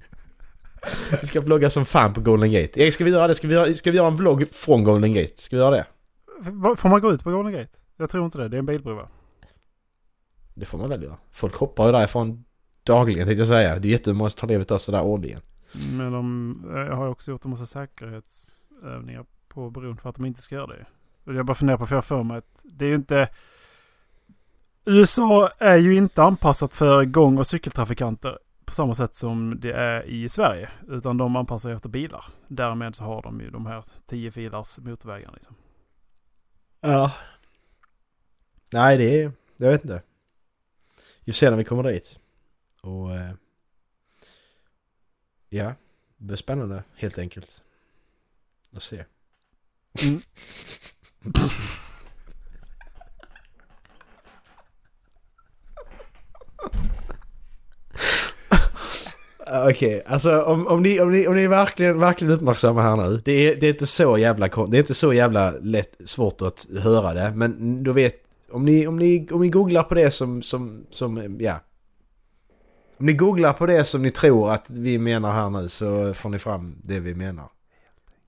Vi 1.21 1.27
ska 1.27 1.41
vlogga 1.41 1.71
som 1.71 1.85
fan 1.85 2.15
på 2.15 2.21
Golden 2.21 2.53
Gate. 2.53 2.83
Erik, 2.83 2.95
ska 2.95 3.05
vi 3.05 3.11
göra 3.11 3.29
det? 3.29 3.35
Ska 3.35 3.49
vi 3.49 3.55
göra, 3.55 3.75
ska 3.75 3.91
vi 3.91 3.97
göra 3.97 4.09
en 4.09 4.17
vlogg 4.17 4.49
från 4.53 4.85
Golden 4.85 5.15
Gate? 5.15 5.33
Ska 5.35 5.57
vi 5.57 5.63
göra 5.63 5.77
det? 5.77 5.87
Får 6.77 6.89
man 6.89 7.01
gå 7.01 7.13
ut 7.13 7.25
på 7.25 7.31
Golden 7.31 7.53
Gate? 7.53 7.73
Jag 7.97 8.11
tror 8.11 8.25
inte 8.25 8.39
det. 8.39 8.49
Det 8.49 8.57
är 8.57 8.59
en 8.59 8.67
bilbro 8.67 8.95
va? 8.95 9.09
Det 10.55 10.67
får 10.67 10.79
man 10.79 10.89
väl 10.89 11.03
göra. 11.03 11.17
Folk 11.33 11.55
hoppar 11.55 11.87
ju 11.87 11.93
därifrån 11.93 12.45
dagligen 12.83 13.27
tänkte 13.27 13.41
jag 13.41 13.49
säga. 13.49 13.79
Det 13.79 13.89
är 13.89 13.93
jättemånga 13.93 14.31
som 14.31 14.41
tar 14.41 14.49
livet 14.49 14.71
av 14.71 14.79
sig 14.79 14.93
där 14.93 15.03
årligen. 15.03 15.41
Men 15.73 16.13
de 16.13 16.57
eh, 16.75 16.81
jag 16.81 16.97
har 16.97 17.05
ju 17.05 17.11
också 17.11 17.31
gjort 17.31 17.45
en 17.45 17.51
massa 17.51 17.67
säkerhetsövningar 17.67 19.25
på 19.49 19.71
bron 19.71 19.97
för 19.97 20.09
att 20.09 20.17
de 20.17 20.27
inte 20.27 20.43
ska 20.43 20.55
göra 20.55 20.67
det. 20.67 20.87
Och 21.25 21.35
jag 21.35 21.47
bara 21.47 21.55
funderar 21.55 21.79
på, 21.79 21.87
för 21.87 21.95
jag 21.95 21.97
har 21.97 22.03
för 22.03 22.23
mig 22.23 22.39
att 22.39 22.61
det 22.65 22.85
är 22.85 22.89
ju 22.89 22.95
inte... 22.95 23.29
USA 24.85 25.49
är 25.59 25.77
ju 25.77 25.95
inte 25.95 26.23
anpassat 26.23 26.75
för 26.75 27.05
gång 27.05 27.39
och 27.39 27.47
cykeltrafikanter 27.47 28.39
på 28.65 28.73
samma 28.73 28.95
sätt 28.95 29.15
som 29.15 29.61
det 29.61 29.73
är 29.73 30.03
i 30.03 30.29
Sverige. 30.29 30.69
Utan 30.89 31.17
de 31.17 31.37
anpassar 31.37 31.69
sig 31.69 31.77
efter 31.77 31.89
bilar. 31.89 32.25
Därmed 32.49 32.97
så 32.97 33.05
har 33.05 33.23
de 33.23 33.41
ju 33.41 33.51
de 33.51 33.67
här 33.67 33.85
tio 34.07 34.31
filars 34.31 34.79
motorvägarna 34.79 35.33
liksom. 35.33 35.55
Ja. 36.81 37.13
Nej, 38.73 38.99
det 38.99 39.23
är... 39.23 39.33
Jag 39.57 39.71
vet 39.71 39.85
inte. 39.85 40.03
Vi 41.25 41.33
får 41.33 41.37
se 41.37 41.51
när 41.51 41.57
vi 41.57 41.65
kommer 41.65 41.83
dit. 41.83 42.19
Och... 42.83 43.13
Eh, 43.15 43.33
ja. 45.53 45.75
Det 46.19 46.25
blir 46.25 46.37
spännande, 46.37 46.83
helt 46.97 47.19
enkelt. 47.19 47.63
Att 48.77 48.83
se. 48.83 49.05
Mm. 50.05 50.21
Okej, 59.71 60.03
alltså 60.07 60.43
om, 60.43 60.67
om 60.67 60.83
ni, 60.83 61.01
om 61.01 61.13
ni, 61.13 61.27
om 61.27 61.35
ni 61.35 61.45
är 61.45 61.49
verkligen, 61.49 61.99
verkligen 61.99 62.33
uppmärksamma 62.33 62.83
här 62.83 62.97
nu. 62.97 63.21
Det 63.25 63.33
är, 63.33 63.57
det 63.61 63.67
är 63.67 63.71
inte 63.71 63.87
så 63.87 64.19
jävla 64.19 64.49
Det 64.49 64.77
är 64.77 64.81
inte 64.81 64.95
så 64.95 65.13
jävla 65.13 65.51
lätt, 65.51 66.01
svårt 66.05 66.43
att 66.43 66.67
höra 66.83 67.15
det. 67.15 67.33
Men 67.35 67.83
du 67.83 67.93
vet, 67.93 68.15
om 68.51 68.65
ni, 68.65 68.87
om 68.87 68.97
ni, 68.97 69.29
om 69.31 69.41
ni 69.41 69.49
googlar 69.49 69.83
på 69.83 69.95
det 69.95 70.11
som, 70.11 70.43
som, 70.43 70.87
som, 70.91 71.37
ja. 71.41 71.61
Om 73.03 73.07
ni 73.07 73.13
googlar 73.13 73.53
på 73.53 73.67
det 73.67 73.85
som 73.85 74.03
ni 74.03 74.11
tror 74.11 74.53
att 74.53 74.71
vi 74.71 74.99
menar 74.99 75.33
här 75.33 75.51
nu 75.51 75.69
så 75.69 76.15
får 76.15 76.31
ni 76.31 76.39
fram 76.39 76.77
det 76.83 77.01
vi 77.01 77.15
menar. 77.15 77.51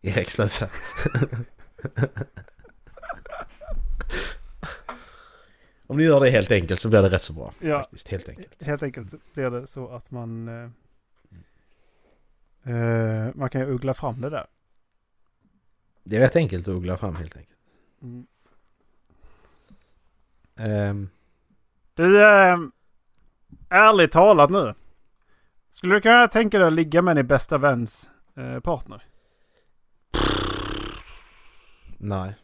Erik 0.03 0.31
sluta. 0.31 0.69
Om 5.87 5.97
ni 5.97 6.05
gör 6.05 6.21
det 6.21 6.31
helt 6.31 6.53
enkelt 6.53 6.81
så 6.81 6.89
blir 6.89 7.03
det 7.03 7.11
rätt 7.11 7.23
så 7.23 7.33
bra. 7.33 7.53
Ja. 7.61 7.79
Faktiskt, 7.79 8.09
helt 8.09 8.29
enkelt. 8.29 8.65
Helt 8.65 8.83
enkelt 8.83 9.15
blir 9.35 9.51
det 9.51 9.67
så 9.67 9.89
att 9.89 10.11
man... 10.11 10.49
Eh, 10.49 10.71
eh, 12.75 13.29
man 13.35 13.51
kan 13.51 13.61
ju 13.61 13.67
uggla 13.67 13.95
fram 13.95 14.21
det 14.21 14.31
där. 14.31 14.47
Det 16.05 16.17
är 16.17 16.21
rätt 16.21 16.37
enkelt 16.37 16.69
att 16.69 16.75
googla 16.75 16.97
fram 16.97 17.17
helt 17.17 17.37
enkelt. 17.37 17.59
Mm. 18.03 18.27
Ehm, 20.59 21.09
Du, 21.95 22.23
eh, 22.23 22.57
ärligt 23.75 24.13
talat 24.13 24.51
nu. 24.51 24.75
Skulle 25.71 25.95
du 25.95 26.01
kunna 26.01 26.29
tänka 26.29 26.59
dig 26.59 26.67
att 26.67 26.73
ligga 26.73 27.03
med 27.03 27.17
din 27.17 27.27
bästa 27.27 27.59
väns 27.59 28.11
eh, 28.37 28.61
partner? 28.61 29.03
nej. 31.99 32.37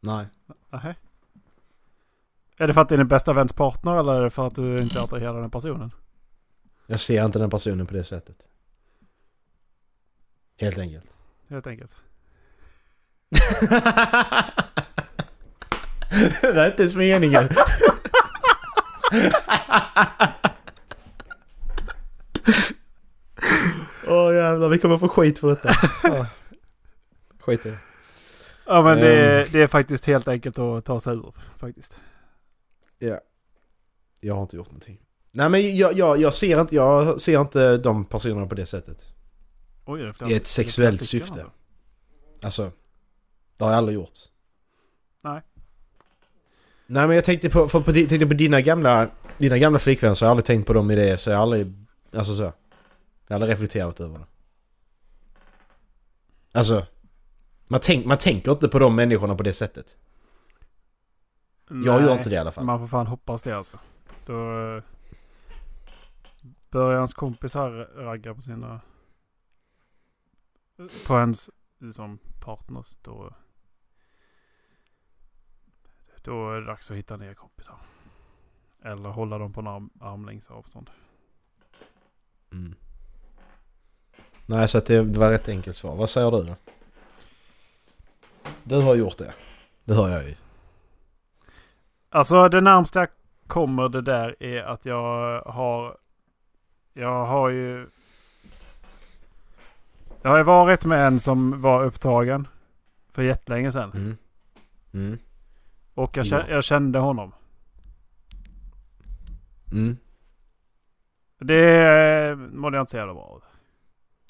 Nej. 0.00 0.26
Nähä. 0.70 0.94
Är 2.56 2.66
det 2.66 2.74
för 2.74 2.80
att 2.80 2.88
det 2.88 2.94
är 2.94 2.98
din 2.98 3.08
bästa 3.08 3.32
väns 3.32 3.52
partner 3.52 4.00
eller 4.00 4.14
är 4.14 4.22
det 4.22 4.30
för 4.30 4.46
att 4.46 4.54
du 4.54 4.76
inte 4.76 4.98
är 4.98 5.04
attraherad 5.04 5.34
av 5.34 5.40
den 5.40 5.50
personen? 5.50 5.90
Jag 6.86 7.00
ser 7.00 7.24
inte 7.24 7.38
den 7.38 7.50
personen 7.50 7.86
på 7.86 7.94
det 7.94 8.04
sättet. 8.04 8.48
Helt 10.56 10.78
enkelt. 10.78 11.16
Helt 11.48 11.66
enkelt. 11.66 11.92
det 16.42 16.60
är 16.60 16.66
inte 16.66 16.82
ens 16.82 16.96
meningen. 16.96 17.48
Åh 24.08 24.34
jävlar, 24.34 24.68
vi 24.68 24.78
kommer 24.78 24.98
få 24.98 25.08
skit 25.08 25.40
på 25.40 25.48
detta. 25.48 25.70
Ja. 26.02 26.26
Skit 27.40 27.66
i 27.66 27.70
det. 27.70 27.78
Ja 28.66 28.82
men 28.82 28.96
det, 28.98 29.16
Ehm. 29.16 29.40
är- 29.48 29.52
det 29.52 29.62
är 29.62 29.66
faktiskt 29.66 30.04
helt 30.06 30.28
enkelt 30.28 30.58
att 30.58 30.84
ta 30.84 31.00
sig 31.00 31.14
ur. 31.16 31.34
Faktiskt. 31.56 32.00
Ja. 32.98 33.20
Jag 34.20 34.34
har 34.34 34.42
inte 34.42 34.56
gjort 34.56 34.66
någonting. 34.66 35.00
Nej 35.32 35.48
men 35.48 35.76
jag, 35.76 35.98
jag, 35.98 36.18
jag, 36.20 36.34
ser, 36.34 36.60
inte, 36.60 36.74
jag 36.74 37.20
ser 37.20 37.40
inte 37.40 37.76
de 37.76 38.04
personerna 38.04 38.46
på 38.46 38.54
det 38.54 38.66
sättet. 38.66 39.04
Oj, 39.86 40.12
det 40.18 40.30
I 40.30 40.34
ett 40.34 40.46
sexuellt 40.46 40.98
det 41.00 41.04
är 41.04 41.06
flera 41.08 41.24
syfte. 41.26 41.32
stycken, 41.34 41.50
Alltså, 42.42 42.72
det 43.56 43.64
har 43.64 43.70
jag 43.70 43.78
aldrig 43.78 43.94
gjort. 43.94 44.18
Nej. 45.24 45.42
Nej 46.92 47.06
men 47.06 47.14
jag 47.16 47.24
tänkte 47.24 47.50
på, 47.50 47.68
på, 47.68 47.90
di- 47.90 48.08
tänkte 48.08 48.26
på 48.26 48.34
dina 48.34 48.60
gamla, 48.60 49.10
dina 49.38 49.58
gamla 49.58 49.78
flickvänner 49.78 50.14
så 50.14 50.24
har 50.24 50.28
jag 50.28 50.30
aldrig 50.30 50.44
tänkt 50.44 50.66
på 50.66 50.72
dem 50.72 50.90
i 50.90 50.96
det 50.96 51.18
så 51.18 51.30
jag 51.30 51.36
har 51.36 51.42
aldrig, 51.42 51.72
alltså 52.12 52.34
så. 52.36 52.42
Jag 52.42 52.52
har 53.28 53.34
aldrig 53.34 53.52
reflekterat 53.52 54.00
över 54.00 54.18
det. 54.18 54.26
Alltså, 56.52 56.86
man, 57.68 57.80
tänk, 57.82 58.06
man 58.06 58.18
tänker 58.18 58.52
inte 58.52 58.68
på 58.68 58.78
de 58.78 58.96
människorna 58.96 59.34
på 59.34 59.42
det 59.42 59.52
sättet. 59.52 59.98
alltså. 61.70 61.86
Jag 61.90 62.00
gör 62.00 62.08
Nej, 62.08 62.16
inte 62.16 62.28
det 62.30 62.34
i 62.34 62.38
alla 62.38 62.52
fall. 62.52 62.64
Man 62.64 62.78
får 62.78 62.86
fan 62.86 63.06
hoppas 63.06 63.42
det 63.42 63.56
alltså. 63.56 63.78
Då 64.26 64.34
eh, 64.76 64.82
börjar 66.70 66.98
hans 66.98 67.14
kompisar 67.14 67.70
ragga 67.96 68.34
på 68.34 68.40
sina... 68.40 68.80
På 71.06 71.14
ens 71.18 71.50
liksom, 71.80 72.18
partners. 72.40 72.98
Då, 73.02 73.34
då 76.30 76.52
är 76.52 76.60
det 76.60 76.66
dags 76.66 76.90
att 76.90 76.96
hitta 76.96 77.16
nya 77.16 77.34
kompisar. 77.34 77.74
Eller 78.82 79.08
hålla 79.08 79.38
dem 79.38 79.52
på 79.52 79.60
en 79.60 79.66
arm, 79.66 79.90
armlängds 80.00 80.50
avstånd. 80.50 80.90
Mm. 82.52 82.74
Nej 84.46 84.68
så 84.68 84.80
det, 84.80 85.04
det 85.04 85.18
var 85.18 85.30
rätt 85.30 85.48
enkelt 85.48 85.76
svar. 85.76 85.96
Vad 85.96 86.10
säger 86.10 86.30
du 86.30 86.42
då? 86.42 86.56
Du 88.62 88.80
har 88.80 88.94
gjort 88.94 89.18
det. 89.18 89.32
Det 89.84 89.94
hör 89.94 90.08
jag 90.08 90.24
ju. 90.24 90.34
Alltså 92.08 92.48
det 92.48 92.60
närmsta 92.60 92.98
jag 93.00 93.08
kommer 93.46 93.88
det 93.88 94.02
där 94.02 94.42
är 94.42 94.62
att 94.62 94.86
jag 94.86 95.42
har... 95.42 95.96
Jag 96.92 97.26
har 97.26 97.48
ju... 97.48 97.88
Jag 100.22 100.30
har 100.30 100.38
ju 100.38 100.44
varit 100.44 100.84
med 100.84 101.06
en 101.06 101.20
som 101.20 101.60
var 101.60 101.84
upptagen. 101.84 102.48
För 103.12 103.22
jättelänge 103.22 103.72
sedan. 103.72 103.92
Mm. 103.94 104.16
Mm. 104.92 105.18
Och 105.94 106.16
jag, 106.16 106.24
kä- 106.26 106.44
Ja. 106.48 106.54
jag 106.54 106.64
kände 106.64 106.98
honom. 106.98 107.32
Mm. 109.72 109.96
Det 111.38 112.36
mådde 112.52 112.76
jag 112.76 112.82
inte 112.82 112.90
så 112.90 112.96
jävla 112.96 113.14
bra 113.14 113.22
av. 113.22 113.42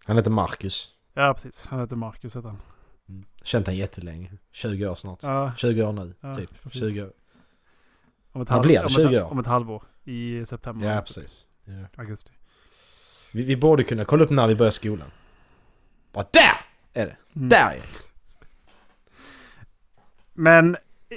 Han 0.07 0.17
heter 0.17 0.31
Marcus. 0.31 0.89
Ja 1.15 1.33
precis. 1.35 1.67
Han 1.67 1.81
heter 1.81 1.97
Marcus 1.97 2.37
heter 2.37 2.49
han. 2.49 2.59
Mm. 3.09 3.25
Känt 3.43 3.67
han 3.67 3.77
jättelänge. 3.77 4.33
20 4.53 4.87
år 4.87 4.95
snart. 4.95 5.23
Ja, 5.23 5.53
20 5.57 5.83
år 5.83 5.93
nu, 5.93 6.15
Ja, 6.21 6.35
typ. 6.35 6.63
precis. 6.63 6.81
20 6.81 7.03
år. 7.03 7.13
om 8.33 8.43
ett, 8.43 8.49
halv, 8.49 8.63
blir 8.63 8.75
det? 8.79 8.85
om, 8.85 8.91
20 8.91 9.17
ett, 9.17 9.25
år? 9.25 9.31
om 9.31 9.39
ett 9.39 9.47
halvår. 9.47 9.83
I 10.05 10.47
september. 10.47 10.95
Ja, 10.95 11.01
precis. 11.03 11.47
Ja. 11.65 11.73
Augusti. 11.97 12.31
Vi, 13.33 13.45
vi 13.45 13.57
borde 13.57 13.85
kunna 13.85 14.05
kolla 14.05 14.25
upp 14.25 14.31
när 14.31 14.49
vi 14.49 14.55
börjar 14.57 14.71
skolan. 14.73 15.11
Bara 16.13 16.27
där 16.33 16.57
är 17.03 17.07
det! 17.07 17.17
Mm. 17.37 17.49
Där 17.49 17.71
är 17.71 17.75
det! 17.77 17.83
Men 20.33 20.77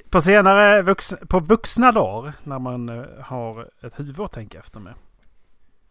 på 0.10 0.22
senare 0.22 0.82
vuxna, 0.82 1.18
på 1.18 1.40
vuxna 1.40 1.92
dagar 1.92 2.34
när 2.44 2.60
man 2.60 2.90
eh, 2.90 3.20
har 3.20 3.72
ett 3.82 4.00
huvud 4.00 4.20
att 4.20 4.32
tänka 4.32 4.60
efter 4.60 4.80
med. 4.80 4.94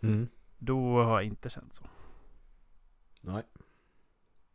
Mm. 0.01 0.29
Då 0.59 1.03
har 1.03 1.21
jag 1.21 1.25
inte 1.25 1.51
känt 1.51 1.75
så. 1.75 1.85
Nej. 3.21 3.43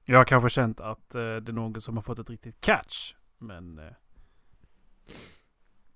Jag 0.05 0.17
har 0.17 0.25
kanske 0.25 0.49
känt 0.49 0.79
att 0.79 1.15
eh, 1.15 1.21
det 1.21 1.49
är 1.49 1.53
någon 1.53 1.81
som 1.81 1.97
har 1.97 2.01
fått 2.01 2.19
ett 2.19 2.29
riktigt 2.29 2.61
catch. 2.61 3.13
Men, 3.37 3.79
eh, 3.79 3.93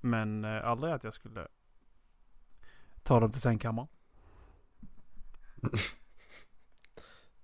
men 0.02 0.46
eh, 0.46 0.68
aldrig 0.68 0.94
att 0.94 1.04
jag 1.04 1.14
skulle 1.14 1.48
ta 3.04 3.20
dem 3.20 3.32
till 3.32 3.42
sängkammaren. 3.42 3.88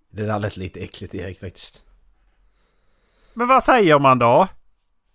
Det 0.09 0.25
där 0.25 0.39
lät 0.39 0.57
lite 0.57 0.79
äckligt 0.79 1.15
Erik 1.15 1.39
faktiskt. 1.39 1.85
Men 3.33 3.47
vad 3.47 3.63
säger 3.63 3.99
man 3.99 4.19
då? 4.19 4.47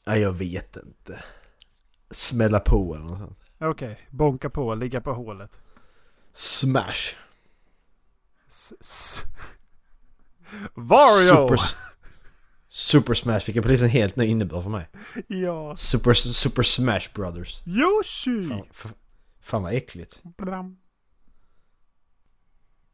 Nej, 0.07 0.21
jag 0.21 0.33
vet 0.33 0.77
inte. 0.77 1.25
Smälla 2.11 2.61
på 2.61 2.95
eller 2.95 3.05
något 3.05 3.19
sånt. 3.19 3.39
Okej, 3.61 4.01
bonka 4.11 4.51
på, 4.51 4.75
ligga 4.75 5.01
på 5.01 5.13
hålet. 5.13 5.59
Smash! 6.33 7.17
S- 8.49 8.73
s- 8.81 9.23
Vario! 10.75 11.29
Super, 11.29 11.61
Super 12.67 13.15
Smash 13.15 13.41
fick 13.41 13.57
jag 13.57 13.65
precis 13.65 13.83
en 13.83 13.89
helt 13.89 14.17
ny 14.17 14.25
innebörd 14.27 14.63
för 14.63 14.71
mig. 14.71 14.91
Ja. 15.29 15.77
Super, 15.77 16.13
Super 16.13 16.63
Smash 16.63 17.09
Brothers. 17.15 17.63
Yoshi! 17.67 18.49
Fan, 18.73 18.93
fan 19.41 19.63
vad 19.63 19.73
äckligt. 19.75 20.23
Blam. 20.37 20.77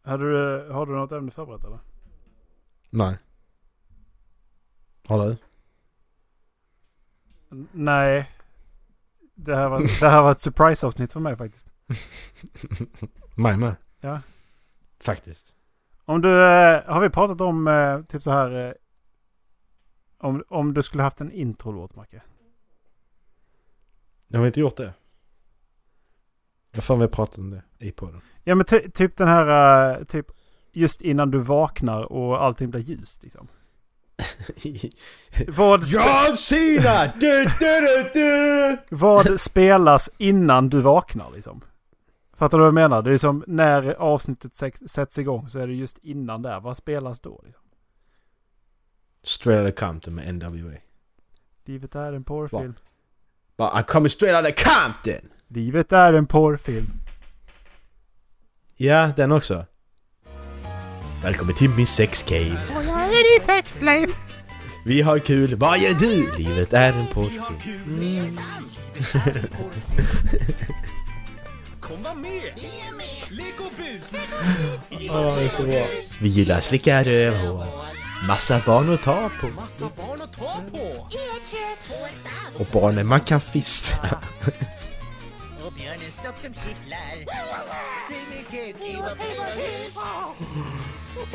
Har 0.02 0.18
du, 0.18 0.68
har 0.72 0.86
du 0.86 0.92
något 0.92 1.12
ämne 1.12 1.30
förberett 1.30 1.64
eller? 1.64 1.78
Nej. 2.90 3.16
Har 5.06 5.26
du? 5.26 5.36
Nej. 7.72 8.30
Det 9.34 9.56
här 9.56 9.68
var, 9.68 10.00
det 10.00 10.08
här 10.08 10.22
var 10.22 10.30
ett 10.30 10.40
surprise-avsnitt 10.40 11.12
för 11.12 11.20
mig 11.20 11.36
faktiskt. 11.36 11.72
Mig 13.34 13.56
med. 13.56 13.76
Ja. 14.00 14.20
Faktiskt. 15.00 15.54
Om 16.04 16.22
du, 16.22 16.28
eh, 16.28 16.82
har 16.84 17.00
vi 17.00 17.10
pratat 17.10 17.40
om 17.40 17.68
eh, 17.68 18.02
typ 18.02 18.22
så 18.22 18.30
här... 18.30 18.66
Eh, 18.66 18.72
om, 20.18 20.44
om 20.48 20.74
du 20.74 20.82
skulle 20.82 21.02
haft 21.02 21.20
en 21.20 21.32
introlåt 21.32 21.96
Macke? 21.96 22.22
Jag 24.28 24.38
har 24.38 24.46
inte 24.46 24.60
gjort 24.60 24.76
det. 24.76 24.94
Fan 26.72 27.00
har 27.00 27.06
vi 27.06 27.12
pratat 27.12 27.38
om 27.38 27.50
det 27.50 27.62
i 27.78 27.92
podden? 27.92 28.20
Ja 28.44 28.54
men 28.54 28.64
ty, 28.64 28.90
typ 28.90 29.16
den 29.16 29.28
här, 29.28 30.04
typ 30.04 30.26
just 30.72 31.00
innan 31.00 31.30
du 31.30 31.38
vaknar 31.38 32.12
och 32.12 32.44
allting 32.44 32.70
blir 32.70 32.80
ljust 32.80 33.22
liksom. 33.22 33.48
Vad, 35.48 35.80
spe- 35.80 36.26
John 36.26 36.36
Cena! 36.36 37.12
Du, 37.16 37.44
du, 37.44 37.80
du, 37.80 38.10
du. 38.14 38.76
vad 38.90 39.40
spelas 39.40 40.10
innan 40.18 40.68
du 40.68 40.80
vaknar 40.80 41.30
liksom? 41.30 41.60
Fattar 42.36 42.58
du 42.58 42.62
vad 42.62 42.66
jag 42.66 42.74
menar? 42.74 43.02
Det 43.02 43.12
är 43.12 43.18
som 43.18 43.44
när 43.46 43.94
avsnittet 43.94 44.56
sätts 44.90 45.18
igång 45.18 45.48
så 45.48 45.58
är 45.58 45.66
det 45.66 45.74
just 45.74 45.98
innan 45.98 46.42
där. 46.42 46.60
Vad 46.60 46.76
spelas 46.76 47.20
då? 47.20 47.40
Liksom? 47.44 47.62
Straight 49.22 49.66
Outta 49.66 49.86
Compton 49.86 50.14
med 50.14 50.34
NWA. 50.34 50.72
Livet 51.64 51.94
är 51.94 52.12
en 52.12 52.24
porrfilm. 52.24 52.74
Bara, 53.56 53.70
I'm 53.70 53.82
coming 53.82 54.08
straight 54.10 54.44
out 54.46 54.54
of 54.54 54.64
Compton! 54.64 55.30
Livet 55.48 55.92
är 55.92 56.14
en 56.14 56.26
porrfilm. 56.26 56.92
Ja, 58.76 59.12
den 59.16 59.32
också. 59.32 59.66
Välkommen 61.22 61.54
till 61.54 61.70
min 61.70 61.86
sexcave. 61.86 62.58
Är 63.18 63.38
din 63.38 63.46
sexslave. 63.46 64.06
Vi 64.84 65.02
har 65.02 65.18
kul. 65.18 65.54
Vad 65.54 65.78
gör 65.78 65.94
du? 65.94 66.32
Livet 66.36 66.72
är 66.72 66.92
en 66.92 67.06
porrfilm. 67.06 68.38
Kom 71.80 72.02
var 72.02 72.14
med! 72.14 72.52
Lek 73.30 73.60
och 73.60 73.72
bus! 73.76 74.20
Ja, 74.90 75.36
det 75.36 75.44
är 75.44 75.48
så 75.48 75.62
bra. 75.62 75.86
Vi 76.20 76.28
gillar 76.28 76.60
slicka 76.60 77.04
rövhår. 77.04 77.64
Massa 78.26 78.62
barn 78.66 78.94
att 78.94 79.02
ta 79.02 79.30
på. 79.40 79.46
Massa 79.46 79.90
barn 79.96 80.22
att 80.22 80.32
ta 80.32 80.62
på! 80.72 81.08
Och 82.60 82.66
barnen 82.72 83.06
man 83.06 83.20
kan 83.20 83.40
fista. 83.40 83.96
Och 85.66 85.72
björnen 85.72 86.12
stopp 86.12 86.40
som 86.40 86.54
kittlar. 86.54 87.24
Se 88.08 88.16
min 88.30 88.44
kuk 88.44 88.76
i 88.88 88.96
vår 88.96 89.16
hus. 89.56 89.94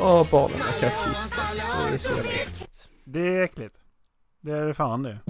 Åh, 0.00 0.30
barnen 0.30 0.58
kan 0.80 0.90
fista. 0.90 1.36
Så 1.36 1.88
det 1.88 1.94
är 1.94 1.98
så 1.98 2.12
jävla 2.12 2.30
äckligt. 2.32 2.88
Det 3.04 3.36
är 3.36 3.42
äckligt. 3.42 3.74
Det 4.40 4.52
är 4.52 4.72
fan 4.72 5.02
det. 5.02 5.18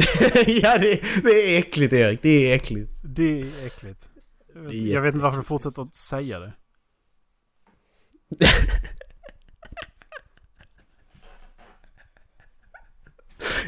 ja, 0.46 0.78
det, 0.78 1.02
det 1.22 1.30
är 1.30 1.58
äckligt 1.58 1.92
Erik. 1.92 2.22
Det 2.22 2.52
är 2.52 2.56
äckligt. 2.56 2.92
Det 3.04 3.40
är 3.40 3.66
äckligt. 3.66 4.10
Jag 4.54 4.60
vet, 4.62 4.74
jag 4.74 5.00
vet 5.00 5.14
inte 5.14 5.22
varför 5.24 5.38
du 5.38 5.44
fortsätter 5.44 5.82
att 5.82 5.96
säga 5.96 6.38
det. 6.38 6.52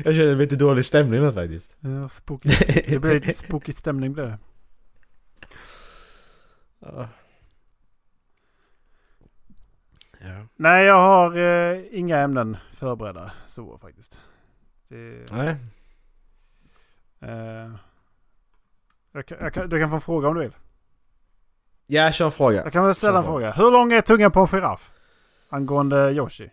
Jag 0.04 0.14
känner 0.14 0.36
lite 0.36 0.56
dålig 0.56 0.84
stämning 0.84 1.20
nu 1.20 1.32
faktiskt. 1.32 1.76
Ja, 1.80 2.08
spooky. 2.08 2.48
Det 2.88 2.98
blir 2.98 3.14
lite 3.14 3.34
spooky 3.34 3.72
stämning 3.72 4.12
blir 4.12 4.24
det. 4.24 4.38
Ja. 10.26 10.46
Nej, 10.56 10.84
jag 10.84 10.94
har 11.00 11.38
eh, 11.38 11.82
inga 11.90 12.18
ämnen 12.18 12.56
förberedda 12.72 13.30
så 13.46 13.78
faktiskt. 13.78 14.20
Det, 14.88 15.32
Nej. 15.32 15.56
eh, 17.20 17.70
jag 19.12 19.26
kan, 19.26 19.38
jag 19.40 19.54
kan, 19.54 19.68
du 19.68 19.80
kan 19.80 19.88
få 19.90 19.94
en 19.94 20.00
fråga 20.00 20.28
om 20.28 20.34
du 20.34 20.40
vill. 20.40 20.56
Ja, 21.86 22.12
kör 22.12 22.24
en 22.26 22.32
fråga. 22.32 22.62
Jag 22.64 22.72
kan 22.72 22.84
väl 22.84 22.94
ställa 22.94 23.18
en 23.18 23.24
fråga. 23.24 23.52
Hur 23.52 23.70
lång 23.70 23.92
är 23.92 24.00
tungan 24.00 24.32
på 24.32 24.40
en 24.40 24.46
giraff? 24.46 24.92
Angående 25.48 26.12
Yoshi. 26.12 26.50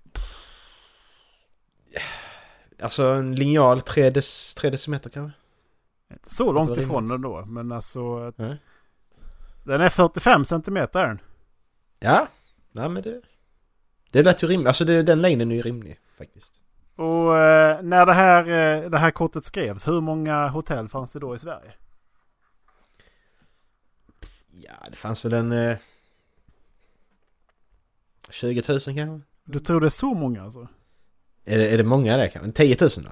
Alltså 2.82 3.04
en 3.04 3.36
linjal, 3.36 3.82
3 3.82 4.10
dec- 4.10 4.58
tre 4.58 4.70
decimeter 4.70 5.10
kanske? 5.10 5.40
Inte 6.14 6.30
så 6.34 6.52
långt 6.52 6.78
ifrån 6.78 7.08
den 7.08 7.22
då. 7.22 7.46
Men 7.46 7.72
alltså. 7.72 8.34
Nej. 8.36 8.58
Den 9.64 9.82
är 9.82 9.90
45 9.90 10.46
centimeter. 10.46 11.18
Ja. 12.00 12.28
Nej 12.72 12.90
men 12.90 13.04
det... 13.04 13.22
Det 14.14 14.24
lät 14.24 14.44
ju 14.44 14.48
rimligt. 14.48 14.68
Alltså 14.68 14.86
det, 14.86 15.04
den 15.04 15.22
längden 15.22 15.52
är 15.52 15.56
ju 15.56 15.62
rimlig 15.62 16.00
faktiskt. 16.18 16.54
Och 16.96 17.38
eh, 17.38 17.82
när 17.82 18.06
det 18.06 18.14
här, 18.14 18.44
eh, 18.44 18.90
det 18.90 18.98
här 18.98 19.12
kortet 19.12 19.46
skrevs, 19.46 19.88
hur 19.88 20.02
många 20.02 20.48
hotell 20.48 20.90
fanns 20.90 21.14
det 21.14 21.20
då 21.20 21.36
i 21.36 21.40
Sverige? 21.40 21.74
Ja, 24.52 24.74
det 24.90 24.96
fanns 24.96 25.26
väl 25.26 25.34
en... 25.34 25.52
Eh, 25.52 25.78
20 28.30 28.64
000 28.70 28.80
kanske? 28.80 29.22
Du 29.44 29.60
tror 29.60 29.82
det 29.82 29.88
är 29.88 29.90
så 29.90 30.14
många 30.14 30.44
alltså? 30.44 30.68
Är 31.44 31.58
det, 31.58 31.70
är 31.70 31.78
det 31.78 31.84
många 31.84 32.18
där 32.18 32.28
kanske? 32.28 32.52
10 32.52 32.78
000 32.82 32.90
då? 32.96 33.12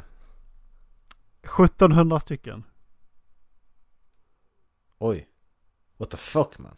1700 1.63 2.19
stycken. 2.19 2.63
Oj. 4.97 5.27
What 5.97 6.09
the 6.09 6.17
fuck 6.17 6.57
man? 6.57 6.77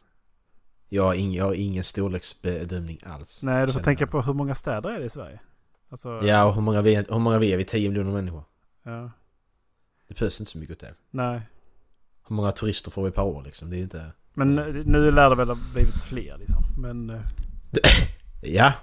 Jag 0.93 1.03
har, 1.03 1.13
ing, 1.13 1.33
jag 1.33 1.45
har 1.45 1.53
ingen 1.53 1.83
storleksbedömning 1.83 2.99
alls. 3.05 3.43
Nej, 3.43 3.67
du 3.67 3.73
får 3.73 3.79
tänka 3.79 4.07
på 4.07 4.21
hur 4.21 4.33
många 4.33 4.55
städer 4.55 4.89
är 4.89 4.99
det 4.99 5.05
i 5.05 5.09
Sverige? 5.09 5.39
Alltså, 5.89 6.19
Ja, 6.23 6.45
och 6.45 6.55
hur 6.55 6.61
många, 6.61 6.81
vi 6.81 6.95
är, 6.95 7.05
hur 7.09 7.19
många 7.19 7.39
vi 7.39 7.53
är 7.53 7.57
vi? 7.57 7.63
10 7.63 7.89
miljoner 7.89 8.11
människor. 8.11 8.43
ja. 8.83 9.11
Det 10.07 10.19
behövs 10.19 10.39
inte 10.39 10.51
så 10.51 10.57
mycket 10.57 10.81
hotell. 10.81 10.95
Nej. 11.11 11.41
Hur 12.27 12.35
många 12.35 12.51
turister 12.51 12.91
får 12.91 13.03
vi 13.03 13.11
per 13.11 13.21
år 13.23 13.43
liksom? 13.43 13.69
Det 13.69 13.77
är 13.77 13.81
inte... 13.81 14.11
Men 14.33 14.57
eh, 14.59 14.65
nu 14.85 15.11
lär 15.11 15.29
det 15.29 15.35
väl 15.35 15.47
ha 15.49 15.57
blivit 15.73 16.01
fler 16.01 16.37
liksom. 16.37 16.63
Men... 16.77 17.09
eh, 17.09 17.21
Ja. 18.41 18.73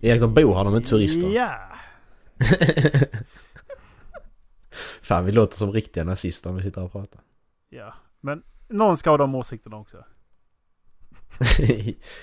Erik, 0.00 0.20
de 0.20 0.34
bor 0.34 0.54
här, 0.54 0.64
de 0.64 0.72
är 0.72 0.76
inte 0.76 0.90
turister. 0.90 1.28
Ja! 1.28 1.58
Fan, 5.02 5.24
vi 5.24 5.32
låter 5.32 5.56
som 5.56 5.72
riktiga 5.72 6.04
nazister 6.04 6.50
när 6.50 6.56
vi 6.56 6.62
sitter 6.62 6.82
och 6.84 6.92
pratar. 6.92 7.20
Ja. 7.68 7.94
Men 8.20 8.42
någon 8.68 8.96
ska 8.96 9.10
ha 9.10 9.16
de 9.16 9.34
åsikterna 9.34 9.76
också. 9.76 10.04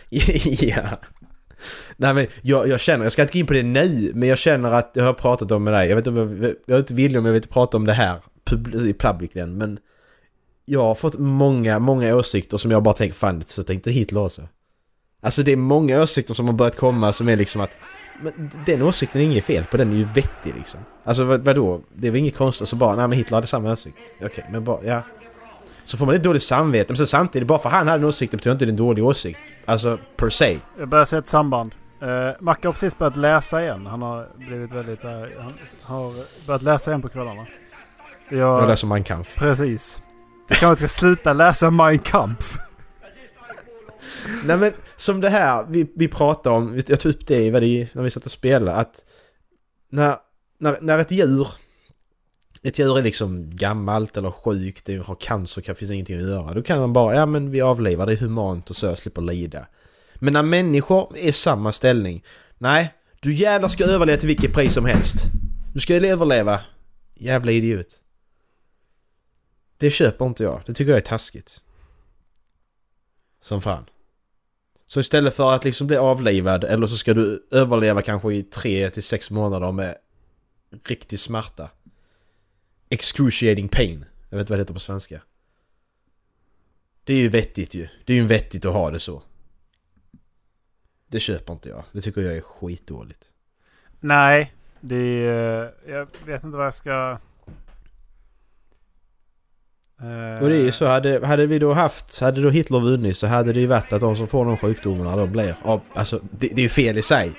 ja. 0.61 0.99
Nej 1.97 2.13
men 2.13 2.27
jag, 2.41 2.67
jag 2.67 2.79
känner, 2.79 3.05
jag 3.05 3.11
ska 3.11 3.21
inte 3.21 3.33
gå 3.33 3.39
in 3.39 3.45
på 3.45 3.53
det 3.53 3.63
nu, 3.63 4.11
men 4.13 4.29
jag 4.29 4.37
känner 4.37 4.71
att 4.71 4.91
jag 4.93 5.03
har 5.03 5.13
pratat 5.13 5.51
om 5.51 5.63
med 5.63 5.73
dig. 5.73 5.89
Jag 5.89 5.95
vet 5.95 6.07
inte 6.07 6.21
om 6.21 6.43
jag, 6.43 6.55
jag 6.65 6.75
är 6.75 6.79
inte 6.79 6.93
villig 6.93 7.19
om 7.19 7.25
jag 7.25 7.33
vill 7.33 7.47
prata 7.47 7.77
om 7.77 7.85
det 7.85 7.93
här 7.93 8.21
i 8.87 8.93
publiken, 8.93 9.57
men 9.57 9.79
jag 10.65 10.81
har 10.81 10.95
fått 10.95 11.19
många, 11.19 11.79
många 11.79 12.15
åsikter 12.15 12.57
som 12.57 12.71
jag 12.71 12.83
bara 12.83 12.93
tänker 12.93 13.15
fan, 13.15 13.41
så 13.41 13.63
tänkte 13.63 13.91
Hitler 13.91 14.25
också. 14.25 14.47
Alltså 15.21 15.43
det 15.43 15.51
är 15.51 15.57
många 15.57 16.01
åsikter 16.01 16.33
som 16.33 16.45
har 16.45 16.53
börjat 16.53 16.75
komma 16.75 17.13
som 17.13 17.29
är 17.29 17.35
liksom 17.35 17.61
att 17.61 17.77
men 18.21 18.51
den 18.65 18.81
åsikten 18.81 19.21
är 19.21 19.25
inget 19.25 19.45
fel 19.45 19.65
på, 19.71 19.77
den 19.77 19.91
är 19.91 19.95
ju 19.95 20.03
vettig 20.03 20.53
liksom. 20.55 20.79
Alltså 21.03 21.23
vad, 21.23 21.45
vadå? 21.45 21.81
Det 21.95 22.07
är 22.07 22.11
väl 22.11 22.19
inget 22.19 22.37
konstigt 22.37 22.67
så 22.67 22.75
bara, 22.75 22.95
nej 22.95 23.07
men 23.07 23.17
Hitler 23.17 23.37
hade 23.37 23.47
samma 23.47 23.71
åsikt. 23.71 23.97
Okej, 24.21 24.45
men 24.51 24.63
bara, 24.63 24.79
ja. 24.83 25.03
Så 25.89 25.97
får 25.97 26.05
man 26.05 26.15
ett 26.15 26.23
dåligt 26.23 26.43
samvete, 26.43 26.85
men 26.87 26.97
sen 26.97 27.07
samtidigt, 27.07 27.47
bara 27.47 27.59
för 27.59 27.69
han 27.69 27.87
hade 27.87 27.99
en 27.99 28.05
åsikt 28.05 28.31
det 28.31 28.37
betyder 28.37 28.51
inte 28.53 28.65
det 28.65 28.69
är 28.69 28.71
en 28.71 28.77
dålig 28.77 29.05
åsikt. 29.05 29.39
Alltså, 29.65 29.99
per 30.15 30.29
se. 30.29 30.59
Jag 30.79 30.89
börjar 30.89 31.05
se 31.05 31.17
ett 31.17 31.27
samband. 31.27 31.75
Uh, 32.03 32.31
Macke 32.39 32.67
har 32.67 32.73
precis 32.73 32.97
börjat 32.97 33.15
läsa 33.15 33.63
igen. 33.63 33.85
Han 33.85 34.01
har 34.01 34.27
blivit 34.37 34.73
väldigt 34.73 35.03
här, 35.03 35.35
Han 35.39 35.51
har 35.83 36.13
börjat 36.47 36.61
läsa 36.61 36.91
igen 36.91 37.01
på 37.01 37.09
kvällarna. 37.09 37.47
Jag 38.29 38.39
Jag, 38.39 38.67
läser 38.67 38.87
Mein 38.87 39.03
Kampf. 39.03 39.35
precis. 39.35 40.01
Du 40.47 40.55
kanske 40.55 40.87
ska 40.87 40.99
sluta 40.99 41.33
läsa 41.33 41.69
Mein 41.69 41.99
Kampf. 41.99 42.57
Nej 44.45 44.57
men, 44.57 44.71
som 44.95 45.21
det 45.21 45.29
här 45.29 45.65
vi, 45.69 45.91
vi 45.95 46.07
pratade 46.07 46.55
om, 46.55 46.81
jag 46.87 46.99
tog 46.99 47.11
upp 47.11 47.27
det 47.27 47.43
i 47.43 47.49
vad 47.49 47.61
det, 47.61 47.87
när 47.93 48.03
vi 48.03 48.09
satt 48.09 48.25
och 48.25 48.31
spelade, 48.31 48.77
att 48.77 49.05
när, 49.91 50.15
när, 50.59 50.77
när 50.81 50.97
ett 50.97 51.11
djur 51.11 51.47
ett 52.61 52.79
djur 52.79 52.97
är 52.97 53.03
liksom 53.03 53.49
gammalt 53.55 54.17
eller 54.17 54.31
sjukt, 54.31 54.85
det 54.85 54.97
har 54.97 55.15
cancer, 55.15 55.63
det 55.67 55.75
finns 55.75 55.91
ingenting 55.91 56.17
att 56.17 56.27
göra. 56.27 56.53
Då 56.53 56.63
kan 56.63 56.79
man 56.79 56.93
bara, 56.93 57.15
ja 57.15 57.25
men 57.25 57.51
vi 57.51 57.61
avlivar 57.61 58.05
det 58.05 58.13
är 58.13 58.17
humant 58.17 58.69
och 58.69 58.75
så, 58.75 58.85
jag 58.85 58.99
slipper 58.99 59.21
lida. 59.21 59.67
Men 60.15 60.33
när 60.33 60.43
människor 60.43 61.17
är 61.17 61.27
i 61.27 61.31
samma 61.31 61.71
ställning, 61.71 62.23
nej, 62.57 62.93
du 63.19 63.33
jävlar 63.33 63.69
ska 63.69 63.85
överleva 63.85 64.17
till 64.17 64.27
vilket 64.27 64.53
pris 64.53 64.73
som 64.73 64.85
helst. 64.85 65.25
Du 65.73 65.79
ska 65.79 65.95
överleva. 65.95 66.61
Jävla 67.15 67.51
idiot. 67.51 67.99
Det 69.77 69.91
köper 69.91 70.25
inte 70.25 70.43
jag. 70.43 70.61
Det 70.65 70.73
tycker 70.73 70.91
jag 70.91 70.97
är 70.97 71.01
taskigt. 71.01 71.61
Som 73.41 73.61
fan. 73.61 73.85
Så 74.85 74.99
istället 74.99 75.35
för 75.35 75.51
att 75.51 75.65
liksom 75.65 75.87
bli 75.87 75.97
avlivad 75.97 76.63
eller 76.63 76.87
så 76.87 76.97
ska 76.97 77.13
du 77.13 77.47
överleva 77.51 78.01
kanske 78.01 78.33
i 78.33 78.43
3 78.43 78.89
till 78.89 79.03
6 79.03 79.31
månader 79.31 79.71
med 79.71 79.95
riktig 80.85 81.19
smärta. 81.19 81.69
Excruciating 82.89 83.67
pain. 83.69 84.05
Jag 84.29 84.37
vet 84.37 84.43
inte 84.43 84.51
vad 84.53 84.59
det 84.59 84.61
heter 84.61 84.73
på 84.73 84.79
svenska. 84.79 85.21
Det 87.03 87.13
är 87.13 87.17
ju 87.17 87.29
vettigt 87.29 87.75
ju. 87.75 87.87
Det 88.05 88.13
är 88.13 88.17
ju 88.17 88.27
vettigt 88.27 88.65
att 88.65 88.73
ha 88.73 88.91
det 88.91 88.99
så. 88.99 89.23
Det 91.07 91.19
köper 91.19 91.53
inte 91.53 91.69
jag. 91.69 91.83
Det 91.91 92.01
tycker 92.01 92.21
jag 92.21 92.37
är 92.37 92.41
skitdåligt. 92.41 93.25
Nej, 93.99 94.53
det 94.81 94.95
är... 95.27 95.73
Jag 95.87 96.07
vet 96.25 96.43
inte 96.43 96.57
vad 96.57 96.65
jag 96.65 96.73
ska... 96.73 97.19
Eh, 100.01 100.43
Och 100.43 100.49
det 100.49 100.57
är 100.57 100.65
ju 100.65 100.71
så, 100.71 100.85
hade, 100.85 101.27
hade 101.27 101.45
vi 101.45 101.59
då 101.59 101.73
haft, 101.73 102.19
hade 102.19 102.41
då 102.41 102.49
Hitler 102.49 102.79
vunnit 102.79 103.17
så 103.17 103.27
hade 103.27 103.53
det 103.53 103.59
ju 103.59 103.67
varit 103.67 103.93
att 103.93 104.01
de 104.01 104.15
som 104.15 104.27
får 104.27 104.45
de 104.45 104.57
sjukdomarna 104.57 105.15
då 105.15 105.27
blir 105.27 105.55
av, 105.63 105.81
alltså 105.93 106.21
det, 106.31 106.47
det 106.47 106.61
är 106.61 106.63
ju 106.63 106.69
fel 106.69 106.97
i 106.97 107.01
sig. 107.01 107.31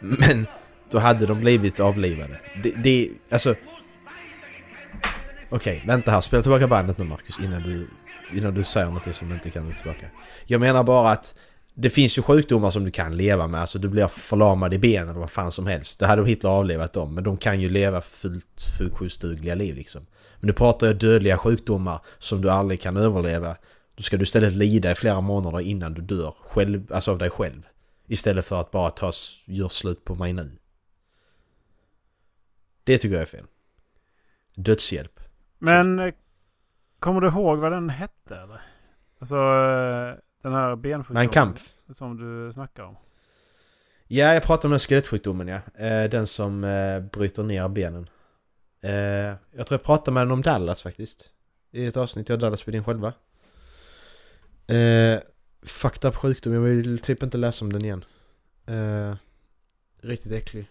Men 0.00 0.46
då 0.90 0.98
hade 0.98 1.26
de 1.26 1.40
blivit 1.40 1.80
avlivade. 1.80 2.40
Det, 2.62 2.70
det 2.70 3.10
alltså... 3.30 3.54
Okej, 5.54 5.82
vänta 5.86 6.10
här. 6.10 6.20
Spela 6.20 6.42
tillbaka 6.42 6.68
bandet 6.68 6.98
nu 6.98 7.04
Marcus 7.04 7.38
innan 7.38 7.62
du, 7.62 7.88
innan 8.32 8.54
du 8.54 8.64
säger 8.64 8.90
något 8.90 9.16
som 9.16 9.28
du 9.28 9.34
inte 9.34 9.50
kan 9.50 9.70
ta 9.70 9.76
tillbaka. 9.78 10.06
Jag 10.46 10.60
menar 10.60 10.84
bara 10.84 11.10
att 11.10 11.38
det 11.74 11.90
finns 11.90 12.18
ju 12.18 12.22
sjukdomar 12.22 12.70
som 12.70 12.84
du 12.84 12.90
kan 12.90 13.16
leva 13.16 13.46
med. 13.46 13.60
Alltså 13.60 13.78
du 13.78 13.88
blir 13.88 14.06
förlamad 14.06 14.74
i 14.74 14.78
benen 14.78 15.08
eller 15.08 15.20
vad 15.20 15.30
fan 15.30 15.52
som 15.52 15.66
helst. 15.66 15.98
Det 15.98 16.06
hade 16.06 16.26
Hitler 16.26 16.50
avlevat 16.50 16.92
dem. 16.92 17.14
Men 17.14 17.24
de 17.24 17.36
kan 17.36 17.60
ju 17.60 17.68
leva 17.68 18.00
fullt 18.00 18.62
funktionsdugliga 18.78 19.54
liv 19.54 19.74
liksom. 19.74 20.06
Men 20.40 20.46
nu 20.46 20.52
pratar 20.52 20.86
jag 20.86 20.96
dödliga 20.96 21.38
sjukdomar 21.38 22.00
som 22.18 22.40
du 22.40 22.50
aldrig 22.50 22.80
kan 22.80 22.96
överleva. 22.96 23.56
Då 23.94 24.02
ska 24.02 24.16
du 24.16 24.22
istället 24.22 24.52
lida 24.52 24.92
i 24.92 24.94
flera 24.94 25.20
månader 25.20 25.60
innan 25.60 25.94
du 25.94 26.02
dör 26.02 26.34
själv, 26.40 26.92
alltså 26.92 27.10
av 27.10 27.18
dig 27.18 27.30
själv. 27.30 27.62
Istället 28.08 28.44
för 28.44 28.60
att 28.60 28.70
bara 28.70 28.90
ta, 28.90 29.12
gör 29.46 29.68
slut 29.68 30.04
på 30.04 30.14
mig 30.14 30.32
nu. 30.32 30.50
Det 32.84 32.98
tycker 32.98 33.14
jag 33.14 33.22
är 33.22 33.26
fel. 33.26 33.44
Dödshjälp. 34.54 35.23
Men 35.58 35.98
eh, 35.98 36.14
kommer 36.98 37.20
du 37.20 37.28
ihåg 37.28 37.58
vad 37.58 37.72
den 37.72 37.90
hette 37.90 38.36
eller? 38.36 38.60
Alltså 39.18 39.34
eh, 39.36 40.14
den 40.42 40.52
här 40.52 40.76
bensjukdomen. 40.76 41.24
Som 41.92 42.16
du 42.16 42.52
snackar 42.52 42.82
om. 42.82 42.96
Ja, 44.06 44.34
jag 44.34 44.42
pratar 44.42 44.68
om 44.68 44.70
den 44.70 44.80
skelettsjukdomen 44.80 45.48
ja. 45.48 45.60
Eh, 45.86 46.10
Den 46.10 46.26
som 46.26 46.60
bryter 47.12 47.42
ner 47.42 47.68
benen. 47.68 48.08
Jag 49.52 49.66
tror 49.66 49.70
jag 49.78 49.82
pratade 49.82 50.14
med 50.14 50.26
den 50.26 50.30
om 50.30 50.42
Dallas 50.42 50.82
faktiskt. 50.82 51.30
I 51.70 51.86
ett 51.86 51.96
avsnitt 51.96 52.28
jag 52.28 52.36
och 52.36 52.40
Dallas 52.40 52.60
spelade 52.60 52.78
in 52.78 52.84
själva. 52.84 53.12
Fucked 55.62 56.08
up 56.08 56.16
sjukdom, 56.16 56.52
jag 56.52 56.60
vill 56.60 56.98
typ 56.98 57.22
inte 57.22 57.38
läsa 57.38 57.64
om 57.64 57.72
den 57.72 57.84
igen. 57.84 58.04
Riktigt 60.00 60.32
äcklig. 60.32 60.66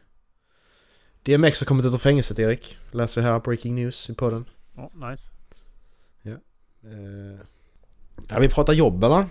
DMX 1.24 1.60
har 1.62 1.66
kommit 1.66 1.86
ut 1.86 1.94
ur 1.94 1.98
fängelset 1.98 2.40
Erik. 2.40 2.78
Läser 2.92 3.22
här 3.22 3.40
breaking 3.40 3.76
news 3.76 4.10
i 4.10 4.14
podden. 4.14 4.46
Oh, 4.76 5.10
nice. 5.10 5.32
Eh, 6.86 7.40
ja, 8.30 8.40
vi 8.40 8.50
pratar 8.50 8.74
jobb 8.74 9.04
eller? 9.04 9.26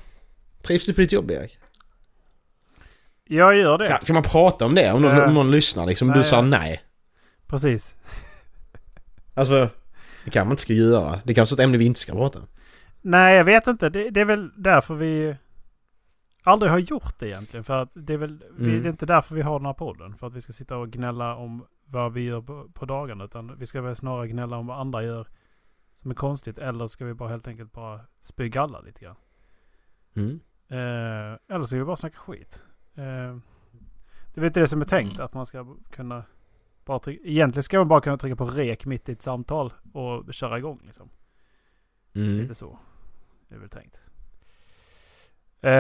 Trivs 0.63 0.87
du 0.87 0.95
på 0.95 1.01
ditt 1.01 1.13
jobb 1.13 1.31
Erik? 1.31 1.59
Jag 3.25 3.57
gör 3.57 3.79
det. 3.79 3.85
Ska, 3.87 3.99
ska 4.03 4.13
man 4.13 4.23
prata 4.23 4.65
om 4.65 4.75
det? 4.75 4.93
Om 4.93 5.03
någon, 5.03 5.17
Eh, 5.17 5.29
om 5.29 5.35
någon 5.35 5.51
lyssnar 5.51 5.87
liksom? 5.87 6.09
Du 6.09 6.15
nej. 6.15 6.25
sa 6.25 6.43
nej. 6.43 6.81
Precis. 7.47 7.95
Alltså, 9.35 9.69
det 10.25 10.31
kan 10.31 10.47
man 10.47 10.53
inte 10.53 10.63
ska 10.63 10.73
göra. 10.73 11.21
Det 11.25 11.33
är 11.33 11.35
kanske 11.35 11.55
ett 11.55 11.61
ämne 11.61 11.79
vi 11.79 11.85
inte 11.85 12.01
ska 12.01 12.13
prata 12.13 12.39
om. 12.39 12.47
Nej, 13.01 13.37
jag 13.37 13.45
vet 13.45 13.67
inte. 13.67 13.89
Det, 13.91 14.11
det 14.11 14.21
är 14.21 14.25
väl 14.25 14.51
därför 14.57 14.95
vi 14.95 15.37
aldrig 16.43 16.73
har 16.73 16.79
gjort 16.79 17.19
det 17.19 17.29
egentligen. 17.29 17.65
För 17.65 17.83
att 17.83 17.91
det 17.95 18.13
är 18.13 18.17
väl 18.19 18.45
vi, 18.59 18.65
Mm. 18.71 18.83
det 18.83 18.89
är 18.89 18.91
inte 18.91 19.07
därför 19.07 19.35
vi 19.35 19.43
har 19.43 19.59
den 19.59 19.67
här 19.67 19.73
podden. 19.73 20.17
För 20.17 20.27
att 20.27 20.35
vi 20.35 20.41
ska 20.41 20.53
sitta 20.53 20.77
och 20.77 20.91
gnälla 20.91 21.37
om 21.37 21.67
vad 21.93 22.13
vi 22.13 22.21
gör 22.21 22.41
på, 22.41 22.69
på 22.75 22.85
dagarna. 22.85 23.25
Utan 23.25 23.59
vi 23.59 23.67
ska 23.67 23.81
väl 23.81 23.97
snarare 23.97 24.29
gnälla 24.29 24.57
om 24.57 24.67
vad 24.67 24.81
andra 24.81 25.03
gör 25.03 25.29
som 25.95 26.11
är 26.11 26.15
konstigt. 26.15 26.59
Eller 26.59 26.87
ska 26.87 27.05
vi 27.05 27.15
bara 27.15 27.29
helt 27.29 27.49
enkelt 27.49 27.73
bara 27.73 28.01
spy 28.19 28.49
galla 28.49 28.81
lite 28.81 29.05
grann. 29.05 29.17
Mm. 30.15 30.41
Eh, 30.69 31.39
eller 31.49 31.63
ska 31.63 31.79
vi 31.79 31.85
bara 31.85 31.97
snacka 31.97 32.19
skit. 32.19 32.63
Eh, 32.95 33.37
det 34.35 34.41
är 34.41 34.45
inte 34.45 34.61
det 34.61 34.69
som 34.69 34.81
är 34.81 34.85
tänkt. 34.85 35.21
Att 35.21 35.35
man 35.35 35.47
ska 35.47 35.77
kunna 35.91 36.25
bara 36.85 36.99
trycka, 36.99 37.29
Egentligen 37.29 37.63
ska 37.63 37.79
man 37.79 37.89
bara 37.89 38.01
kunna 38.01 38.17
trycka 38.17 38.37
på 38.37 38.45
rek 38.45 38.87
mitt 38.87 39.09
i 39.09 39.13
ett 39.13 39.23
samtal 39.23 39.73
och 39.93 40.35
köra 40.35 40.59
igång 40.59 40.81
liksom. 40.85 41.11
Mm. 42.15 42.39
Lite 42.39 42.55
så. 42.55 42.79
Det 43.49 43.55
är 43.55 43.59
väl 43.59 43.69
tänkt. 43.69 44.03
Eh, 45.61 45.71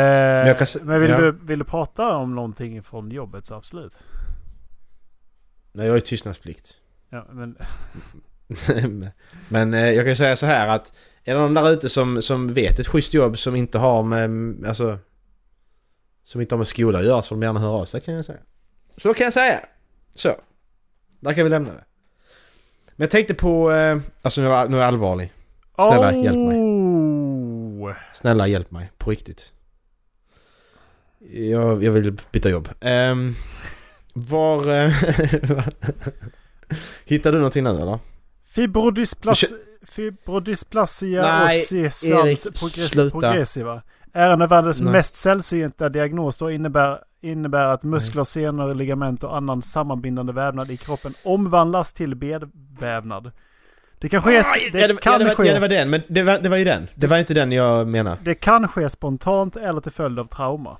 men, 0.44 0.54
kan 0.54 0.66
se- 0.66 0.84
vill, 0.84 1.10
ja. 1.10 1.20
du, 1.20 1.32
vill 1.32 1.58
du 1.58 1.64
prata 1.64 2.16
om 2.16 2.34
någonting 2.34 2.82
från 2.82 3.10
jobbet 3.10 3.46
så 3.46 3.54
absolut. 3.54 4.04
Nej, 5.72 5.86
jag 5.86 5.92
har 5.92 5.96
ju 5.96 6.00
tystnadsplikt. 6.00 6.80
Ja, 7.10 7.26
men, 7.30 7.56
Men 9.48 9.74
eh, 9.74 9.90
jag 9.90 10.04
kan 10.06 10.16
säga 10.16 10.36
så 10.36 10.46
här 10.46 10.68
att 10.68 10.92
är 11.24 11.34
det 11.34 11.40
någon 11.40 11.54
där 11.54 11.70
ute 11.70 11.88
som, 11.88 12.22
som 12.22 12.54
vet 12.54 12.78
ett 12.78 12.86
schysst 12.86 13.14
jobb 13.14 13.38
som 13.38 13.56
inte 13.56 13.78
har 13.78 14.02
med, 14.02 14.56
alltså... 14.68 14.98
Som 16.24 16.40
inte 16.40 16.54
har 16.54 16.58
med 16.58 16.68
skola 16.68 16.98
att 16.98 17.04
göra 17.04 17.22
så 17.22 17.28
får 17.28 17.36
de 17.36 17.42
gärna 17.42 17.60
höra 17.60 17.70
av 17.70 17.84
sig 17.84 18.00
kan 18.00 18.14
jag 18.14 18.24
säga. 18.24 18.38
Så 18.96 19.14
kan 19.14 19.24
jag 19.24 19.32
säga. 19.32 19.60
Så. 20.14 20.36
Där 21.20 21.34
kan 21.34 21.44
vi 21.44 21.50
lämna 21.50 21.70
det. 21.70 21.84
Men 22.96 23.04
jag 23.04 23.10
tänkte 23.10 23.34
på, 23.34 23.72
eh, 23.72 23.98
alltså 24.22 24.40
nu 24.40 24.48
är, 24.48 24.68
nu 24.68 24.76
är 24.76 24.80
jag 24.80 24.88
allvarlig. 24.88 25.32
Snälla, 25.76 26.12
hjälp 26.12 26.36
mig. 26.36 26.58
Oh! 26.58 27.94
Snälla 28.14 28.46
hjälp 28.46 28.70
mig, 28.70 28.90
på 28.98 29.10
riktigt. 29.10 29.52
Jag, 31.30 31.84
jag 31.84 31.92
vill 31.92 32.16
byta 32.32 32.50
jobb. 32.50 32.68
Ehm, 32.80 33.34
var... 34.12 34.84
eh, 34.84 34.92
Hittar 37.04 37.32
du 37.32 37.38
någonting 37.38 37.64
nu 37.64 37.70
eller? 37.70 37.98
Fibrodysplasia, 38.44 39.48
fibrodysplasia 39.86 41.48
Sesams 41.48 42.44
progress, 42.44 43.12
progressiva 43.12 43.82
är 44.12 44.30
en 44.30 44.42
av 44.42 44.48
världens 44.48 44.80
Nej. 44.80 44.92
mest 44.92 45.14
sällsynta 45.14 45.88
diagnoser 45.88 46.46
och 46.46 46.52
innebär, 46.52 46.98
innebär 47.20 47.66
att 47.66 47.84
muskler, 47.84 48.24
senor, 48.24 48.74
ligament 48.74 49.24
och 49.24 49.36
annan 49.36 49.62
sammanbindande 49.62 50.32
vävnad 50.32 50.70
i 50.70 50.76
kroppen 50.76 51.12
omvandlas 51.24 51.92
till 51.92 52.14
bedvävnad. 52.14 53.30
Det 53.98 54.08
kan 54.08 54.22
ske, 54.22 54.30
det, 54.72 54.80
ja, 54.80 54.88
det, 54.88 55.00
kan 55.00 55.12
ja, 55.12 55.18
det, 55.18 55.24
var, 55.24 55.34
ske 55.34 55.46
ja, 55.46 55.54
det 55.54 55.60
var 55.60 55.68
den, 55.68 55.90
men 55.90 56.02
det 56.08 56.22
var, 56.22 56.38
det 56.38 56.48
var 56.48 56.56
ju 56.56 56.64
den. 56.64 56.88
Det 56.94 57.06
var 57.06 57.18
inte 57.18 57.34
den 57.34 57.52
jag 57.52 57.88
menar. 57.88 58.18
Det 58.24 58.34
kan 58.34 58.68
ske 58.68 58.90
spontant 58.90 59.56
eller 59.56 59.80
till 59.80 59.92
följd 59.92 60.18
av 60.18 60.26
trauma. 60.26 60.76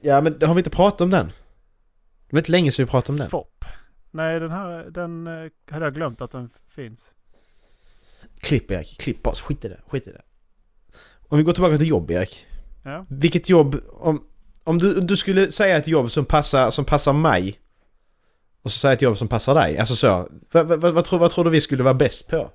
Ja, 0.00 0.20
men 0.20 0.36
har 0.42 0.54
vi 0.54 0.60
inte 0.60 0.70
pratat 0.70 1.00
om 1.00 1.10
den? 1.10 1.32
Det 2.36 2.38
var 2.38 2.42
inte 2.42 2.52
länge 2.52 2.72
sedan 2.72 2.84
vi 2.84 2.90
pratade 2.90 3.12
om 3.12 3.18
den. 3.18 3.28
FOP. 3.30 3.64
Nej, 4.10 4.40
den 4.40 4.50
här 4.50 4.86
den 4.90 5.26
eh, 5.26 5.50
hade 5.70 5.86
jag 5.86 5.94
glömt 5.94 6.20
att 6.22 6.30
den 6.30 6.50
finns. 6.66 7.14
Klipp 8.40 8.70
Erik, 8.70 8.98
klipp 8.98 9.22
bara. 9.22 9.34
Skit 9.34 9.64
i 9.64 9.68
det, 9.68 9.80
skit 9.88 10.06
i 10.06 10.12
det. 10.12 10.22
Om 11.28 11.38
vi 11.38 11.44
går 11.44 11.52
tillbaka 11.52 11.78
till 11.78 11.88
jobb 11.88 12.10
Erik. 12.10 12.46
Ja. 12.84 13.06
Vilket 13.08 13.48
jobb, 13.48 13.80
om, 13.92 14.24
om 14.64 14.78
du, 14.78 15.00
du 15.00 15.16
skulle 15.16 15.52
säga 15.52 15.76
ett 15.76 15.86
jobb 15.88 16.10
som 16.10 16.24
passar, 16.24 16.70
som 16.70 16.84
passar 16.84 17.12
mig 17.12 17.60
och 18.62 18.70
så 18.70 18.78
säga 18.78 18.92
ett 18.92 19.02
jobb 19.02 19.16
som 19.16 19.28
passar 19.28 19.54
dig. 19.54 19.78
Alltså 19.78 19.96
så. 19.96 20.28
Vad, 20.52 20.66
vad, 20.66 20.94
vad, 20.94 21.04
tror, 21.04 21.18
vad 21.18 21.30
tror 21.30 21.44
du 21.44 21.50
vi 21.50 21.60
skulle 21.60 21.82
vara 21.82 21.94
bäst 21.94 22.28
på? 22.28 22.50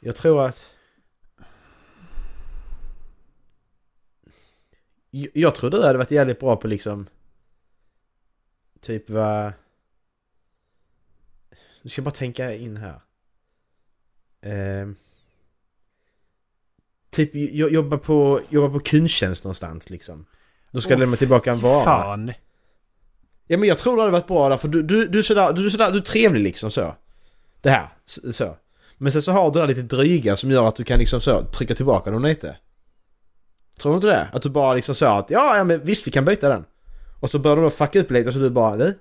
Jag 0.00 0.16
tror 0.16 0.46
att... 0.46 0.71
Jag, 5.12 5.54
tror 5.54 5.70
du 5.70 5.82
hade 5.82 5.98
varit 5.98 6.10
jävligt 6.10 6.40
bra 6.40 6.56
på 6.56 6.68
liksom... 6.68 7.06
Typ 8.80 9.10
vad... 9.10 9.52
Nu 11.82 11.90
ska 11.90 12.00
jag 12.00 12.04
bara 12.04 12.10
tänka 12.10 12.54
in 12.54 12.76
här. 12.76 13.00
Ehm. 14.40 14.96
typ 17.10 17.30
jo- 17.32 17.68
jobba 17.68 17.98
på, 17.98 18.40
jobba 18.48 18.78
på 18.78 18.80
kundtjänst 18.80 19.44
någonstans 19.44 19.90
liksom. 19.90 20.26
Då 20.70 20.80
ska 20.80 20.90
jag 20.90 21.00
lämna 21.00 21.16
tillbaka 21.16 21.52
en 21.52 21.60
vara. 21.60 21.84
Fan. 21.84 22.32
Ja 23.46 23.58
men 23.58 23.68
jag 23.68 23.78
tror 23.78 23.96
det 23.96 24.02
hade 24.02 24.12
varit 24.12 24.26
bra 24.26 24.48
där 24.48 24.56
för 24.56 24.68
du, 24.68 24.82
du, 24.82 25.06
du, 25.06 25.18
är 25.18 25.22
sådär, 25.22 25.52
du 25.52 25.66
är 25.66 25.70
sådär, 25.70 25.90
du 25.90 25.98
är 25.98 26.02
trevlig 26.02 26.42
liksom 26.42 26.70
så. 26.70 26.94
Det 27.60 27.70
här, 27.70 27.88
så. 28.32 28.56
Men 28.98 29.12
sen 29.12 29.22
så 29.22 29.32
har 29.32 29.50
du 29.50 29.60
där 29.60 29.68
lite 29.68 29.82
dryga 29.82 30.36
som 30.36 30.50
gör 30.50 30.68
att 30.68 30.76
du 30.76 30.84
kan 30.84 30.98
liksom 30.98 31.20
så 31.20 31.42
trycka 31.42 31.74
tillbaka 31.74 32.10
dem 32.10 32.22
lite. 32.22 32.56
Tror 33.82 33.92
du 33.92 33.96
inte 33.96 34.06
det? 34.06 34.28
Att 34.32 34.42
du 34.42 34.50
bara 34.50 34.74
liksom 34.74 34.94
så 34.94 35.06
att 35.06 35.30
ja, 35.30 35.56
ja 35.56 35.64
men 35.64 35.84
visst 35.84 36.06
vi 36.06 36.10
kan 36.10 36.24
byta 36.24 36.48
den. 36.48 36.64
Och 37.20 37.30
så 37.30 37.38
börjar 37.38 37.56
de 37.56 37.62
då 37.62 37.70
fucka 37.70 38.00
upp 38.00 38.10
lite 38.10 38.28
och 38.28 38.34
så 38.34 38.40
du 38.40 38.50
bara 38.50 38.76
du? 38.76 38.98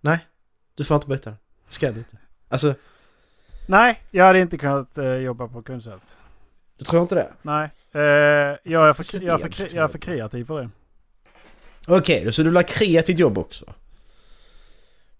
Nej, 0.00 0.26
du 0.74 0.84
får 0.84 0.94
inte 0.94 1.08
byta 1.08 1.30
den. 1.30 1.38
Ska 1.68 1.86
jag 1.86 1.96
inte. 1.96 2.16
Alltså, 2.48 2.74
Nej, 3.66 4.02
jag 4.10 4.24
hade 4.24 4.38
inte 4.38 4.58
kunnat 4.58 4.98
eh, 4.98 5.04
jobba 5.04 5.48
på 5.48 5.62
kundtjänst. 5.62 6.16
du 6.78 6.84
tror 6.84 7.02
inte 7.02 7.14
det? 7.14 7.32
Nej. 7.42 7.70
Eh, 7.92 8.00
jag, 8.62 8.88
är 8.88 8.92
för, 8.92 9.22
jag, 9.22 9.40
är 9.40 9.48
för, 9.48 9.74
jag 9.74 9.84
är 9.84 9.88
för 9.88 9.98
kreativ 9.98 10.44
för 10.44 10.62
det. 10.62 10.70
Okej, 11.86 12.24
då 12.24 12.32
så 12.32 12.42
du 12.42 12.54
ha 12.54 12.62
kreativt 12.62 13.18
jobb 13.18 13.38
också? 13.38 13.74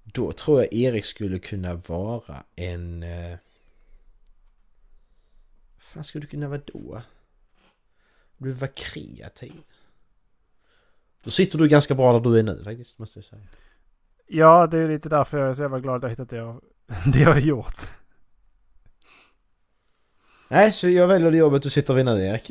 Då 0.05 0.33
tror 0.33 0.61
jag 0.61 0.73
Erik 0.73 1.05
skulle 1.05 1.39
kunna 1.39 1.75
vara 1.75 2.37
en... 2.57 3.03
Eh... 3.03 3.39
Vad 5.77 5.83
fan 5.83 6.05
skulle 6.05 6.25
du 6.25 6.29
kunna 6.29 6.49
vara 6.49 6.61
då? 6.67 7.03
Du 8.43 8.53
var 8.53 8.69
kreativ. 8.77 9.53
Då 11.25 11.31
sitter 11.31 11.59
du 11.59 11.69
ganska 11.69 11.95
bra 11.95 12.13
där 12.13 12.31
du 12.31 12.39
är 12.39 12.43
nu 12.43 12.65
faktiskt, 12.65 12.99
måste 12.99 13.19
jag 13.19 13.25
säga. 13.27 13.43
Ja, 14.27 14.67
det 14.67 14.79
är 14.79 14.89
lite 14.89 15.09
därför 15.09 15.39
jag 15.39 15.51
är 15.51 15.55
så 15.55 15.63
jävla 15.63 15.81
glad 15.81 15.97
att 15.97 16.03
jag 16.03 16.11
hittat 16.11 16.29
det 16.31 16.37
jag, 16.37 16.61
det 17.13 17.19
jag 17.21 17.33
har 17.33 17.41
gjort. 17.41 17.77
Nej, 20.49 20.73
så 20.73 20.89
jag 20.89 21.07
väljer 21.09 21.31
det 21.31 21.37
jobbet 21.37 21.63
du 21.63 21.71
sitter 21.71 21.95
vid 21.95 22.05
nu, 22.05 22.27
Erik. 22.27 22.51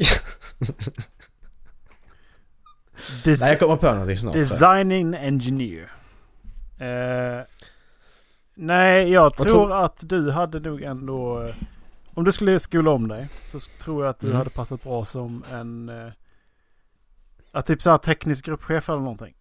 Des- 3.24 3.40
Nej, 3.42 3.50
jag 3.50 3.60
kommer 3.60 3.76
på 3.76 3.92
någonting 3.92 4.18
snart. 4.18 4.34
Designing 4.34 5.14
engineer. 5.16 5.92
Eh, 6.80 7.44
nej, 8.56 9.10
jag 9.12 9.36
tror 9.38 9.46
tror- 9.46 9.84
att 9.86 10.10
du 10.10 10.32
hade 10.32 10.60
nog 10.60 10.82
ändå... 10.82 11.52
Om 12.14 12.24
du 12.24 12.32
skulle 12.32 12.60
skola 12.60 12.92
om 12.92 13.08
dig 13.08 13.28
så 13.46 13.60
tror 13.60 14.04
jag 14.04 14.10
att 14.10 14.20
du 14.20 14.28
Mm. 14.28 14.38
hade 14.38 14.50
passat 14.50 14.84
bra 14.84 15.06
som 15.06 15.44
en... 15.52 15.90
Eh, 15.90 16.12
att 17.52 17.66
typ 17.66 17.82
såhär 17.82 17.98
teknisk 17.98 18.46
gruppchef 18.46 18.90
eller 18.90 19.00
någonting. 19.00 19.34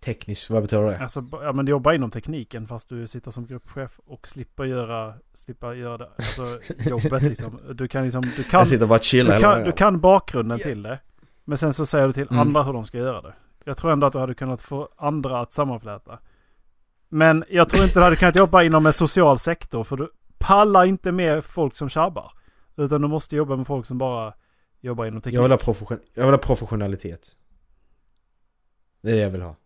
Tekniskt, 0.00 0.50
vad 0.50 0.62
betyder 0.62 0.82
det? 0.82 0.98
Alltså, 0.98 1.24
ja 1.32 1.52
men 1.52 1.66
jobba 1.66 1.94
inom 1.94 2.10
tekniken 2.10 2.66
fast 2.66 2.88
du 2.88 3.06
sitter 3.06 3.30
som 3.30 3.46
gruppchef 3.46 4.00
och 4.06 4.28
slipper 4.28 4.64
göra, 4.64 5.14
slipper 5.34 5.72
göra 5.72 5.98
det, 5.98 6.08
alltså 6.18 6.42
jobbet 6.90 7.22
liksom. 7.22 7.60
Du 7.74 7.88
kan 7.88 8.04
liksom, 8.04 8.22
du 8.36 8.44
kan, 8.44 8.58
jag 8.60 8.68
sitter 8.68 8.86
bara 8.86 8.98
och 8.98 9.04
chillar 9.04 9.36
du 9.36 9.42
kan, 9.42 9.64
du 9.64 9.72
kan 9.72 10.00
bakgrunden 10.00 10.58
till 10.58 10.82
det. 10.82 10.98
Men 11.44 11.58
sen 11.58 11.74
så 11.74 11.86
säger 11.86 12.06
du 12.06 12.12
till 12.12 12.28
Mm. 12.30 12.38
andra 12.40 12.62
hur 12.62 12.72
de 12.72 12.84
ska 12.84 12.98
göra 12.98 13.20
det. 13.22 13.34
Jag 13.64 13.76
tror 13.76 13.92
ändå 13.92 14.06
att 14.06 14.12
du 14.12 14.18
hade 14.18 14.34
kunnat 14.34 14.62
få 14.62 14.88
andra 14.96 15.40
att 15.40 15.52
sammanfläta. 15.52 16.18
Men 17.08 17.44
jag 17.50 17.68
tror 17.68 17.84
inte 17.84 17.98
du 18.00 18.04
hade 18.04 18.16
kunnat 18.16 18.36
jobba 18.36 18.62
inom 18.62 18.86
en 18.86 18.92
social 18.92 19.38
sektor 19.38 19.84
för 19.84 19.96
du 19.96 20.08
pallar 20.38 20.84
inte 20.84 21.12
med 21.12 21.44
folk 21.44 21.76
som 21.76 21.88
tjabbar. 21.88 22.32
Utan 22.76 23.02
du 23.02 23.08
måste 23.08 23.36
jobba 23.36 23.56
med 23.56 23.66
folk 23.66 23.86
som 23.86 23.98
bara 23.98 24.34
jobbar 24.80 25.06
inom 25.06 25.20
teknik. 25.20 25.36
Jag 25.36 25.42
vill, 25.42 25.50
ha 25.52 25.58
profession- 25.58 26.00
jag 26.14 26.24
vill 26.24 26.32
ha 26.34 26.38
professionalitet. 26.38 27.36
Det 29.02 29.10
är 29.10 29.14
det 29.16 29.22
jag 29.22 29.30
vill 29.30 29.42
ha. 29.42 29.56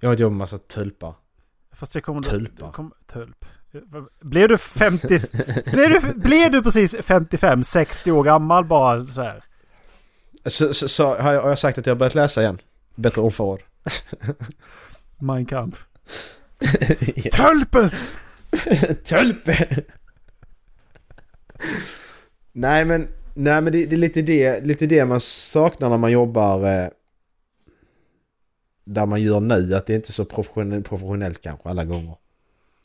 Jag 0.00 0.08
har 0.08 0.14
ett 0.14 0.20
jobb 0.20 0.32
med 0.32 0.38
massa 0.38 0.58
tulpar. 0.58 1.14
Fast 1.72 1.92
det 1.92 2.00
kommer 2.00 2.20
Tulpa. 2.22 2.66
Du, 2.66 2.72
kom, 2.72 2.92
tulp. 3.06 3.44
Blev 4.20 4.48
du 4.48 4.58
50... 4.58 5.08
blev, 5.70 5.90
du, 5.90 6.12
blev 6.14 6.50
du 6.52 6.62
precis 6.62 6.96
55, 7.02 7.64
60 7.64 8.12
år 8.12 8.24
gammal 8.24 8.64
bara 8.64 9.04
sådär? 9.04 9.44
Så, 10.46 10.74
så, 10.74 10.88
så 10.88 11.14
har, 11.14 11.32
jag, 11.32 11.42
har 11.42 11.48
jag 11.48 11.58
sagt 11.58 11.78
att 11.78 11.86
jag 11.86 11.94
har 11.94 11.98
börjat 11.98 12.14
läsa 12.14 12.40
igen? 12.42 12.60
Bättre 12.94 13.20
ordförråd. 13.22 13.60
Mein 15.18 15.46
Kampf. 15.46 15.86
Ja. 17.16 17.30
Tulpen! 17.30 17.90
Tölpe. 19.04 19.84
nej 22.52 22.84
men, 22.84 23.08
nej, 23.34 23.62
men 23.62 23.72
det, 23.72 23.86
det 23.86 23.96
är 23.96 23.98
lite 23.98 24.22
det, 24.22 24.64
lite 24.64 24.86
det 24.86 25.04
man 25.04 25.20
saknar 25.20 25.90
när 25.90 25.98
man 25.98 26.12
jobbar 26.12 26.64
eh, 26.64 26.88
där 28.84 29.06
man 29.06 29.22
gör 29.22 29.40
nu. 29.40 29.74
Att 29.74 29.86
det 29.86 29.92
är 29.92 29.96
inte 29.96 30.10
är 30.10 30.12
så 30.12 30.24
professionellt, 30.24 30.88
professionellt 30.88 31.40
kanske 31.40 31.68
alla 31.68 31.84
gånger. 31.84 32.14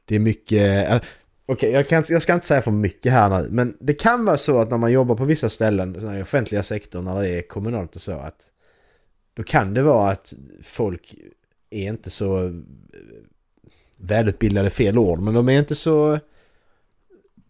Det 0.06 0.16
är 0.16 0.20
mycket... 0.20 0.90
eh, 0.90 1.02
Okej, 1.46 1.72
jag, 1.72 1.88
kan, 1.88 2.04
jag 2.10 2.22
ska 2.22 2.34
inte 2.34 2.48
säga 2.48 2.62
för 2.62 2.72
mycket 2.72 3.12
här 3.12 3.30
nu. 3.42 3.48
Men 3.52 3.78
det 3.80 3.94
kan 3.94 4.26
vara 4.26 4.38
så 4.38 4.58
att 4.58 4.70
när 4.70 4.78
man 4.78 4.92
jobbar 4.92 5.16
på 5.16 5.26
vissa 5.26 5.50
ställen, 5.50 6.18
i 6.18 6.22
offentliga 6.22 6.64
sektorn, 6.64 7.04
när 7.06 7.22
det 7.22 7.30
är 7.30 7.42
kommunalt 7.42 7.96
och 7.96 8.02
så, 8.02 8.12
att 8.12 8.50
då 9.34 9.44
kan 9.44 9.74
det 9.74 9.82
vara 9.84 10.12
att 10.12 10.34
folk 10.64 11.16
är 11.70 11.88
inte 11.88 12.10
så 12.10 12.46
eh, 12.46 12.52
välutbildade 14.04 14.70
fel 14.70 14.98
ord, 14.98 15.20
men 15.20 15.34
de 15.34 15.50
är 15.50 15.60
inte 15.60 15.76
så... 15.76 16.20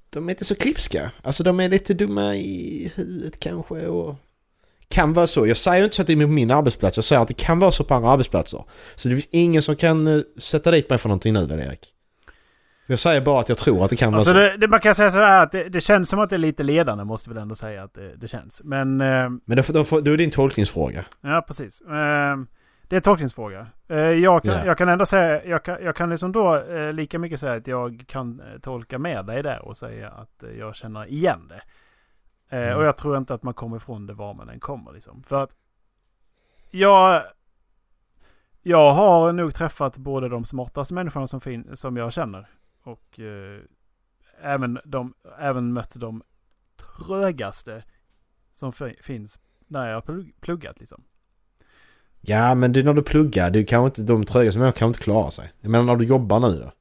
De 0.10 0.28
är 0.28 0.32
inte 0.32 0.46
så 0.46 0.56
klipska. 0.56 1.12
Alltså 1.22 1.44
de 1.44 1.60
är 1.60 1.70
lite 1.70 1.94
dumma 1.94 2.36
i 2.36 2.92
huvudet 2.96 3.40
kanske 3.40 3.88
och... 3.88 4.16
Kan 4.88 5.14
vara 5.14 5.28
så. 5.28 5.48
Jag 5.48 5.58
säger 5.58 5.84
inte 5.84 5.96
så 5.96 6.02
att 6.02 6.08
det 6.08 6.14
är 6.14 6.18
på 6.22 6.28
min 6.28 6.52
arbetsplats. 6.52 6.98
Jag 6.98 7.04
säger 7.04 7.22
att 7.22 7.28
det 7.28 7.34
kan 7.34 7.60
vara 7.60 7.72
så 7.72 7.84
på 7.84 7.94
andra 7.94 8.10
arbetsplatser. 8.10 8.64
Så 8.96 9.08
det 9.10 9.16
finns 9.16 9.28
ingen 9.32 9.62
som 9.62 9.76
kan 9.76 10.08
eh, 10.08 10.22
sätta 10.38 10.72
dit 10.72 10.90
mig 10.90 11.00
för 11.00 11.10
någonting 11.10 11.34
nu 11.34 11.46
väl 11.46 11.60
Erik? 11.60 11.80
Jag 12.88 13.00
säger 13.00 13.22
bara 13.22 13.40
att 13.40 13.50
jag 13.50 13.58
tror 13.58 13.84
att 13.84 13.90
det 13.90 13.96
kan 13.96 14.14
Alltså 14.14 14.34
vara 14.34 14.46
så. 14.46 14.52
det, 14.52 14.58
det, 14.58 14.68
man 14.68 14.80
kan 14.80 14.96
säga 14.96 15.12
så 15.12 15.18
här 15.18 15.44
att 15.44 15.52
det, 15.52 15.70
det 15.70 15.82
känns 15.82 16.10
som 16.10 16.20
att 16.20 16.30
det 16.30 16.36
är 16.36 16.38
lite 16.38 16.64
ledande 16.64 17.04
måste 17.04 17.30
väl 17.30 17.38
ändå 17.38 17.56
säga 17.56 17.84
att 17.84 17.94
det, 17.94 18.16
det 18.18 18.28
känns. 18.28 18.62
Men... 18.64 19.02
Eh, 19.02 19.30
Men 19.46 19.58
då, 19.58 19.64
då, 19.68 19.84
då 19.84 19.98
är 19.98 20.02
det 20.02 20.18
din 20.18 20.32
tolkningsfråga. 20.32 21.06
Ja, 21.22 21.44
precis. 21.48 21.82
Eh, 21.82 22.36
det 22.88 22.96
är 22.96 22.98
en 22.98 23.04
tolkningsfråga. 23.04 23.68
Eh, 23.88 23.98
jag, 23.98 24.44
kan, 24.44 24.54
Ja. 24.54 24.66
jag 24.66 24.78
kan 24.78 24.90
ändå 24.90 25.06
säga, 25.06 25.46
jag 25.46 25.64
kan, 25.64 25.84
jag 25.84 25.96
kan 25.96 26.10
liksom 26.10 26.32
då 26.32 26.56
eh, 26.58 26.94
lika 26.94 27.20
mycket 27.20 27.40
säga 27.40 27.54
att 27.54 27.68
jag 27.68 28.04
kan 28.08 28.40
eh, 28.40 28.60
tolka 28.60 29.00
med 29.00 29.26
dig 29.26 29.44
där 29.44 29.66
och 29.66 29.78
säga 29.78 30.10
att 30.12 30.44
jag 30.58 30.76
känner 30.76 31.06
igen 31.06 31.48
det. 31.48 31.62
Mm. 32.50 32.78
Och 32.78 32.84
jag 32.84 32.98
tror 32.98 33.18
inte 33.18 33.34
att 33.34 33.44
man 33.44 33.54
kommer 33.54 33.78
ifrån 33.78 34.08
det 34.08 34.14
var 34.14 34.34
man 34.34 34.50
än 34.50 34.60
kommer 34.60 34.92
liksom. 34.94 35.24
För 35.24 35.44
att 35.44 35.56
jag, 36.72 37.24
jag 38.62 38.92
har 38.94 39.34
nog 39.34 39.54
träffat 39.56 39.98
både 39.98 40.30
de 40.30 40.46
smartaste 40.46 40.94
människorna 40.94 41.28
som, 41.28 41.42
fin, 41.42 41.76
som 41.76 41.98
jag 41.98 42.14
känner 42.14 42.50
och 42.84 43.20
eh, 43.20 43.62
även, 44.42 44.80
de, 44.86 45.14
även 45.40 45.74
mött 45.74 46.00
de 46.00 46.24
trögaste 46.78 47.84
som 48.54 48.72
fi, 48.72 48.98
finns 49.02 49.40
när 49.68 49.88
jag 49.90 49.96
har 49.96 50.02
plugg- 50.02 50.34
pluggat 50.42 50.80
liksom. 50.80 51.04
Ja 52.26 52.56
men 52.56 52.74
det 52.74 52.80
är 52.80 52.84
när 52.84 52.94
du 52.94 53.04
pluggar. 53.04 53.52
Du 53.52 53.64
kan 53.64 53.86
inte, 53.86 54.02
de 54.02 54.24
tröga 54.24 54.52
som 54.52 54.62
jag 54.62 54.76
kan 54.76 54.88
inte 54.88 55.00
klara 55.00 55.32
sig. 55.32 55.54
Jag 55.62 55.72
menar 55.72 55.86
när 55.86 55.96
du 55.96 56.06
jobbar 56.06 56.40
nu 56.40 56.60
då? 56.60 56.72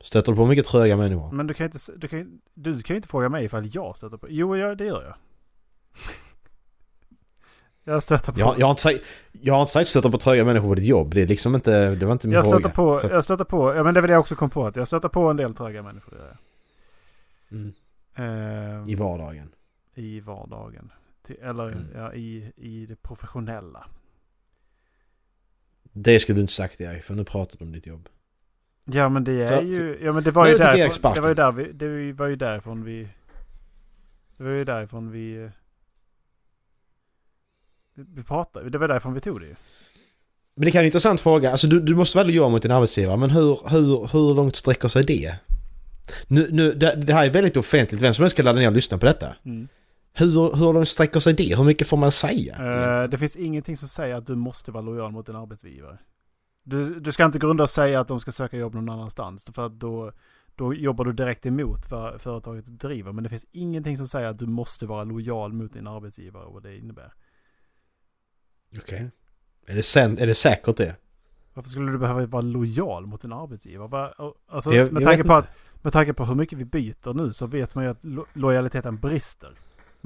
Stöter 0.00 0.32
du 0.32 0.36
på 0.36 0.46
mycket 0.46 0.66
tröga 0.66 0.96
människor? 0.96 1.32
Men 1.32 1.46
du 1.46 1.54
kan 1.54 1.66
inte, 1.66 1.78
du 1.96 2.08
kan, 2.08 2.40
du 2.54 2.82
kan 2.82 2.96
inte 2.96 3.08
fråga 3.08 3.28
mig 3.28 3.44
ifall 3.44 3.68
jag 3.72 3.96
stöter 3.96 4.16
på... 4.16 4.26
Jo, 4.30 4.56
jag, 4.56 4.78
det 4.78 4.84
gör 4.84 5.02
jag. 5.02 5.14
jag 7.94 8.02
stöter 8.02 8.32
på... 8.32 8.40
Jag, 8.40 8.54
jag, 8.58 8.66
har 8.66 8.70
inte 8.70 8.82
sagt, 8.82 9.00
jag 9.32 9.54
har 9.54 9.60
inte 9.60 9.72
sagt 9.72 9.88
stöta 9.88 10.10
på 10.10 10.18
tröga 10.18 10.44
människor 10.44 10.68
på 10.68 10.74
ditt 10.74 10.84
jobb. 10.84 11.14
Det 11.14 11.22
är 11.22 11.26
liksom 11.26 11.54
inte, 11.54 11.94
det 11.94 12.06
var 12.06 12.12
inte 12.12 12.28
min 12.28 12.34
jag 12.34 12.44
fråga. 12.44 12.58
stöter 12.58 12.74
på, 12.74 13.00
Så 13.00 13.06
jag 13.06 13.24
stöter 13.24 13.44
på, 13.44 13.74
ja 13.74 13.82
men 13.82 13.94
det 13.94 14.00
väl 14.00 14.08
det 14.08 14.14
jag 14.14 14.20
också 14.20 14.34
kom 14.34 14.50
på 14.50 14.66
att 14.66 14.76
jag 14.76 14.86
stöter 14.86 15.08
på 15.08 15.30
en 15.30 15.36
del 15.36 15.54
tröga 15.54 15.82
människor. 15.82 16.12
Det 16.12 16.18
gör 16.18 16.26
jag. 16.26 16.38
Mm. 17.58 17.74
Ehm, 18.14 18.88
I 18.88 18.94
vardagen. 18.94 19.48
I 19.94 20.20
vardagen. 20.20 20.90
Till, 21.26 21.36
eller 21.42 21.68
Mm. 21.72 21.86
ja, 21.94 22.14
i, 22.14 22.52
i 22.56 22.86
det 22.86 23.02
professionella. 23.02 23.86
Det 25.92 26.20
skulle 26.20 26.36
du 26.36 26.40
inte 26.40 26.52
sagt 26.52 26.80
Erik, 26.80 27.02
för 27.02 27.14
nu 27.14 27.24
pratar 27.24 27.58
du 27.58 27.64
om 27.64 27.72
ditt 27.72 27.86
jobb. 27.86 28.08
Ja 28.84 29.08
men 29.08 29.24
det 29.24 29.32
är 29.32 29.48
För- 29.48 29.62
ju, 29.66 29.98
ja 30.02 30.12
men 30.12 30.24
det 30.24 30.30
var 30.30 30.44
Nu 30.44 30.50
ju 30.50 30.58
därifrån, 30.58 31.14
det 31.14 31.20
var 31.20 31.28
ju 31.28 31.34
där 31.34 31.52
vi, 31.52 31.72
det 31.72 32.12
var 32.12 32.26
ju 32.26 32.36
därifrån 32.36 32.84
vi, 32.84 33.08
det 34.36 34.44
var 34.44 34.50
ju 34.50 34.64
därifrån 34.64 35.10
vi, 35.10 35.42
eh, 35.44 35.50
vi 37.94 38.22
pratade, 38.22 38.70
det 38.70 38.78
var 38.78 38.88
därifrån 38.88 39.14
vi 39.14 39.20
tog 39.20 39.40
det 39.40 39.46
ju. 39.46 39.54
Men 40.54 40.64
det 40.64 40.70
kan 40.70 40.78
vara 40.78 40.82
en 40.82 40.86
intressant 40.86 41.20
fråga. 41.20 41.50
Alltså 41.50 41.66
du, 41.66 41.80
du 41.80 41.94
måste 41.94 42.18
väl 42.18 42.34
göra 42.34 42.48
mot 42.48 42.62
din 42.62 42.70
arbetsgivare, 42.70 43.16
men 43.16 43.30
hur, 43.30 43.68
hur, 43.70 44.06
hur 44.12 44.34
långt 44.34 44.56
sträcker 44.56 44.88
sig 44.88 45.04
det? 45.04 45.36
Nu, 46.26 46.48
nu, 46.52 46.72
det, 46.72 46.94
det 46.94 47.14
här 47.14 47.26
är 47.26 47.30
väldigt 47.30 47.56
offentligt, 47.56 48.02
vem 48.02 48.14
som 48.14 48.22
helst 48.22 48.36
kan 48.36 48.44
ladda 48.44 48.58
ner 48.58 48.66
och 48.66 48.72
lyssna 48.72 48.98
på 48.98 49.06
detta. 49.06 49.36
Mm. 49.44 49.68
Hur, 50.18 50.56
hur 50.56 50.72
långt 50.72 50.88
sträcker 50.88 51.20
sig 51.20 51.34
det? 51.34 51.56
Hur 51.56 51.64
mycket 51.64 51.88
får 51.88 51.96
man 51.96 52.12
säga? 52.12 52.56
Eh, 53.02 53.08
det 53.08 53.18
finns 53.18 53.36
ingenting 53.36 53.76
som 53.76 53.88
säger 53.88 54.14
att 54.14 54.26
du 54.26 54.34
måste 54.36 54.70
vara 54.72 54.82
lojal 54.82 55.12
mot 55.12 55.26
din 55.26 55.36
arbetsgivare. 55.36 55.98
Du, 56.64 57.00
du 57.00 57.12
ska 57.12 57.24
inte 57.24 57.38
grunda 57.38 57.62
och 57.62 57.70
säga 57.70 58.00
att 58.00 58.08
de 58.08 58.20
ska 58.20 58.32
söka 58.32 58.56
jobb 58.56 58.74
någon 58.74 58.88
annanstans. 58.88 59.50
För 59.54 59.66
att 59.66 59.72
då, 59.80 60.12
då 60.54 60.74
jobbar 60.74 61.04
du 61.04 61.12
direkt 61.12 61.46
emot 61.46 61.90
vad 61.90 62.20
företaget 62.20 62.66
driver. 62.80 63.12
Men 63.12 63.24
det 63.24 63.30
finns 63.30 63.46
ingenting 63.52 63.96
som 63.96 64.08
säger 64.08 64.28
att 64.28 64.38
du 64.38 64.46
måste 64.46 64.86
vara 64.86 65.04
lojal 65.04 65.52
mot 65.52 65.72
din 65.72 65.86
arbetsgivare 65.86 66.44
och 66.44 66.52
vad 66.54 66.62
det 66.62 66.76
innebär. 66.78 67.12
Okej. 68.78 69.10
Är, 69.66 69.74
det 69.74 69.82
sen, 69.82 70.18
är 70.18 70.26
det 70.26 70.34
säkert 70.34 70.76
det? 70.76 70.96
Varför 71.54 71.70
skulle 71.70 71.92
du 71.92 71.98
behöva 71.98 72.26
vara 72.26 72.42
lojal 72.42 73.06
mot 73.06 73.20
din 73.22 73.32
arbetsgivare? 73.32 73.88
Va- 73.88 74.14
Alltså, 74.48 74.72
Jag- 74.72 74.92
med, 74.92 75.04
tanke 75.04 75.24
på 75.24 75.32
att, 75.34 75.48
med 75.82 75.92
tanke 75.92 76.12
på 76.14 76.24
hur 76.24 76.34
mycket 76.34 76.58
vi 76.58 76.64
byter 76.64 77.14
nu 77.14 77.32
så 77.32 77.46
vet 77.46 77.74
man 77.74 77.84
ju 77.84 77.90
att 77.90 78.04
lo- 78.04 78.26
lojaliteten 78.32 78.96
brister. 78.96 79.54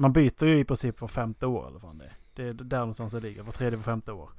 Man 0.01 0.13
byter 0.13 0.45
ju 0.45 0.59
i 0.59 0.63
princip 0.63 1.01
var 1.01 1.07
femte 1.07 1.45
år 1.45 1.67
eller 1.67 1.79
vad 1.79 1.99
det 1.99 2.05
är. 2.05 2.13
Det 2.33 2.43
är 2.43 2.53
där 2.53 2.79
någonstans 2.79 3.13
det 3.13 3.19
ligger. 3.19 3.43
Var 3.43 3.51
tredje, 3.51 3.77
var 3.77 3.83
femte 3.83 4.11
år. 4.11 4.29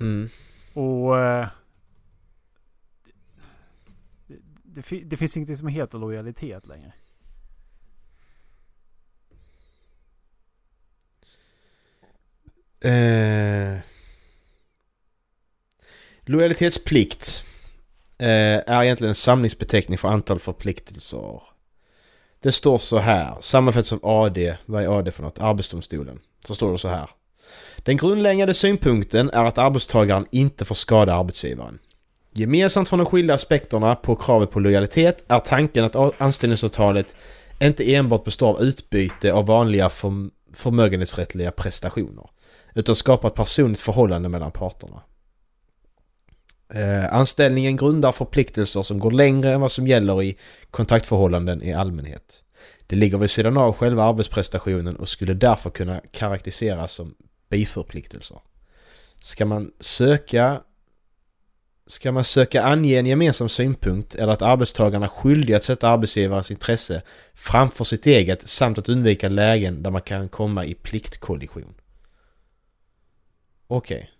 Mm. 0.00 0.28
Och... 0.74 1.20
Eh, 1.20 1.48
det, 4.62 4.90
det, 4.90 5.00
det 5.04 5.16
finns 5.16 5.36
ingenting 5.36 5.56
som 5.56 5.68
heter 5.68 5.98
lojalitet 5.98 6.66
längre. 6.66 6.92
Eh, 12.80 13.80
lojalitetsplikt 16.24 17.44
eh, 18.18 18.28
är 18.66 18.82
egentligen 18.82 19.08
en 19.08 19.14
samlingsbeteckning 19.14 19.98
för 19.98 20.08
antal 20.08 20.38
förpliktelser. 20.38 21.42
Det 22.42 22.52
står 22.52 22.78
så 22.78 22.98
här, 22.98 23.36
sammanfattas 23.40 23.92
av 23.92 24.00
AD, 24.02 24.56
vad 24.66 24.82
är 24.82 24.98
AD 24.98 25.10
för 25.10 25.22
något? 25.22 25.38
Arbetsdomstolen. 25.38 26.18
Så 26.46 26.54
står 26.54 26.72
det 26.72 26.78
så 26.78 26.88
här. 26.88 27.10
Den 27.76 27.96
grundläggande 27.96 28.54
synpunkten 28.54 29.30
är 29.30 29.44
att 29.44 29.58
arbetstagaren 29.58 30.26
inte 30.30 30.64
får 30.64 30.74
skada 30.74 31.14
arbetsgivaren. 31.14 31.78
Gemensamt 32.34 32.88
från 32.88 32.98
de 32.98 33.06
skilda 33.06 33.34
aspekterna 33.34 33.94
på 33.94 34.16
kravet 34.16 34.50
på 34.50 34.60
lojalitet 34.60 35.24
är 35.28 35.38
tanken 35.38 35.84
att 35.84 36.20
anställningsavtalet 36.20 37.16
inte 37.60 37.94
enbart 37.94 38.24
består 38.24 38.48
av 38.48 38.62
utbyte 38.62 39.32
av 39.32 39.46
vanliga 39.46 39.90
förmögenhetsrättsliga 40.54 41.50
prestationer. 41.50 42.26
Utan 42.74 42.94
skapar 42.94 43.28
ett 43.28 43.34
personligt 43.34 43.80
förhållande 43.80 44.28
mellan 44.28 44.50
parterna. 44.50 45.02
Eh, 46.74 47.14
anställningen 47.14 47.76
grundar 47.76 48.12
förpliktelser 48.12 48.82
som 48.82 48.98
går 48.98 49.10
längre 49.10 49.52
än 49.52 49.60
vad 49.60 49.72
som 49.72 49.86
gäller 49.86 50.22
i 50.22 50.36
kontaktförhållanden 50.70 51.62
i 51.62 51.72
allmänhet. 51.72 52.42
Det 52.86 52.96
ligger 52.96 53.18
vid 53.18 53.30
sidan 53.30 53.56
av 53.56 53.72
själva 53.72 54.04
arbetsprestationen 54.04 54.96
och 54.96 55.08
skulle 55.08 55.34
därför 55.34 55.70
kunna 55.70 56.00
karaktäriseras 56.10 56.92
som 56.92 57.14
biförpliktelser. 57.50 58.38
Ska 59.18 59.46
man 59.46 59.70
söka 59.80 60.62
Ska 61.86 62.12
man 62.12 62.24
söka 62.24 62.62
ange 62.62 62.98
en 62.98 63.06
gemensam 63.06 63.48
synpunkt 63.48 64.14
eller 64.14 64.32
att 64.32 64.42
arbetstagarna 64.42 65.06
är 65.06 65.10
skyldiga 65.10 65.56
att 65.56 65.64
sätta 65.64 65.88
arbetsgivarens 65.88 66.50
intresse 66.50 67.02
framför 67.34 67.84
sitt 67.84 68.06
eget 68.06 68.48
samt 68.48 68.78
att 68.78 68.88
undvika 68.88 69.28
lägen 69.28 69.82
där 69.82 69.90
man 69.90 70.00
kan 70.00 70.28
komma 70.28 70.64
i 70.64 70.74
pliktkollision. 70.74 71.74
Okej. 73.66 74.10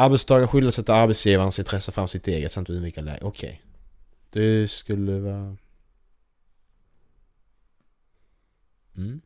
Arbetstagaren 0.00 0.44
är 0.44 0.52
skyldig 0.52 0.68
att 0.68 0.74
sätta 0.74 0.94
arbetsgivarens 0.94 1.58
intresse 1.58 1.92
fram 1.92 2.08
sitt 2.08 2.28
eget 2.28 2.52
samt 2.52 2.70
undvika 2.70 3.00
läge. 3.00 3.18
Okej. 3.22 3.62
Det 4.30 4.70
skulle 4.70 5.18
vara... 5.18 5.56
Mm. 8.96 9.20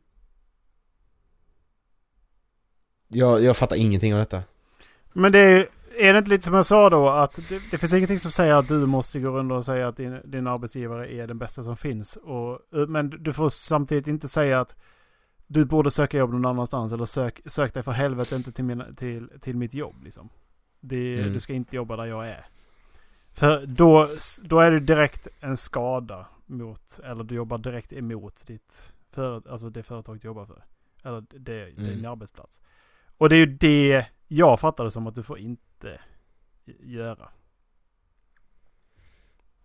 Jag, 3.07 3.43
jag 3.43 3.57
fattar 3.57 3.75
ingenting 3.75 4.13
av 4.13 4.19
detta. 4.19 4.43
Men 5.13 5.31
det 5.31 5.39
är, 5.39 5.67
är 5.97 6.13
det 6.13 6.19
inte 6.19 6.29
lite 6.29 6.43
som 6.43 6.53
jag 6.53 6.65
sa 6.65 6.89
då 6.89 7.09
att 7.09 7.39
det, 7.49 7.61
det 7.71 7.77
finns 7.77 7.93
ingenting 7.93 8.19
som 8.19 8.31
säger 8.31 8.53
att 8.53 8.67
du 8.67 8.85
måste 8.85 9.19
gå 9.19 9.29
runt 9.29 9.51
och 9.51 9.65
säga 9.65 9.87
att 9.87 9.97
din, 9.97 10.21
din 10.25 10.47
arbetsgivare 10.47 11.13
är 11.13 11.27
den 11.27 11.37
bästa 11.37 11.63
som 11.63 11.75
finns. 11.75 12.15
Och, 12.15 12.59
men 12.87 13.09
du 13.09 13.33
får 13.33 13.49
samtidigt 13.49 14.07
inte 14.07 14.27
säga 14.27 14.59
att 14.59 14.75
du 15.47 15.65
borde 15.65 15.91
söka 15.91 16.17
jobb 16.17 16.31
någon 16.31 16.45
annanstans 16.45 16.93
eller 16.93 17.05
sök, 17.05 17.41
sök 17.45 17.73
dig 17.73 17.83
för 17.83 17.91
helvete 17.91 18.35
inte 18.35 18.51
till, 18.51 18.65
mina, 18.65 18.93
till, 18.93 19.29
till 19.41 19.57
mitt 19.57 19.73
jobb. 19.73 19.95
Liksom. 20.03 20.29
Det, 20.87 21.19
Mm. 21.19 21.33
Du 21.33 21.39
ska 21.39 21.53
inte 21.53 21.75
jobba 21.75 21.95
där 21.95 22.05
jag 22.05 22.27
är. 22.27 22.45
För 23.33 23.65
då, 23.65 24.09
då 24.43 24.59
är 24.59 24.71
det 24.71 24.79
direkt 24.79 25.27
en 25.39 25.57
skada 25.57 26.27
mot, 26.45 26.99
eller 27.03 27.23
du 27.23 27.35
jobbar 27.35 27.57
direkt 27.57 27.93
emot 27.93 28.47
ditt 28.47 28.93
för, 29.11 29.51
alltså 29.51 29.69
det 29.69 29.83
företag 29.83 30.19
du 30.21 30.27
jobbar 30.27 30.45
för. 30.45 30.63
Eller 31.03 31.23
det, 31.39 31.65
din 31.65 31.87
Mm. 31.87 32.11
arbetsplats. 32.11 32.61
Och 33.17 33.29
det 33.29 33.35
är 33.35 33.39
ju 33.39 33.45
det 33.45 34.05
jag 34.27 34.59
fattade 34.59 34.91
som 34.91 35.07
att 35.07 35.15
du 35.15 35.23
får 35.23 35.39
inte 35.39 35.99
göra. 36.79 37.29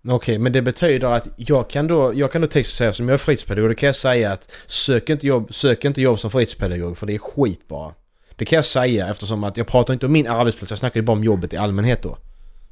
Okej, 0.09 0.39
men 0.39 0.53
det 0.53 0.63
betyder 0.63 1.09
att 1.13 1.29
jag 1.37 1.71
kan 1.71 1.87
då, 1.87 2.15
jag 2.15 2.33
kan 2.33 2.41
då 2.41 2.47
texta 2.49 2.77
säga 2.77 2.93
som 2.93 3.09
jag 3.09 3.15
är 3.15 3.19
fritidspedagog, 3.19 3.71
då 3.71 3.75
kan 3.75 3.87
jag 3.87 3.97
säga 3.97 4.33
att 4.33 4.53
sök 4.67 5.09
inte 5.09 5.27
jobb, 5.27 5.55
sök 5.55 5.85
inte 5.85 6.03
jobb 6.03 6.19
som 6.19 6.31
fritidspedagog 6.31 6.99
för 6.99 7.07
det 7.07 7.15
är 7.15 7.19
skit 7.19 7.69
bara. 7.69 7.95
Det 8.41 8.45
kan 8.47 8.57
jag 8.57 8.65
säga 8.65 9.09
eftersom 9.09 9.45
att 9.45 9.57
jag 9.57 9.67
pratar 9.67 9.95
inte 9.95 10.07
om 10.07 10.13
min 10.13 10.27
arbetsplats, 10.27 10.71
jag 10.71 10.79
snackar 10.79 11.01
ju 11.01 11.07
bara 11.07 11.13
om 11.17 11.25
jobbet 11.25 11.53
i 11.53 11.57
allmänhet 11.57 12.03
då. 12.03 12.19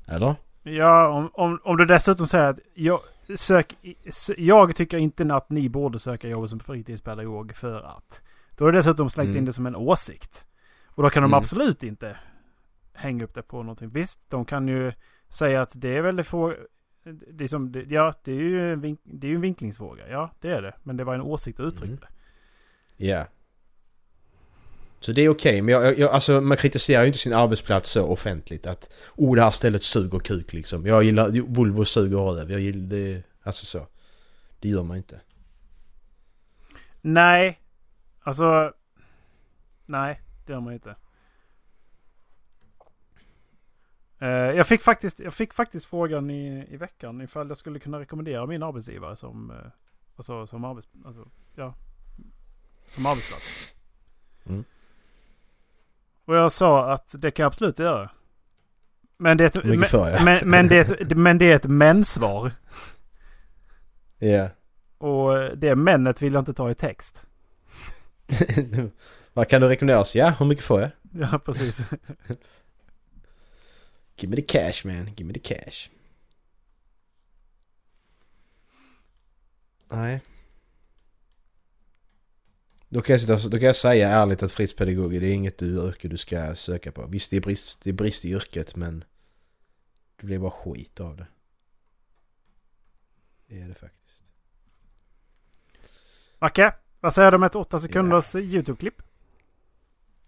Eller? 0.07 0.35
Ja, 0.63 1.09
om, 1.09 1.31
om, 1.35 1.61
om 1.65 1.77
du 1.77 1.85
dessutom 1.85 2.27
säger 2.27 2.49
att 2.51 2.59
jag, 2.75 3.01
sök, 3.37 3.75
jag 4.37 4.77
tycker 4.77 4.99
inte 4.99 5.35
att 5.35 5.51
ni 5.51 5.69
borde 5.69 5.99
söka 5.99 6.29
jobb 6.29 6.49
som 6.49 6.61
fritidspedagog 6.61 7.55
för 7.57 7.81
att. 7.83 8.23
Då 8.57 8.65
har 8.65 8.73
du 8.73 8.79
dessutom 8.79 9.11
slängt 9.11 9.27
Mm. 9.27 9.39
in 9.39 9.45
det 9.45 9.53
som 9.53 9.67
en 9.67 9.77
åsikt. 9.77 10.47
Och 10.87 11.03
då 11.03 11.11
kan 11.11 11.23
de 11.23 11.27
Mm. 11.31 11.39
absolut 11.39 11.83
inte 11.83 12.17
hänga 12.93 13.25
upp 13.25 13.35
det 13.35 13.43
på 13.43 13.57
någonting. 13.63 13.89
Visst, 13.89 14.31
de 14.31 14.45
kan 14.45 14.69
ju 14.69 14.93
säga 15.29 15.63
att 15.63 15.73
det 15.75 15.97
är 15.97 16.03
väl 16.03 16.25
få... 16.25 16.55
Det 17.33 17.45
är 17.45 17.49
som, 17.49 17.85
ja, 17.89 18.15
det 18.25 18.33
är 18.33 18.37
ju 18.37 18.73
en, 18.73 18.81
vink, 18.81 19.01
det 19.05 19.31
är 19.31 19.35
en 19.35 19.41
vinklingsfråga. 19.41 20.09
Ja, 20.09 20.31
det 20.41 20.51
är 20.51 20.63
det. 20.63 20.75
Men 20.83 20.97
det 20.97 21.05
var 21.05 21.15
en 21.15 21.21
åsikt 21.23 21.59
och 21.59 21.67
uttryckte 21.67 22.07
Mm. 22.07 22.09
det. 22.97 23.27
Så 25.01 25.13
det 25.13 25.23
är 25.23 25.29
okej, 25.29 25.63
men 25.63 25.75
jag, 25.75 25.99
jag, 25.99 26.11
alltså, 26.11 26.41
man 26.41 26.57
kritiserar 26.57 27.03
ju 27.03 27.07
inte 27.07 27.19
sin 27.19 27.33
arbetsplats 27.33 27.91
så 27.91 28.07
offentligt 28.07 28.67
att 28.67 28.91
oh 29.17 29.37
det 29.37 29.43
här 29.43 29.51
stället 29.51 29.83
suger 29.83 30.19
kuk 30.19 30.53
liksom. 30.53 30.87
Jag 30.87 31.05
gillar, 31.05 31.41
Volvo 31.55 31.85
suger 31.85 32.19
röv, 32.19 32.51
jag 32.51 32.61
gillar 32.61 32.89
det, 32.89 33.23
alltså 33.43 33.67
så. 33.67 33.87
Det 34.61 34.69
gör 34.69 34.83
man 34.83 34.97
inte. 34.97 35.21
Nej, 37.01 37.61
alltså... 38.21 38.73
Nej, 39.87 40.21
det 40.47 40.53
gör 40.53 40.61
man 40.61 40.73
inte. 40.73 40.97
Eh, 44.19 44.29
jag, 44.29 44.67
fick 44.67 44.83
faktiskt, 44.83 45.21
jag 45.21 45.35
fick 45.35 45.55
faktiskt 45.55 45.87
frågan 45.87 46.31
i, 46.31 46.67
i 46.71 46.77
veckan 46.77 47.21
ifall 47.21 47.49
jag 47.49 47.57
skulle 47.57 47.79
kunna 47.79 48.01
rekommendera 48.01 48.47
min 48.47 48.63
arbetsgivare 48.63 49.17
som, 49.17 49.51
eh, 49.51 49.57
alltså, 50.17 50.47
som, 50.47 50.65
arbets, 50.65 50.89
alltså, 51.05 51.29
ja, 51.55 51.75
som 52.87 53.07
arbetsplats. 53.07 53.77
Mm. 54.47 54.65
Och 56.29 56.37
jag 56.37 56.53
sa 56.53 56.93
att 56.93 57.15
det 57.19 57.31
kan 57.31 57.43
jag 57.43 57.47
absolut 57.49 57.79
göra. 57.79 58.11
Men 59.19 59.37
det 59.37 59.45
är 59.45 59.47
ett, 59.59 59.65
men, 59.65 59.85
för 59.85 60.25
men, 60.25 60.51
men, 60.51 60.69
det 60.69 60.77
är 60.77 61.03
ett, 61.03 61.17
men 61.17 61.39
det 61.39 61.53
är 61.53 61.57
ett 61.57 61.67
mensvar. 61.67 62.51
Ja. 64.19 64.49
Och 64.99 65.59
det 65.59 65.75
männet 65.75 66.23
vill 66.23 66.33
jag 66.33 66.41
inte 66.41 66.53
ta 66.53 66.71
i 66.71 66.75
text. 66.75 67.27
Vad 69.33 69.49
kan 69.49 69.61
du 69.61 69.69
rekommendera 69.69 70.01
oss? 70.01 70.15
Ja, 70.15 70.35
hur 70.39 70.47
mycket 70.47 70.65
får 70.65 70.81
jag? 70.81 70.91
Ja, 71.13 71.39
precis. 71.39 71.91
Give 74.17 74.31
me 74.31 74.37
the 74.37 74.43
cash 74.43 74.85
man, 74.85 75.07
give 75.17 75.25
me 75.25 75.35
the 75.35 75.55
cash. 75.55 75.91
Nej. 79.91 80.21
Då 82.89 83.01
kan, 83.01 83.15
jag 83.15 83.21
sitta, 83.21 83.49
då 83.49 83.59
kan 83.59 83.67
jag 83.67 83.77
säga 83.77 84.09
ärligt 84.09 84.43
att 84.43 84.53
fritidspedagog 84.53 85.11
det 85.11 85.27
är 85.27 85.33
inget 85.33 85.59
du, 85.59 85.89
yrke 85.89 86.09
du 86.09 86.17
ska 86.17 86.55
söka 86.55 86.93
på. 86.93 87.07
Visst 87.07 87.31
det 87.31 87.37
är, 87.37 87.41
brist, 87.41 87.81
det 87.81 87.91
är 87.91 87.95
brist 87.95 88.25
i 88.25 88.31
yrket 88.31 88.77
men 88.77 89.05
det 90.21 90.27
blir 90.27 90.39
bara 90.39 90.51
skit 90.51 91.01
av 91.01 91.17
det. 91.17 91.27
Det 93.47 93.61
är 93.61 93.69
det 93.69 93.75
faktiskt. 93.75 94.23
Macke, 96.39 96.75
vad 97.01 97.15
säger 97.15 97.31
du 97.31 97.35
om 97.35 97.43
ett 97.43 97.55
8 97.55 97.79
sekunders 97.79 98.35
YouTube-klipp? 98.35 99.03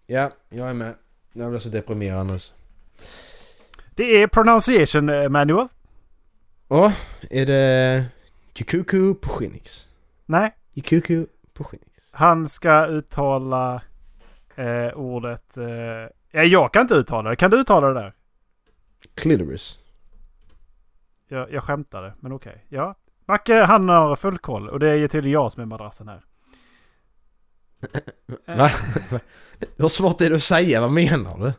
Ja, 0.07 0.31
jag 0.49 0.69
är 0.69 0.73
med. 0.73 0.95
Jag 1.33 1.49
blir 1.49 1.59
så 1.59 1.69
deprimerad 1.69 2.19
annars. 2.19 2.53
Det 3.95 4.03
är 4.03 4.27
pronunciation 4.27 5.09
eh, 5.09 5.29
manual. 5.29 5.67
Åh, 6.67 6.93
är 7.29 7.45
det 7.45 8.05
Jukuku 8.55 9.13
på 9.13 9.29
Shinix? 9.29 9.89
Nej, 10.25 10.55
Jukuku 10.73 11.25
på 11.53 11.63
Shinix. 11.63 11.90
Han 12.11 12.49
ska 12.49 12.85
uttala 12.85 13.81
eh, 14.55 14.87
ordet... 14.95 15.57
Eh, 15.57 15.65
ja, 16.31 16.43
jag 16.43 16.73
kan 16.73 16.81
inte 16.81 16.93
uttala 16.93 17.29
det. 17.29 17.35
Kan 17.35 17.51
du 17.51 17.57
uttala 17.57 17.87
det 17.87 17.93
där? 17.93 18.13
Clitoris. 19.15 19.79
Jag, 21.27 21.51
jag 21.51 21.63
skämtade, 21.63 22.13
men 22.19 22.31
okej. 22.31 22.65
Ja. 22.69 22.95
Macke, 23.25 23.61
han 23.63 23.89
har 23.89 24.15
full 24.15 24.37
koll. 24.37 24.69
Och 24.69 24.79
det 24.79 24.89
är 24.89 24.95
ju 24.95 25.07
tydligen 25.07 25.33
jag 25.33 25.51
som 25.51 25.61
är 25.61 25.65
madrassen 25.65 26.07
här. 26.07 26.25
Va? 28.57 28.71
Hur 29.77 29.87
svårt 29.87 30.21
är 30.21 30.29
det 30.29 30.35
att 30.35 30.43
säga? 30.43 30.81
Vad 30.81 30.91
menar 30.91 31.37
du? 31.37 31.53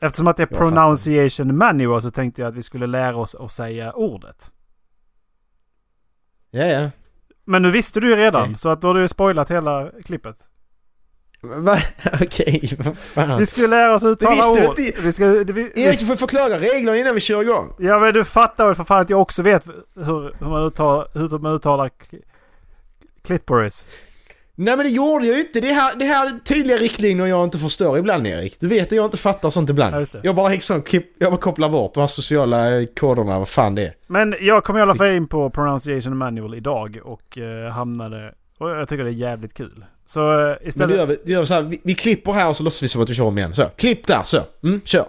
Eftersom 0.00 0.28
att 0.28 0.36
det 0.36 0.42
är 0.42 0.46
pronunciation 0.46 1.56
manual 1.56 2.02
så 2.02 2.10
tänkte 2.10 2.42
jag 2.42 2.48
att 2.48 2.54
vi 2.54 2.62
skulle 2.62 2.86
lära 2.86 3.16
oss 3.16 3.34
att 3.34 3.52
säga 3.52 3.92
ordet. 3.92 4.52
Ja, 6.50 6.64
ja. 6.64 6.90
Men 7.44 7.62
nu 7.62 7.70
visste 7.70 8.00
du 8.00 8.08
ju 8.08 8.16
redan, 8.16 8.42
Okej. 8.42 8.58
så 8.58 8.68
att 8.68 8.80
då 8.80 8.86
har 8.86 8.94
du 8.94 9.00
ju 9.00 9.08
spoilat 9.08 9.50
hela 9.50 9.90
klippet. 10.04 10.36
Va? 11.42 11.76
Okej, 12.22 12.70
vad 12.78 12.98
fan. 12.98 13.38
Vi 13.38 13.46
skulle 13.46 13.66
lära 13.66 13.94
oss 13.94 14.04
att 14.04 14.08
uttala 14.08 14.34
du 14.34 14.68
ord. 14.68 14.74
Vi 15.02 15.12
ska, 15.12 15.26
det, 15.26 15.52
vi, 15.52 15.72
Erik, 15.74 16.00
du 16.00 16.06
får 16.06 16.16
förklara 16.16 16.58
reglerna 16.58 16.98
innan 16.98 17.14
vi 17.14 17.20
kör 17.20 17.42
igång. 17.42 17.74
Ja 17.78 17.98
men 17.98 18.14
du 18.14 18.24
fattar 18.24 18.66
väl 18.66 18.74
för 18.74 18.84
fan 18.84 19.00
att 19.00 19.10
jag 19.10 19.20
också 19.20 19.42
vet 19.42 19.66
hur, 19.66 20.34
hur, 20.38 20.46
man, 20.46 20.64
uttalar, 20.64 21.08
hur 21.12 21.38
man 21.38 21.54
uttalar 21.54 21.90
clitoris. 23.22 23.86
Nej 24.56 24.76
men 24.76 24.86
det 24.86 24.92
gjorde 24.92 25.26
jag 25.26 25.36
ju 25.36 25.40
inte. 25.42 25.60
Det 25.60 25.72
här, 25.72 25.94
det 25.96 26.04
här 26.04 26.26
är 26.26 26.38
tydliga 26.44 26.76
riktlinjer 26.76 27.26
jag 27.26 27.44
inte 27.44 27.58
förstår 27.58 27.98
ibland 27.98 28.26
Erik. 28.26 28.60
Du 28.60 28.68
vet 28.68 28.86
att 28.86 28.92
jag 28.92 29.04
inte 29.04 29.16
fattar 29.16 29.50
sånt 29.50 29.70
ibland. 29.70 30.06
Ja. 30.12 30.20
Jag 30.22 30.34
bara 30.36 30.48
liksom, 30.48 30.82
jag 31.18 31.32
bara 31.32 31.40
kopplar 31.40 31.68
bort 31.68 31.94
de 31.94 32.00
här 32.00 32.06
sociala 32.06 32.80
eh, 32.80 32.86
koderna, 33.00 33.38
vad 33.38 33.48
fan 33.48 33.74
det 33.74 33.82
är. 33.82 33.94
Men 34.06 34.34
jag 34.40 34.64
kom 34.64 34.76
i 34.76 34.80
alla 34.80 34.94
fall 34.94 35.06
in 35.06 35.26
på 35.26 35.50
pronunciation 35.50 36.16
manual 36.16 36.54
idag 36.54 36.98
och 37.04 37.38
eh, 37.38 37.70
hamnade... 37.72 38.34
Och 38.58 38.70
jag 38.70 38.88
tycker 38.88 39.04
det 39.04 39.10
är 39.10 39.12
jävligt 39.12 39.54
kul. 39.54 39.84
Så 40.06 40.40
eh, 40.40 40.46
Men 40.60 40.68
istället... 40.68 40.88
du 40.90 40.96
gör, 40.96 41.06
vi, 41.24 41.32
gör 41.32 41.44
så 41.44 41.54
här, 41.54 41.62
vi, 41.62 41.80
vi 41.84 41.94
klipper 41.94 42.32
här 42.32 42.48
och 42.48 42.56
så 42.56 42.62
låtsas 42.62 42.82
vi 42.82 42.88
som 42.88 43.02
att 43.02 43.10
vi 43.10 43.14
kör 43.14 43.24
om 43.24 43.38
igen. 43.38 43.54
Så, 43.54 43.64
klipp 43.76 44.06
där, 44.06 44.22
så. 44.22 44.38
Mm, 44.62 44.80
kör. 44.84 45.06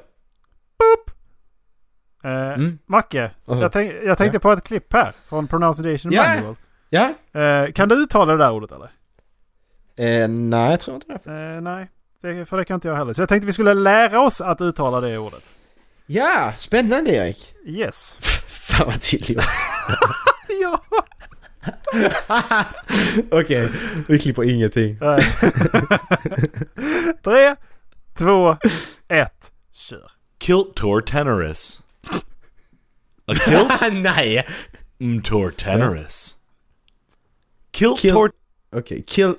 eh, 2.23 2.31
Mm. 2.53 2.79
Macke, 2.85 3.31
Alltså, 3.45 3.61
jag, 3.63 3.71
tänk, 3.71 3.93
jag 4.05 4.17
tänkte 4.17 4.39
på 4.39 4.51
ett 4.51 4.63
klipp 4.63 4.93
här 4.93 5.11
från 5.29 5.47
pronunciation 5.47 6.11
Ja. 6.11 6.23
manual. 6.35 6.55
Ja? 6.89 7.13
Eh, 7.41 7.71
kan 7.71 7.89
du 7.89 7.95
uttala 8.03 8.31
det 8.31 8.37
där 8.43 8.51
ordet 8.51 8.71
eller? 8.71 8.89
Eh, 9.95 10.27
nej, 10.27 10.71
jag 10.71 10.79
tror 10.79 10.95
inte 10.95 11.19
det. 11.23 11.31
Eh, 11.55 11.61
nej, 11.61 11.89
det, 12.21 12.45
för 12.45 12.57
det 12.57 12.65
kan 12.65 12.75
inte 12.75 12.87
jag 12.87 12.95
heller. 12.95 13.13
Så 13.13 13.21
jag 13.21 13.29
tänkte 13.29 13.47
vi 13.47 13.53
skulle 13.53 13.73
lära 13.73 14.19
oss 14.21 14.41
att 14.41 14.61
uttala 14.61 15.01
det 15.01 15.17
ordet. 15.17 15.53
Ja, 16.05 16.53
spännande 16.57 17.11
Erik. 17.11 17.53
Yes. 17.65 18.17
Fan 18.47 18.87
vad 18.87 19.01
till 19.01 19.35
jag. 19.35 19.43
ja! 20.61 20.81
Okej, 23.31 23.69
vi 24.07 24.19
klipper 24.19 24.43
ingenting. 24.49 24.99
Tre, 27.23 27.55
två, 28.17 28.57
ett, 29.07 29.51
kör. 29.73 30.11
Kiltor 30.39 31.01
tenorus. 31.01 31.81
A 33.27 33.33
kilt 33.45 33.93
Nej! 34.03 34.45
mtor 34.97 35.49
tenorus. 35.51 36.35
Kiltor... 37.71 37.97
Kill... 38.29 38.79
Okej, 38.79 39.03
kill... 39.07 39.35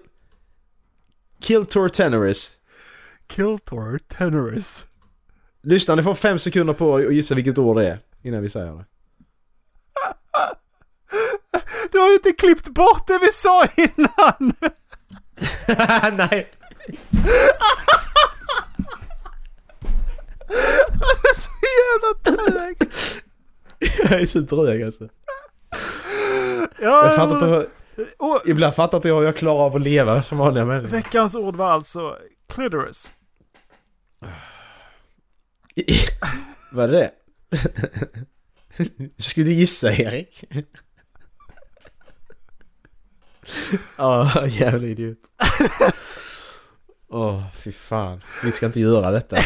Kill 1.40 1.66
Tortenorus. 1.66 2.52
Kiltor 3.28 3.98
Tenorus. 3.98 4.86
Lyssna, 5.62 5.94
ni 5.94 6.02
får 6.02 6.14
fem 6.14 6.38
sekunder 6.38 6.74
på 6.74 6.96
att 6.96 7.14
gissa 7.14 7.34
vilket 7.34 7.58
ord 7.58 7.76
det 7.76 7.88
är 7.88 7.98
innan 8.22 8.42
vi 8.42 8.48
säger 8.48 8.72
det. 8.72 8.84
Du 11.92 11.98
har 11.98 12.08
ju 12.08 12.14
inte 12.14 12.32
klippt 12.32 12.68
bort 12.68 13.06
det 13.06 13.18
vi 13.22 13.32
sa 13.32 13.66
innan! 13.76 14.54
Nej! 16.16 16.50
Du 20.88 21.28
är 21.30 21.34
så 21.36 21.50
jävla 21.62 22.36
trög! 22.52 22.76
Jag 24.10 24.20
är 24.20 24.26
så 24.26 24.38
dryg 24.38 24.82
alltså. 24.82 25.08
Ja, 26.78 27.06
Jag 27.06 27.16
fattar 27.16 27.56
inte. 27.56 27.70
Och 28.18 28.42
Ibland 28.46 28.74
fattar 28.74 28.98
inte 28.98 29.08
jag 29.08 29.16
hur 29.16 29.24
jag 29.24 29.36
klarar 29.36 29.60
av 29.60 29.76
att 29.76 29.82
leva 29.82 30.22
som 30.22 30.38
vanliga 30.38 30.64
människor. 30.64 30.88
veckans 30.88 31.34
ord 31.34 31.56
var 31.56 31.70
alltså 31.70 32.18
clitoris. 32.48 33.14
Vad 36.72 36.84
är 36.84 36.88
det? 36.88 37.10
Skulle 39.18 39.46
du 39.46 39.52
gissa 39.52 39.92
Erik? 39.92 40.44
Ja, 43.98 44.46
jävla 44.46 44.86
idiot. 44.86 45.18
Åh, 47.08 47.42
fy 47.54 47.72
fan. 47.72 48.22
Vi 48.44 48.52
ska 48.52 48.66
inte 48.66 48.80
göra 48.80 49.10
detta. 49.10 49.36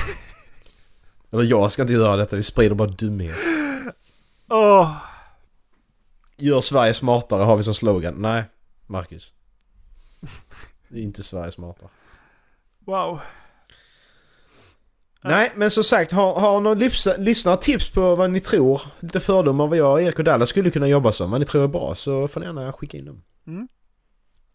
Eller 1.33 1.45
jag 1.45 1.73
ska 1.73 1.83
inte 1.83 1.95
göra 1.95 2.17
detta, 2.17 2.37
vi 2.37 2.43
sprider 2.43 2.75
bara 2.75 2.89
dumhet. 2.89 3.37
Åh, 4.49 4.97
Gör 6.41 6.61
Sverige 6.61 6.95
smartare 6.95 7.43
har 7.43 7.57
vi 7.57 7.63
som 7.63 7.75
slogan. 7.75 8.15
Nej, 8.19 8.45
Marcus. 8.87 9.33
Det 10.89 10.99
är 10.99 11.03
inte 11.03 11.23
Sverige 11.23 11.53
smartare. 11.53 11.89
wow. 12.85 13.21
Nej, 15.23 15.53
men 15.55 15.71
som 15.71 15.85
sagt, 15.85 16.13
har, 16.13 16.41
har 16.41 16.61
någon 16.61 16.79
lyssna- 16.79 17.17
lyssnare 17.17 17.57
tips 17.57 17.91
på 17.91 18.15
vad 18.17 18.31
ni 18.31 18.41
tror, 18.41 18.83
lite 19.01 19.21
fördomar 19.21 19.67
vad 19.67 19.79
jag, 19.79 20.03
Erik 20.03 20.19
och 20.19 20.25
Dallas 20.25 20.49
skulle 20.49 20.71
kunna 20.71 20.89
jobba 20.89 21.13
som, 21.13 21.31
vad 21.31 21.41
ni 21.41 21.47
tror 21.47 21.65
är 21.65 21.69
bra, 21.69 21.95
så 21.95 22.29
får 22.29 22.41
ni 22.41 22.47
gärna 22.47 22.73
skicka 22.73 22.97
in 22.99 23.05
dem. 23.05 23.23
Mm. 23.47 23.69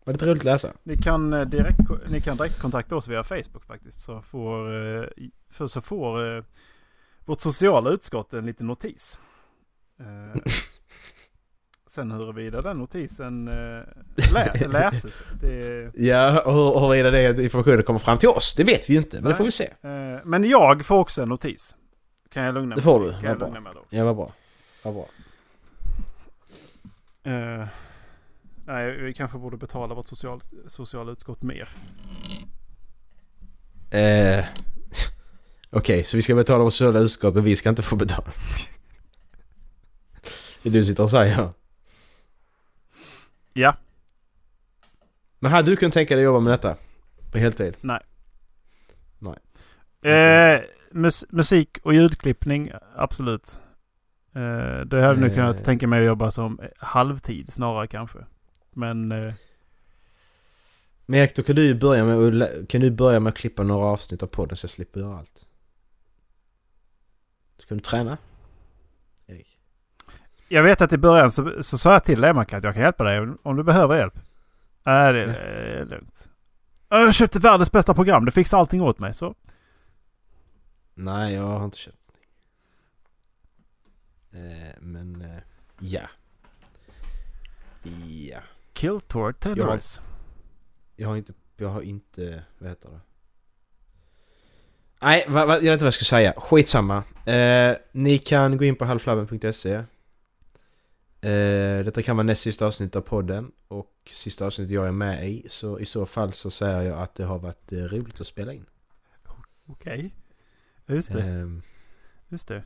Var 0.06 0.14
lite 0.14 0.26
roligt 0.26 0.42
att 0.42 0.46
läsa. 0.46 0.74
Ni 0.84 0.98
kan, 0.98 1.34
eh, 1.34 1.42
direkt, 1.42 1.80
ni 2.10 2.22
kan 2.22 2.38
direkt 2.38 2.60
kontakta 2.62 2.96
oss 2.96 3.08
via 3.08 3.24
Facebook 3.24 3.66
faktiskt. 3.66 4.00
Så 4.00 4.22
får, 4.22 4.76
eh, 5.04 5.08
för 5.50 5.68
så 5.68 5.82
får 5.82 6.38
eh, 6.38 6.44
vårt 7.26 7.42
sociala 7.42 7.90
utskott 7.90 8.34
en 8.34 8.46
liten 8.46 8.68
notis. 8.68 9.20
Sen 11.96 12.12
huruvida 12.12 12.62
den 12.62 12.78
notisen 12.78 13.48
eh, 13.48 13.54
lä, 14.34 14.54
läses, 14.68 15.24
det, 15.42 15.92
Ja, 15.96 16.42
och 16.42 16.54
hur- 16.54 16.80
huruvida 16.80 17.12
det 17.34 17.44
informationen 17.44 17.84
kommer 17.84 18.00
fram 18.00 18.18
till 18.18 18.30
oss, 18.30 18.56
det 18.56 18.64
vet 18.64 18.90
vi 18.90 18.94
ju 18.94 19.00
inte, 19.00 19.16
men 19.16 19.24
det 19.24 19.30
Nej. 19.30 19.38
får 19.38 19.44
vi 19.44 19.52
se. 19.52 19.64
eh, 19.82 20.20
Men 20.26 20.44
jag 20.50 20.86
får 20.86 20.98
också 21.00 21.22
en 21.22 21.30
notis. 21.30 21.76
Kan 22.34 22.44
jag 22.44 22.54
lugna 22.54 22.70
Det 22.76 22.80
mig 22.80 22.84
får 22.84 23.00
med? 23.00 23.10
du, 23.10 23.14
Kan 23.14 23.38
vad 23.40 23.54
bra. 23.76 23.84
Ja, 23.90 24.04
vad 24.06 24.16
bra. 24.16 24.32
Vad 24.84 24.94
bra. 24.94 25.06
Eh, 27.24 27.68
nej, 28.66 28.98
vi 29.02 29.14
kanske 29.14 29.38
borde 29.38 29.58
betala 29.58 29.96
vårt 29.96 30.08
social, 30.08 30.40
sociala 30.68 31.12
utskott 31.12 31.42
mer. 31.42 31.70
Eh, 33.92 34.46
Okej, 35.70 36.04
så 36.04 36.18
vi 36.18 36.22
ska 36.24 36.36
betala 36.36 36.64
vårt 36.64 36.74
sociala 36.74 37.00
utskott, 37.00 37.36
men 37.36 37.44
vi 37.44 37.56
ska 37.56 37.70
inte 37.70 37.82
få 37.84 37.96
betala. 37.96 38.28
Det 40.64 40.70
är 40.70 40.74
du 40.74 40.86
sitter 40.86 41.04
och 41.04 41.10
säger. 41.10 41.50
Ja, 43.58 43.76
Men 45.40 45.52
hade 45.52 45.72
du 45.72 45.76
kunnat 45.76 45.94
tänka 45.94 46.16
dig 46.16 46.24
att 46.24 46.26
jobba 46.26 46.40
med 46.40 46.54
detta? 46.54 46.76
På 47.32 47.38
heltid? 47.38 47.76
Eh, 50.04 50.62
mus 50.92 51.26
musik 51.30 51.78
och 51.84 51.94
ljudklippning, 51.94 52.72
absolut. 52.96 53.60
Eh, 54.36 54.42
det 54.86 54.96
hade 54.96 54.98
jag 55.02 55.20
nog 55.20 55.30
Eh. 55.30 55.36
kunnat 55.36 55.64
tänka 55.64 55.88
mig 55.88 56.00
att 56.00 56.06
jobba 56.06 56.32
som 56.32 56.60
halvtid 56.78 57.54
snarare 57.54 57.88
kanske. 57.88 58.20
Men 58.72 59.12
eh, 59.12 59.34
Men 61.06 61.20
Erik, 61.20 61.36
då 61.36 61.44
kan 61.44 61.56
du 61.56 61.64
ju 61.64 61.76
börja 61.76 62.06
med 62.06 62.42
att, 62.44 62.68
kan 62.70 62.82
du 62.82 62.92
börja 62.92 63.20
med 63.20 63.32
att 63.32 63.38
klippa 63.38 63.64
några 63.64 63.86
avsnitt 63.86 64.24
av 64.24 64.28
podden 64.28 64.58
så 64.58 64.66
jag 64.66 64.70
slipper 64.72 65.00
göra 65.00 65.18
allt. 65.18 65.48
Ska 67.58 67.76
du 67.76 67.82
träna? 67.82 68.18
Jag 70.56 70.64
vet 70.64 70.82
att 70.82 70.94
i 70.94 70.98
början 70.98 71.32
så, 71.32 71.64
så 71.64 71.78
sa 71.78 71.94
jag 71.94 72.04
till 72.04 72.34
Macke 72.34 72.58
att 72.58 72.64
jag 72.64 72.74
kan 72.74 72.84
hjälpa 72.84 73.04
dig 73.04 73.20
om, 73.44 73.56
du 73.56 73.64
behöver 73.64 73.98
hjälp. 73.98 74.20
Nej, 74.86 75.14
det 75.14 75.22
är 75.22 75.86
lugnt. 75.86 76.30
Jag 76.90 77.14
köpte 77.14 77.40
världens 77.40 77.72
bästa 77.72 77.94
program. 77.94 78.26
Det 78.26 78.32
fixar 78.32 78.58
allting 78.58 78.82
åt 78.82 79.00
mig. 79.00 79.14
Så 79.14 79.36
Nej, 80.94 81.34
jag 81.34 81.44
har 81.44 81.66
inte 81.66 81.78
köpt 81.78 81.98
eh, 84.32 84.40
Men, 84.80 85.22
eh, 85.22 85.42
ja. 85.80 86.02
Ja. 88.30 88.40
Kiltor 88.74 89.32
Tenors. 89.32 90.00
Jag 90.96 91.08
har 91.08 91.18
inte, 91.18 91.34
jag 91.58 91.70
har 91.70 91.82
inte, 91.82 92.44
vad 92.58 92.70
heter 92.70 92.90
det? 92.90 93.00
Nej, 95.02 95.26
va, 95.28 95.46
va, 95.46 95.54
jag 95.54 95.62
vet 95.62 95.74
inte 95.74 95.86
vad 95.86 95.88
jag 95.88 95.94
ska 95.94 96.06
säga. 96.06 96.34
Skitsamma. 96.38 97.04
Eh, 97.26 97.76
ni 97.92 98.18
kan 98.18 98.58
gå 98.58 98.66
in 98.66 98.76
på 98.76 98.86
halvflabben.se. 98.86 99.84
Eh, 101.30 101.86
detta 101.86 102.02
kan 102.02 102.16
vara 102.18 102.24
näst 102.24 102.42
sista 102.42 102.66
avsnitt 102.66 102.96
av 102.96 103.02
podden 103.02 103.52
och 103.68 103.92
sista 104.12 104.46
avsnittet 104.46 104.72
jag 104.72 104.88
är 104.88 104.92
med 104.92 105.30
i. 105.30 105.46
Så 105.50 105.80
i 105.80 105.86
så 105.86 106.06
fall 106.06 106.34
så 106.34 106.52
säger 106.52 106.82
jag 106.82 107.00
att 107.02 107.16
det 107.16 107.24
har 107.24 107.40
varit 107.40 107.72
eh, 107.72 107.78
roligt 107.78 108.22
att 108.22 108.28
spela 108.28 108.54
in. 108.54 108.66
Okej. 109.66 110.16
Just 110.86 111.12
det. 111.14 111.24
Eh, 111.24 111.48
Just 112.30 112.48
det. 112.48 112.64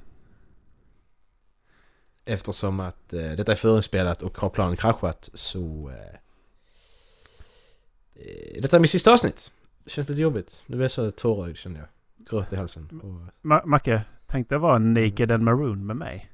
eftersom 2.25 2.79
att 2.79 3.13
eh, 3.13 3.31
detta 3.31 3.51
är 3.51 3.55
förinspelat 3.55 4.21
och 4.21 4.37
har 4.37 4.49
planen 4.49 4.77
kraschat 4.77 5.29
så... 5.33 5.89
Eh, 5.89 6.19
detta 8.61 8.75
är 8.75 8.79
mitt 8.79 8.91
sista 8.91 9.13
avsnitt. 9.13 9.51
Det 9.83 9.89
känns 9.89 10.09
lite 10.09 10.21
jobbigt. 10.21 10.63
Nu 10.65 10.77
är 10.77 10.81
jag 10.81 10.91
så 10.91 11.11
tårögd 11.11 11.57
känner 11.57 11.79
jag. 11.79 11.87
Gröt 12.29 12.53
i 12.53 12.55
halsen. 12.55 13.01
Och, 13.03 13.45
Ma- 13.47 13.65
Macke, 13.65 14.01
tänk 14.25 14.49
dig 14.49 14.57
vara 14.57 14.77
naked 14.79 15.31
and 15.31 15.43
maroon 15.43 15.85
med 15.85 15.95
mig. 15.95 16.31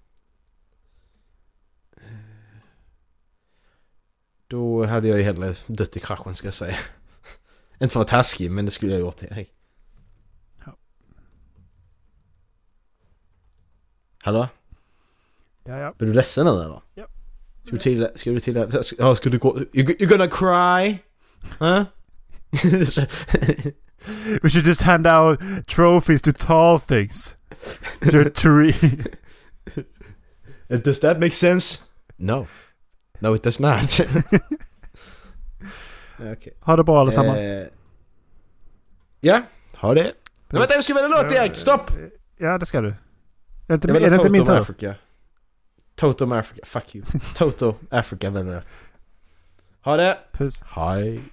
Då 4.47 4.85
hade 4.85 5.07
jag 5.07 5.17
ju 5.17 5.23
hellre 5.23 5.55
dött 5.67 5.97
i 5.97 5.99
kraschen 5.99 6.35
ska 6.35 6.47
jag 6.47 6.53
säga. 6.53 6.77
Inte 7.79 7.79
för 7.79 7.85
att 7.85 7.95
vara 7.95 8.05
taskig 8.05 8.51
men 8.51 8.65
det 8.65 8.71
skulle 8.71 8.91
jag 8.91 9.01
gjort 9.01 9.23
Erik. 9.23 9.53
Ja. 10.65 10.77
Hallå? 14.21 14.47
Ja, 15.63 15.77
ja. 15.77 15.87
Är 15.99 16.05
du 16.05 16.13
ledsen 16.13 16.45
nu 16.45 16.51
eller? 16.51 16.81
Ja. 16.93 17.07
Ska 17.63 17.71
du 17.71 17.77
till... 17.77 18.09
Ska 18.15 18.31
du 18.31 18.39
till... 18.39 18.83
Ja, 18.97 19.15
ska 19.15 19.29
du 19.29 19.37
gå... 19.37 19.59
You, 19.59 19.85
you're 19.85 20.05
gonna 20.05 20.27
cry? 20.27 20.99
Huh? 21.59 21.85
We 24.41 24.49
should 24.49 24.65
just 24.65 24.81
hand 24.81 25.07
out 25.07 25.39
trophies 25.67 26.21
to 26.21 26.31
tall 26.31 26.79
things. 26.79 27.35
So 28.01 28.19
a 28.19 28.29
tree. 28.29 28.73
Does 30.67 30.99
that 30.99 31.19
make 31.19 31.33
sense? 31.33 31.81
No. 32.17 32.47
No 33.19 33.35
it 33.35 33.43
does 33.43 33.59
not. 33.59 33.99
Okej. 36.19 36.53
Ha 36.61 36.75
det 36.75 36.83
bra 36.83 37.01
allesammans. 37.01 37.37
Eh, 37.37 37.67
ja, 39.19 39.41
ha 39.75 39.93
det. 39.93 40.03
Nej, 40.03 40.13
vänta 40.59 40.73
jag 40.73 40.83
ska 40.83 40.93
välja 40.93 41.07
låt 41.07 41.31
Erik, 41.31 41.55
stopp! 41.55 41.91
Ja, 42.37 42.57
det 42.57 42.65
ska 42.65 42.81
du. 42.81 42.87
Är 42.87 42.95
det 43.67 43.73
inte, 43.73 43.87
är 43.87 44.09
det 44.09 44.15
inte 44.15 44.29
min 44.29 44.45
tur? 44.45 44.59
Africa. 44.59 44.95
Toto 45.95 46.33
Africa, 46.33 46.61
fuck 46.65 46.95
you. 46.95 47.05
Toto 47.35 47.75
Africa 47.89 48.29
väljer 48.29 48.53
jag. 48.53 48.63
Ha 49.81 49.97
det! 49.97 50.17
Puss. 50.31 50.63
Hej! 50.67 51.23